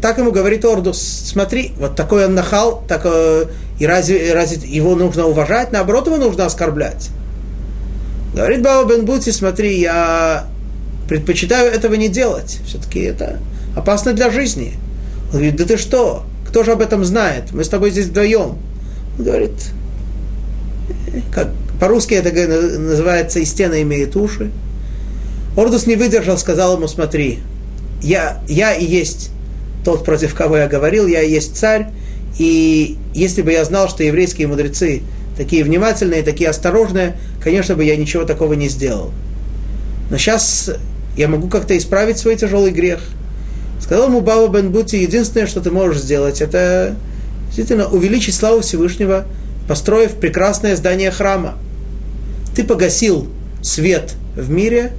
так 0.00 0.18
ему 0.18 0.30
говорит 0.32 0.64
Ордус, 0.64 1.00
смотри, 1.00 1.72
вот 1.78 1.96
такой 1.96 2.26
он 2.26 2.34
нахал, 2.34 2.84
так, 2.86 3.02
э, 3.04 3.46
и 3.78 3.86
разве, 3.86 4.32
разве 4.32 4.68
его 4.68 4.94
нужно 4.94 5.26
уважать, 5.26 5.72
наоборот, 5.72 6.06
его 6.06 6.16
нужно 6.18 6.46
оскорблять. 6.46 7.10
Говорит 8.34 8.62
Баба 8.62 8.88
Бен 8.88 9.04
Бути, 9.04 9.30
смотри, 9.30 9.80
я 9.80 10.46
предпочитаю 11.08 11.72
этого 11.72 11.94
не 11.94 12.08
делать. 12.08 12.60
Все-таки 12.66 13.00
это 13.00 13.40
опасно 13.76 14.12
для 14.12 14.30
жизни. 14.30 14.74
Он 15.26 15.38
говорит, 15.38 15.56
да 15.56 15.64
ты 15.64 15.76
что? 15.76 16.24
Кто 16.46 16.62
же 16.62 16.72
об 16.72 16.80
этом 16.80 17.04
знает? 17.04 17.52
Мы 17.52 17.64
с 17.64 17.68
тобой 17.68 17.90
здесь 17.90 18.06
вдвоем. 18.06 18.58
Он 19.18 19.24
говорит, 19.24 19.52
как 21.32 21.48
по-русски 21.80 22.14
это 22.14 22.30
называется 22.78 23.40
«и 23.40 23.44
стены 23.44 23.82
имеют 23.82 24.16
уши». 24.16 24.50
Ордус 25.56 25.86
не 25.86 25.96
выдержал, 25.96 26.38
сказал 26.38 26.76
ему, 26.76 26.86
смотри, 26.86 27.40
я, 28.02 28.42
я 28.46 28.74
и 28.74 28.84
есть 28.84 29.30
тот, 29.84 30.04
против 30.04 30.34
кого 30.34 30.58
я 30.58 30.68
говорил, 30.68 31.06
я 31.06 31.22
и 31.22 31.30
есть 31.30 31.56
царь, 31.56 31.88
и 32.38 32.96
если 33.14 33.42
бы 33.42 33.50
я 33.52 33.64
знал, 33.64 33.88
что 33.88 34.04
еврейские 34.04 34.46
мудрецы 34.46 35.02
такие 35.40 35.64
внимательные, 35.64 36.22
такие 36.22 36.50
осторожные, 36.50 37.16
конечно 37.42 37.74
бы 37.74 37.82
я 37.82 37.96
ничего 37.96 38.24
такого 38.24 38.52
не 38.52 38.68
сделал. 38.68 39.10
Но 40.10 40.18
сейчас 40.18 40.70
я 41.16 41.28
могу 41.28 41.48
как-то 41.48 41.78
исправить 41.78 42.18
свой 42.18 42.36
тяжелый 42.36 42.72
грех. 42.72 43.00
Сказал 43.80 44.08
ему 44.08 44.20
Баба 44.20 44.58
Бен 44.58 44.70
Бути, 44.70 44.96
единственное, 44.96 45.46
что 45.46 45.62
ты 45.62 45.70
можешь 45.70 46.02
сделать, 46.02 46.42
это 46.42 46.94
действительно 47.46 47.88
увеличить 47.88 48.34
славу 48.34 48.60
Всевышнего, 48.60 49.24
построив 49.66 50.16
прекрасное 50.16 50.76
здание 50.76 51.10
храма. 51.10 51.54
Ты 52.54 52.62
погасил 52.62 53.26
свет 53.62 54.16
в 54.36 54.50
мире, 54.50 54.92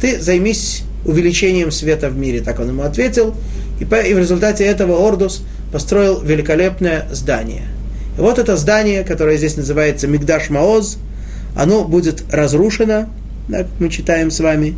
ты 0.00 0.20
займись 0.20 0.84
увеличением 1.04 1.72
света 1.72 2.08
в 2.08 2.16
мире, 2.16 2.40
так 2.40 2.60
он 2.60 2.68
ему 2.68 2.84
ответил. 2.84 3.34
И, 3.80 3.82
и 3.82 4.14
в 4.14 4.18
результате 4.18 4.64
этого 4.64 4.92
Ордус 4.92 5.42
построил 5.72 6.20
великолепное 6.20 7.08
здание– 7.10 7.66
вот 8.18 8.38
это 8.38 8.56
здание, 8.56 9.04
которое 9.04 9.36
здесь 9.36 9.56
называется 9.56 10.06
Мигдаш 10.08 10.50
Маоз, 10.50 10.98
оно 11.56 11.84
будет 11.84 12.22
разрушено, 12.32 13.08
да, 13.48 13.66
мы 13.78 13.88
читаем 13.88 14.30
с 14.30 14.40
вами. 14.40 14.74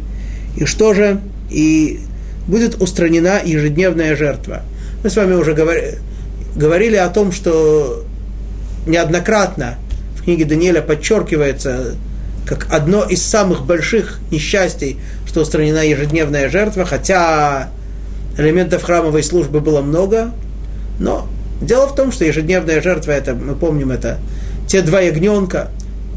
И 0.57 0.65
что 0.67 0.95
же? 0.95 1.21
И 1.51 2.01
будет 2.47 2.81
устранена 2.81 3.41
ежедневная 3.45 4.17
жертва. 4.17 4.63
Мы 5.03 5.11
с 5.11 5.17
вами 5.17 5.35
уже 5.35 5.55
говорили, 5.55 5.99
говорили 6.55 6.97
о 6.97 7.09
том, 7.09 7.33
что 7.33 8.05
неоднократно 8.87 9.77
в 10.17 10.25
книге 10.25 10.45
Даниэля 10.45 10.83
подчеркивается 10.83 11.95
как 12.47 12.67
одно 12.71 13.05
из 13.05 13.23
самых 13.23 13.65
больших 13.65 14.19
несчастий, 14.31 14.99
что 15.27 15.43
устранена 15.43 15.87
ежедневная 15.87 16.49
жертва, 16.49 16.85
хотя 16.85 17.71
элементов 18.37 18.83
храмовой 18.83 19.23
службы 19.23 19.61
было 19.61 19.81
много, 19.83 20.33
но 20.99 21.29
дело 21.61 21.87
в 21.87 21.95
том, 21.95 22.13
что 22.13 22.25
ежедневная 22.25 22.81
жертва, 22.81 23.13
это, 23.13 23.35
мы 23.35 23.55
помним, 23.55 23.91
это 23.91 24.19
те 24.67 24.83
два 24.83 25.01
ягненка, 25.01 25.71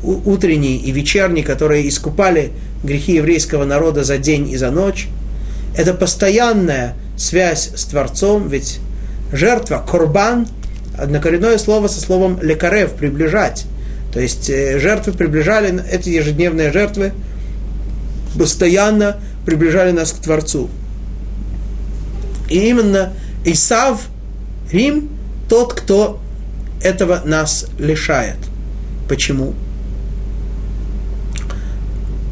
утренний 0.04 0.78
и 0.78 0.91
вечерний, 0.91 1.44
которые 1.44 1.88
искупали 1.88 2.52
грехи 2.84 3.14
еврейского 3.14 3.64
народа 3.66 4.04
за 4.04 4.18
день 4.18 4.50
и 4.50 4.58
за 4.58 4.70
ночь. 4.70 5.08
Это 5.78 5.94
постоянная 5.94 6.96
связь 7.18 7.72
с 7.76 7.86
Творцом, 7.86 8.48
ведь 8.50 8.80
жертва, 9.32 9.84
корбан, 9.89 10.48
однокоренное 10.98 11.58
слово 11.58 11.88
со 11.88 12.02
словом 12.02 12.39
лекарев, 12.41 12.94
приближать. 12.94 13.66
То 14.12 14.20
есть 14.20 14.50
э, 14.50 14.78
жертвы 14.80 15.14
приближали, 15.14 15.84
эти 15.89 16.10
ежедневные 16.10 16.72
жертвы 16.72 17.14
постоянно 18.38 19.18
приближали 19.46 19.91
нас 19.91 20.12
к 20.12 20.18
Творцу. 20.18 20.70
И 22.50 22.70
именно 22.70 23.14
Исав, 23.46 24.02
Рим, 24.72 25.10
тот, 25.54 25.76
кто 25.76 26.20
этого 26.82 27.22
нас 27.26 27.68
лишает. 27.78 28.38
Почему? 29.08 29.54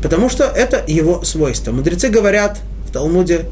Потому 0.01 0.27
что 0.27 0.45
это 0.45 0.83
его 0.87 1.23
свойство. 1.23 1.71
Мудрецы 1.71 2.09
говорят 2.09 2.57
в 2.87 2.91
Талмуде 2.91 3.45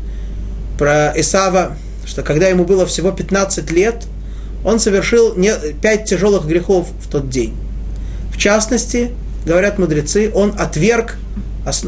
про 0.79 1.13
Исава, 1.15 1.77
что 2.03 2.23
когда 2.23 2.47
ему 2.47 2.65
было 2.65 2.87
всего 2.87 3.11
15 3.11 3.69
лет, 3.69 4.07
он 4.65 4.79
совершил 4.79 5.35
5 5.35 6.05
тяжелых 6.05 6.47
грехов 6.47 6.87
в 7.03 7.07
тот 7.07 7.29
день. 7.29 7.55
В 8.33 8.39
частности, 8.39 9.11
говорят 9.45 9.77
мудрецы, 9.77 10.31
он 10.33 10.55
отверг, 10.57 11.17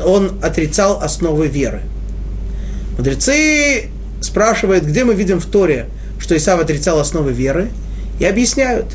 он 0.06 0.34
отрицал 0.44 1.02
основы 1.02 1.48
веры. 1.48 1.82
Мудрецы 3.00 3.90
спрашивают, 4.22 4.84
где 4.84 5.04
мы 5.04 5.16
видим 5.16 5.40
в 5.40 5.48
Торе, 5.48 5.88
что 6.22 6.38
Исав 6.38 6.62
отрицал 6.62 7.00
основы 7.00 7.34
веры, 7.34 7.72
и 8.20 8.26
объясняют. 8.26 8.86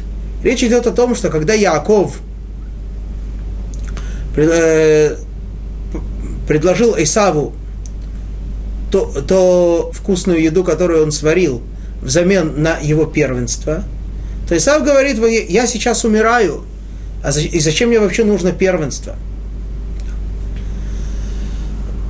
Речь 0.42 0.62
идет 0.62 0.86
о 0.86 0.92
том, 0.92 1.16
что 1.16 1.28
когда 1.28 1.52
Яков 1.52 2.20
э, 4.36 5.16
предложил 6.46 6.94
Исаву 6.96 7.52
то, 8.92 9.06
то 9.26 9.90
вкусную 9.92 10.40
еду, 10.40 10.62
которую 10.62 11.02
он 11.02 11.10
сварил, 11.10 11.62
взамен 12.00 12.62
на 12.62 12.78
его 12.78 13.04
первенство, 13.04 13.82
то 14.48 14.56
Исав 14.56 14.84
говорит, 14.84 15.18
я 15.48 15.66
сейчас 15.66 16.04
умираю, 16.04 16.64
а 17.24 17.30
и 17.30 17.58
зачем 17.58 17.88
мне 17.88 17.98
вообще 17.98 18.22
нужно 18.22 18.52
первенство? 18.52 19.16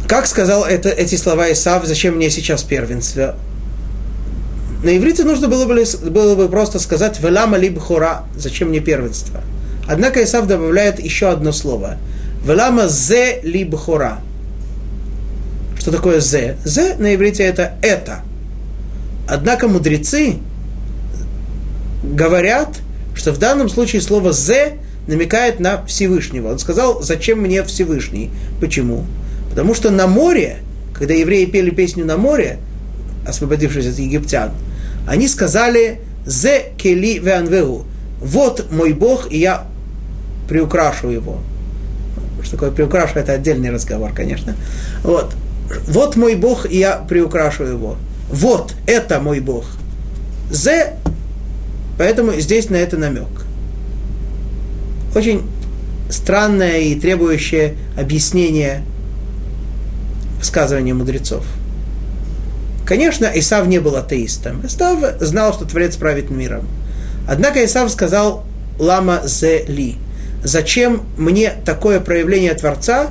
Как 0.06 0.26
сказал 0.26 0.64
это, 0.64 0.90
эти 0.90 1.14
слова 1.14 1.50
Исав, 1.50 1.86
зачем 1.86 2.16
мне 2.16 2.28
сейчас 2.28 2.62
первенство? 2.62 3.36
На 4.82 4.96
иврите 4.96 5.24
нужно 5.24 5.48
было 5.48 5.64
бы, 5.64 5.84
было 6.10 6.34
бы 6.34 6.48
просто 6.48 6.78
сказать 6.78 7.18
«велама 7.20 7.56
либо 7.56 7.80
хора», 7.80 8.24
зачем 8.36 8.68
мне 8.68 8.80
первенство? 8.80 9.40
Однако 9.88 10.22
Исав 10.22 10.46
добавляет 10.46 11.00
еще 11.00 11.30
одно 11.30 11.52
слово 11.52 11.96
«велама 12.44 12.88
зе 12.88 13.40
либо 13.42 13.78
хора». 13.78 14.20
Что 15.78 15.92
такое 15.92 16.20
«зе»? 16.20 16.56
«Зе» 16.64 16.96
на 16.98 17.14
иврите 17.14 17.42
это 17.42 17.74
«это». 17.82 18.20
Однако 19.28 19.66
мудрецы 19.66 20.36
говорят, 22.04 22.68
что 23.14 23.32
в 23.32 23.38
данном 23.38 23.68
случае 23.68 24.02
слово 24.02 24.32
«зе» 24.32 24.78
намекает 25.06 25.60
на 25.60 25.84
Всевышнего. 25.86 26.50
Он 26.50 26.58
сказал, 26.58 27.02
зачем 27.02 27.40
мне 27.40 27.62
Всевышний? 27.62 28.30
Почему? 28.60 29.04
Потому 29.50 29.74
что 29.74 29.90
на 29.90 30.06
море, 30.06 30.58
когда 30.92 31.14
евреи 31.14 31.46
пели 31.46 31.70
песню 31.70 32.04
на 32.04 32.16
море, 32.16 32.58
освободившись 33.26 33.86
от 33.86 33.98
египтян, 33.98 34.50
они 35.06 35.28
сказали 35.28 36.00
«Зе 36.26 36.72
кели 36.76 37.18
веанвеу» 37.18 37.84
«Вот 38.20 38.70
мой 38.70 38.92
Бог, 38.92 39.30
и 39.30 39.38
я 39.38 39.66
приукрашу 40.48 41.08
его». 41.08 41.38
Что 42.42 42.52
такое 42.52 42.70
приукрашу, 42.70 43.18
это 43.18 43.32
отдельный 43.32 43.70
разговор, 43.70 44.12
конечно. 44.12 44.54
Вот 45.02 45.34
вот 45.86 46.16
мой 46.16 46.34
Бог, 46.36 46.70
и 46.70 46.78
я 46.78 46.96
приукрашу 46.96 47.64
его. 47.64 47.96
Вот, 48.30 48.74
это 48.86 49.20
мой 49.20 49.40
Бог. 49.40 49.64
Зе, 50.50 50.94
поэтому 51.98 52.32
здесь 52.32 52.70
на 52.70 52.76
это 52.76 52.96
намек. 52.96 53.28
Очень 55.14 55.42
странное 56.10 56.78
и 56.78 56.94
требующее 56.94 57.76
объяснение 57.98 58.82
высказывания 60.38 60.94
мудрецов. 60.94 61.44
Конечно, 62.86 63.28
Исав 63.34 63.66
не 63.66 63.80
был 63.80 63.96
атеистом. 63.96 64.64
Исав 64.64 64.98
знал, 65.20 65.52
что 65.52 65.64
Творец 65.64 65.96
правит 65.96 66.30
миром. 66.30 66.66
Однако 67.28 67.64
Исав 67.64 67.90
сказал 67.90 68.44
«Лама 68.78 69.22
зе 69.24 69.64
ли». 69.66 69.96
Зачем 70.44 71.02
мне 71.16 71.52
такое 71.64 71.98
проявление 71.98 72.54
Творца, 72.54 73.10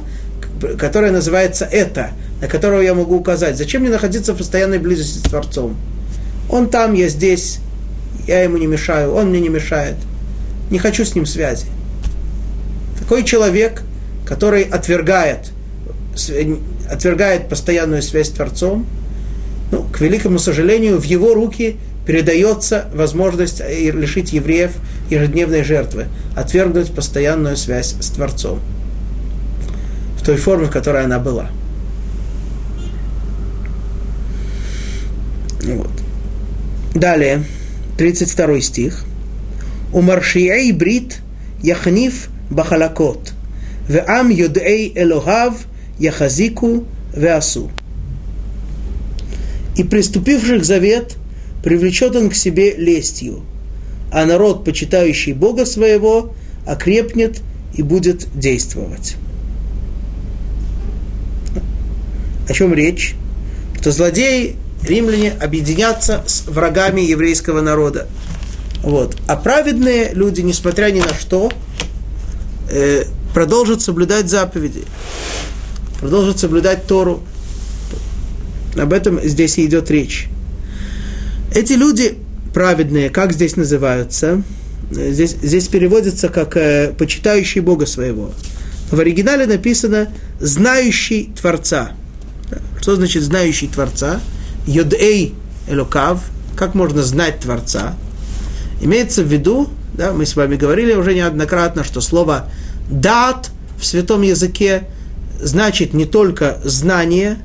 которое 0.79 1.11
называется 1.11 1.65
«это», 1.65 2.11
на 2.39 2.47
которого 2.47 2.79
я 2.79 2.93
могу 2.93 3.17
указать. 3.17 3.57
Зачем 3.57 3.81
мне 3.81 3.91
находиться 3.91 4.33
в 4.33 4.37
постоянной 4.37 4.79
близости 4.79 5.17
с 5.17 5.29
Творцом? 5.29 5.75
Он 6.49 6.69
там, 6.69 6.93
я 6.93 7.09
здесь, 7.09 7.59
я 8.27 8.43
ему 8.43 8.57
не 8.57 8.67
мешаю, 8.67 9.13
он 9.13 9.29
мне 9.29 9.41
не 9.41 9.49
мешает. 9.49 9.95
Не 10.69 10.79
хочу 10.79 11.03
с 11.03 11.15
ним 11.15 11.25
связи. 11.25 11.65
Такой 12.99 13.23
человек, 13.25 13.81
который 14.25 14.63
отвергает, 14.63 15.51
отвергает 16.89 17.49
постоянную 17.49 18.01
связь 18.01 18.27
с 18.27 18.31
Творцом, 18.31 18.85
ну, 19.71 19.83
к 19.91 20.01
великому 20.01 20.39
сожалению, 20.39 20.99
в 20.99 21.03
его 21.03 21.33
руки 21.33 21.77
передается 22.05 22.85
возможность 22.93 23.61
лишить 23.61 24.33
евреев 24.33 24.71
ежедневной 25.09 25.63
жертвы, 25.63 26.05
отвергнуть 26.35 26.93
постоянную 26.93 27.57
связь 27.57 27.95
с 27.99 28.09
Творцом 28.09 28.59
в 30.19 30.23
той 30.25 30.37
форме, 30.37 30.65
в 30.67 30.71
которой 30.71 31.03
она 31.03 31.19
была. 31.19 31.49
Вот. 35.63 35.91
Далее, 36.93 37.43
32 37.97 38.61
стих. 38.61 39.03
У 39.93 40.01
маршией 40.01 40.71
брит 40.71 41.19
яхнив 41.61 42.29
бахалакот. 42.49 43.33
Веам 43.87 44.29
юдей 44.29 44.91
элохав 44.95 45.65
яхазику 45.99 46.85
веасу. 47.15 47.71
И 49.75 49.83
приступивших 49.83 50.63
завет 50.63 51.17
привлечет 51.63 52.15
он 52.15 52.29
к 52.29 52.35
себе 52.35 52.75
лестью, 52.75 53.41
а 54.11 54.25
народ, 54.25 54.63
почитающий 54.63 55.33
Бога 55.33 55.65
своего, 55.65 56.33
окрепнет 56.65 57.41
и 57.73 57.81
будет 57.81 58.27
действовать. 58.37 59.15
О 62.47 62.53
чем 62.53 62.73
речь? 62.73 63.15
Что 63.79 63.91
злодеи 63.91 64.55
римляне 64.83 65.31
объединятся 65.31 66.23
с 66.25 66.45
врагами 66.45 67.01
еврейского 67.01 67.61
народа. 67.61 68.07
Вот. 68.81 69.17
А 69.27 69.35
праведные 69.35 70.11
люди, 70.13 70.41
несмотря 70.41 70.91
ни 70.91 70.99
на 70.99 71.13
что, 71.13 71.51
э, 72.69 73.05
продолжат 73.33 73.81
соблюдать 73.81 74.29
заповеди, 74.29 74.83
продолжат 75.99 76.39
соблюдать 76.39 76.85
Тору. 76.87 77.23
Об 78.77 78.93
этом 78.93 79.19
здесь 79.23 79.57
и 79.57 79.65
идет 79.65 79.89
речь. 79.89 80.27
Эти 81.53 81.73
люди 81.73 82.17
праведные, 82.53 83.09
как 83.09 83.33
здесь 83.33 83.55
называются? 83.55 84.43
Здесь, 84.91 85.35
здесь 85.41 85.67
переводится 85.67 86.29
как 86.29 86.57
э, 86.57 86.93
почитающий 86.97 87.61
Бога 87.61 87.85
своего. 87.85 88.31
В 88.91 88.99
оригинале 88.99 89.45
написано 89.45 90.09
«знающий 90.39 91.31
Творца». 91.39 91.91
Что 92.79 92.95
значит 92.95 93.23
«знающий 93.23 93.67
Творца»? 93.67 94.19
Йодей 94.67 95.33
Элокав, 95.67 96.21
как 96.55 96.75
можно 96.75 97.03
знать 97.03 97.39
Творца, 97.39 97.95
имеется 98.81 99.23
в 99.23 99.27
виду, 99.27 99.69
да, 99.93 100.11
мы 100.11 100.25
с 100.25 100.35
вами 100.35 100.55
говорили 100.55 100.93
уже 100.93 101.13
неоднократно, 101.13 101.83
что 101.83 102.01
слово 102.01 102.49
«дат» 102.89 103.49
в 103.79 103.85
святом 103.85 104.21
языке 104.21 104.87
значит 105.41 105.93
не 105.93 106.05
только 106.05 106.59
знание, 106.63 107.37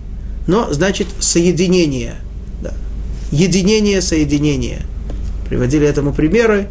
но 0.50 0.72
значит 0.72 1.06
соединение. 1.20 2.16
Да. 2.60 2.74
Единение, 3.30 4.02
соединение. 4.02 4.80
Приводили 5.48 5.86
этому 5.86 6.12
примеры. 6.12 6.66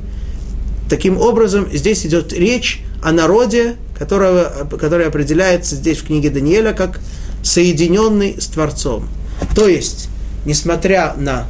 Таким 0.90 1.18
образом, 1.18 1.66
здесь 1.72 2.06
идет 2.06 2.34
речь 2.34 2.82
о 3.02 3.14
народе, 3.14 3.78
которого, 3.98 4.68
который 4.78 5.08
определяется 5.08 5.78
здесь 5.78 6.00
в 6.00 6.08
книге 6.08 6.30
Даниэля 6.30 6.74
как 6.74 7.00
соединенный 7.42 8.36
с 8.42 8.48
Творцом. 8.48 9.08
То 9.56 9.70
есть, 9.70 10.10
несмотря 10.46 11.14
на 11.16 11.48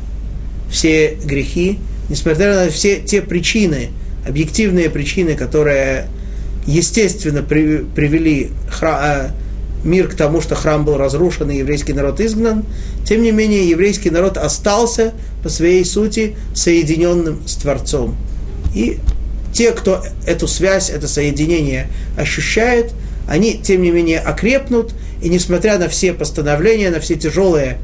все 0.70 1.18
грехи, 1.26 1.80
несмотря 2.10 2.66
на 2.66 2.70
все 2.70 2.98
те 3.02 3.24
причины, 3.24 3.90
объективные 4.28 4.92
причины, 4.92 5.34
которые 5.34 6.06
естественно 6.68 7.42
при, 7.42 7.78
привели 7.78 8.52
хра, 8.70 9.00
э, 9.02 9.49
мир 9.84 10.08
к 10.08 10.16
тому, 10.16 10.42
что 10.42 10.56
храм 10.56 10.86
был 10.86 10.98
разрушен 10.98 11.50
и 11.50 11.58
еврейский 11.58 11.94
народ 11.94 12.20
изгнан, 12.20 12.66
тем 13.06 13.22
не 13.22 13.32
менее 13.32 13.70
еврейский 13.70 14.10
народ 14.10 14.38
остался 14.38 15.14
по 15.44 15.50
своей 15.50 15.86
сути 15.86 16.36
соединенным 16.54 17.48
с 17.48 17.56
Творцом. 17.56 18.16
И 18.76 19.00
те, 19.54 19.72
кто 19.72 20.04
эту 20.26 20.48
связь, 20.48 20.90
это 20.90 21.08
соединение 21.08 21.88
ощущает, 22.18 22.94
они, 23.28 23.58
тем 23.58 23.82
не 23.82 23.92
менее, 23.92 24.20
окрепнут, 24.20 24.94
и 25.22 25.30
несмотря 25.30 25.78
на 25.78 25.88
все 25.88 26.14
постановления, 26.14 26.90
на 26.90 27.00
все 27.00 27.16
тяжелые 27.16 27.78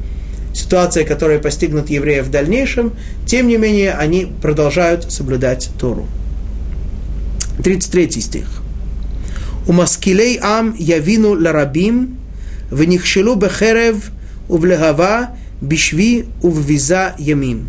ситуации, 0.54 1.04
которые 1.04 1.38
постигнут 1.38 1.90
евреев 1.90 2.26
в 2.26 2.30
дальнейшем, 2.30 2.94
тем 3.26 3.46
не 3.46 3.56
менее, 3.56 3.92
они 3.92 4.26
продолжают 4.40 5.10
соблюдать 5.12 5.70
Тору. 5.78 6.06
33 7.62 8.10
стих. 8.20 8.62
У 9.66 9.72
маскилей 9.72 10.38
ам 10.40 10.74
явину 10.78 11.32
ларабим, 11.40 12.18
венихшелу 12.70 13.34
бехерев 13.34 14.10
увлегава 14.48 15.30
бишви 15.60 16.26
уввиза 16.42 17.14
ямим 17.18 17.68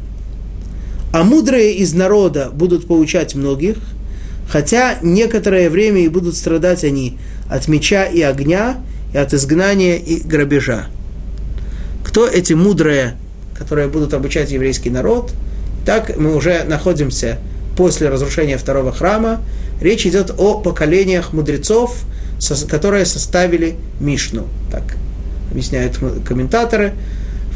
а 1.12 1.24
мудрые 1.24 1.74
из 1.74 1.94
народа 1.94 2.50
будут 2.54 2.88
получать 2.88 3.36
многих, 3.36 3.78
хотя 4.48 4.98
некоторое 5.02 5.70
время 5.70 6.02
и 6.02 6.10
будут 6.10 6.36
страдать 6.36 6.84
они 6.84 7.18
от 7.50 7.68
меча 7.68 8.06
и 8.06 8.22
огня, 8.22 8.78
и 9.14 9.18
от 9.18 9.34
изгнания 9.34 9.96
и 9.96 10.20
грабежа. 10.20 10.88
Кто 12.04 12.28
эти 12.28 12.54
мудрые, 12.54 13.16
которые 13.58 13.88
будут 13.88 14.14
обучать 14.14 14.52
еврейский 14.52 14.90
народ? 14.90 15.32
Так 15.86 16.18
мы 16.18 16.36
уже 16.36 16.64
находимся 16.66 17.40
после 17.76 18.10
разрушения 18.10 18.58
второго 18.58 18.92
храма. 18.92 19.42
Речь 19.82 20.06
идет 20.06 20.34
о 20.38 20.60
поколениях 20.60 21.34
мудрецов, 21.34 22.04
которые 22.70 23.06
составили 23.06 23.76
Мишну. 24.00 24.48
Так 24.72 24.98
объясняют 25.52 25.98
комментаторы. 26.26 26.94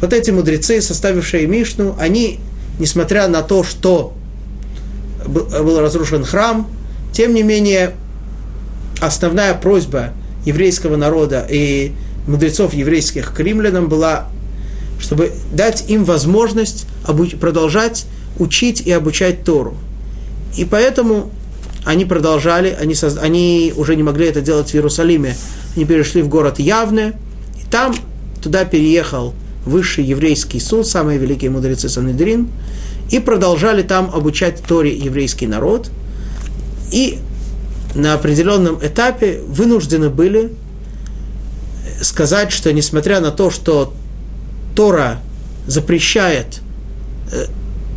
Вот 0.00 0.12
эти 0.12 0.30
мудрецы, 0.30 0.80
составившие 0.80 1.46
Мишну, 1.46 1.96
они 1.98 2.40
несмотря 2.78 3.28
на 3.28 3.42
то, 3.42 3.62
что 3.62 4.12
был 5.26 5.80
разрушен 5.80 6.24
храм, 6.24 6.68
тем 7.12 7.34
не 7.34 7.42
менее, 7.42 7.92
основная 9.00 9.54
просьба 9.54 10.10
еврейского 10.44 10.96
народа 10.96 11.46
и 11.48 11.92
мудрецов 12.26 12.74
еврейских 12.74 13.32
к 13.34 13.40
римлянам 13.40 13.88
была, 13.88 14.28
чтобы 15.00 15.32
дать 15.52 15.88
им 15.88 16.04
возможность 16.04 16.86
продолжать 17.40 18.06
учить 18.38 18.80
и 18.80 18.90
обучать 18.90 19.44
Тору. 19.44 19.76
И 20.56 20.64
поэтому 20.64 21.30
они 21.84 22.04
продолжали, 22.04 22.76
они, 22.78 22.94
соз... 22.94 23.16
они 23.20 23.72
уже 23.76 23.96
не 23.96 24.02
могли 24.02 24.26
это 24.26 24.40
делать 24.40 24.70
в 24.70 24.74
Иерусалиме, 24.74 25.36
они 25.76 25.84
перешли 25.84 26.22
в 26.22 26.28
город 26.28 26.58
Явне, 26.58 27.14
и 27.60 27.70
там 27.70 27.94
туда 28.42 28.64
переехал 28.64 29.34
высший 29.64 30.04
еврейский 30.04 30.60
суд, 30.60 30.86
самые 30.86 31.18
великие 31.18 31.50
мудрецы 31.50 31.88
Санедрин, 31.88 32.48
и 33.10 33.18
продолжали 33.18 33.82
там 33.82 34.10
обучать 34.12 34.62
Торе 34.62 34.96
еврейский 34.96 35.46
народ. 35.46 35.90
И 36.90 37.18
на 37.94 38.14
определенном 38.14 38.78
этапе 38.82 39.40
вынуждены 39.46 40.08
были 40.08 40.52
сказать, 42.00 42.52
что 42.52 42.72
несмотря 42.72 43.20
на 43.20 43.30
то, 43.30 43.50
что 43.50 43.92
Тора 44.74 45.20
запрещает 45.66 46.60
э, 47.32 47.46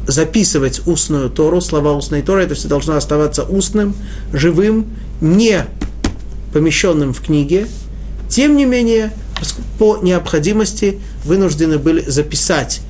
записывать 0.08 0.86
устную 0.86 1.30
Тору, 1.30 1.62
слова 1.62 1.94
устной 1.94 2.22
Торы, 2.22 2.44
это 2.44 2.56
все 2.56 2.68
должно 2.68 2.96
оставаться 2.96 3.44
устным, 3.44 3.96
живым, 4.32 4.88
не 5.22 5.66
помещенным 6.54 7.14
в 7.14 7.22
книге. 7.22 7.68
Тем 8.30 8.56
не 8.56 8.66
менее, 8.66 9.12
по 9.78 9.98
необходимости 9.98 11.00
вынуждены 11.24 11.78
были 11.78 12.02
записать 12.02 12.82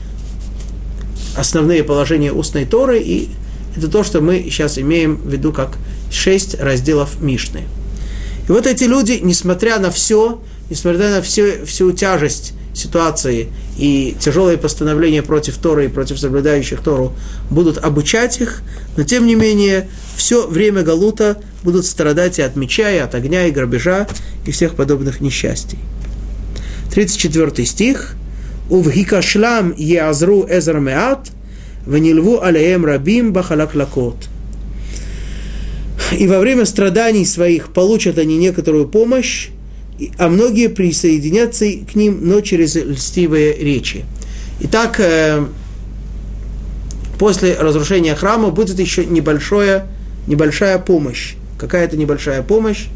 основные 1.36 1.84
положения 1.84 2.32
устной 2.32 2.66
Торы, 2.66 3.00
и 3.00 3.30
это 3.76 3.90
то, 3.90 4.04
что 4.04 4.22
мы 4.22 4.44
сейчас 4.50 4.78
имеем 4.78 5.18
в 5.18 5.30
виду 5.30 5.52
как 5.52 5.78
шесть 6.12 6.60
разделов 6.60 7.22
Мишны. 7.22 7.64
И 8.48 8.52
вот 8.52 8.68
эти 8.68 8.84
люди, 8.84 9.20
несмотря 9.22 9.80
на 9.80 9.92
все, 9.92 10.42
несмотря 10.70 11.10
на 11.10 11.22
все, 11.22 11.66
всю 11.66 11.92
тяжесть 11.92 12.54
ситуации 12.76 13.48
и 13.78 14.16
тяжелые 14.20 14.58
постановления 14.58 15.24
против 15.24 15.58
Торы 15.58 15.86
и 15.86 15.88
против 15.88 16.20
соблюдающих 16.20 16.82
Тору, 16.82 17.14
будут 17.50 17.78
обучать 17.78 18.40
их, 18.42 18.62
но 18.98 19.04
тем 19.04 19.26
не 19.26 19.36
менее 19.36 19.88
все 20.16 20.46
время 20.46 20.84
Галута 20.84 21.38
будут 21.64 21.86
страдать 21.86 22.38
и 22.40 22.42
от 22.42 22.56
меча, 22.56 22.92
и 22.92 22.98
от 22.98 23.16
огня, 23.16 23.48
и 23.48 23.52
грабежа, 23.52 24.08
и 24.46 24.52
всех 24.52 24.76
подобных 24.76 25.22
несчастий. 25.22 25.80
34 26.94 27.66
стих. 27.66 28.16
Увхикашлам 28.70 29.76
еазру 29.78 30.48
эзр 30.50 30.80
меат, 30.80 31.30
ванилву 31.86 32.42
алеем 32.42 32.84
рабим 32.84 33.32
бахалаклакот. 33.32 34.16
И 36.18 36.28
во 36.28 36.40
время 36.40 36.66
страданий 36.66 37.26
своих 37.26 37.74
получат 37.74 38.18
они 38.18 38.38
некоторую 38.38 38.88
помощь, 38.88 39.50
а 40.18 40.28
многие 40.28 40.68
присоединятся 40.70 41.66
к 41.92 41.96
ним, 41.96 42.20
но 42.22 42.42
через 42.42 42.76
льстивые 42.76 43.58
речи. 43.58 44.06
Итак, 44.60 45.00
э, 45.00 45.46
после 47.18 47.56
разрушения 47.58 48.16
храма 48.16 48.50
будет 48.50 48.80
еще 48.80 49.06
небольшое, 49.06 49.88
небольшая 50.28 50.80
помощь. 50.80 51.36
Какая-то 51.58 51.98
небольшая 51.98 52.42
помощь, 52.42 52.88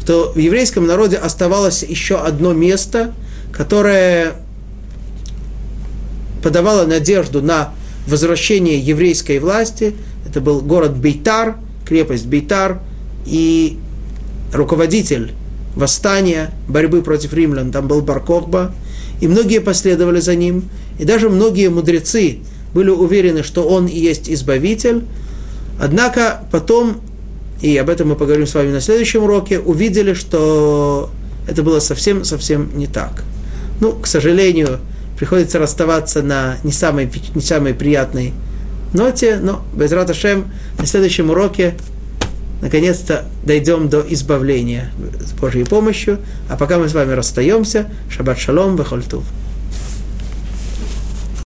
что 0.00 0.32
в 0.34 0.38
еврейском 0.38 0.86
народе 0.86 1.16
оставалось 1.16 1.82
еще 1.82 2.16
одно 2.16 2.52
место– 2.52 3.14
которая 3.52 4.34
подавала 6.42 6.86
надежду 6.86 7.42
на 7.42 7.72
возвращение 8.06 8.78
еврейской 8.78 9.38
власти. 9.38 9.94
Это 10.26 10.40
был 10.40 10.60
город 10.60 10.96
Бейтар, 10.96 11.56
крепость 11.84 12.26
Бейтар, 12.26 12.80
и 13.26 13.78
руководитель 14.52 15.32
восстания, 15.78 16.50
борьбы 16.68 17.02
против 17.02 17.32
римлян, 17.32 17.70
там 17.70 17.86
был 17.86 18.02
Баркохба, 18.02 18.74
и 19.20 19.28
многие 19.28 19.60
последовали 19.60 20.20
за 20.20 20.34
ним, 20.34 20.68
и 20.98 21.04
даже 21.04 21.30
многие 21.30 21.70
мудрецы 21.70 22.38
были 22.74 22.90
уверены, 22.90 23.42
что 23.42 23.66
он 23.66 23.86
и 23.86 23.98
есть 23.98 24.28
избавитель, 24.28 25.04
однако 25.80 26.42
потом, 26.50 27.00
и 27.62 27.76
об 27.76 27.88
этом 27.88 28.08
мы 28.08 28.16
поговорим 28.16 28.46
с 28.46 28.54
вами 28.54 28.72
на 28.72 28.80
следующем 28.80 29.22
уроке, 29.22 29.60
увидели, 29.60 30.14
что 30.14 31.10
это 31.46 31.62
было 31.62 31.78
совсем-совсем 31.78 32.76
не 32.76 32.88
так. 32.88 33.22
Ну, 33.80 33.92
к 33.92 34.06
сожалению, 34.06 34.80
приходится 35.16 35.60
расставаться 35.60 36.22
на 36.22 36.56
не 36.64 36.72
самой, 36.72 37.08
не 37.34 37.40
самой 37.40 37.74
приятной 37.74 38.32
ноте, 38.92 39.38
но 39.40 39.64
без 39.74 39.92
Раташем 39.92 40.50
на 40.78 40.86
следующем 40.86 41.30
уроке 41.30 41.74
наконец-то 42.60 43.24
дойдем 43.44 43.88
до 43.88 44.04
избавления 44.08 44.90
с 45.20 45.32
Божьей 45.32 45.64
помощью. 45.64 46.18
А 46.48 46.56
пока 46.56 46.78
мы 46.78 46.88
с 46.88 46.94
вами 46.94 47.12
расстаемся, 47.12 47.86
шаббат 48.10 48.38
шалом, 48.38 48.76
вехольтув. 48.76 49.24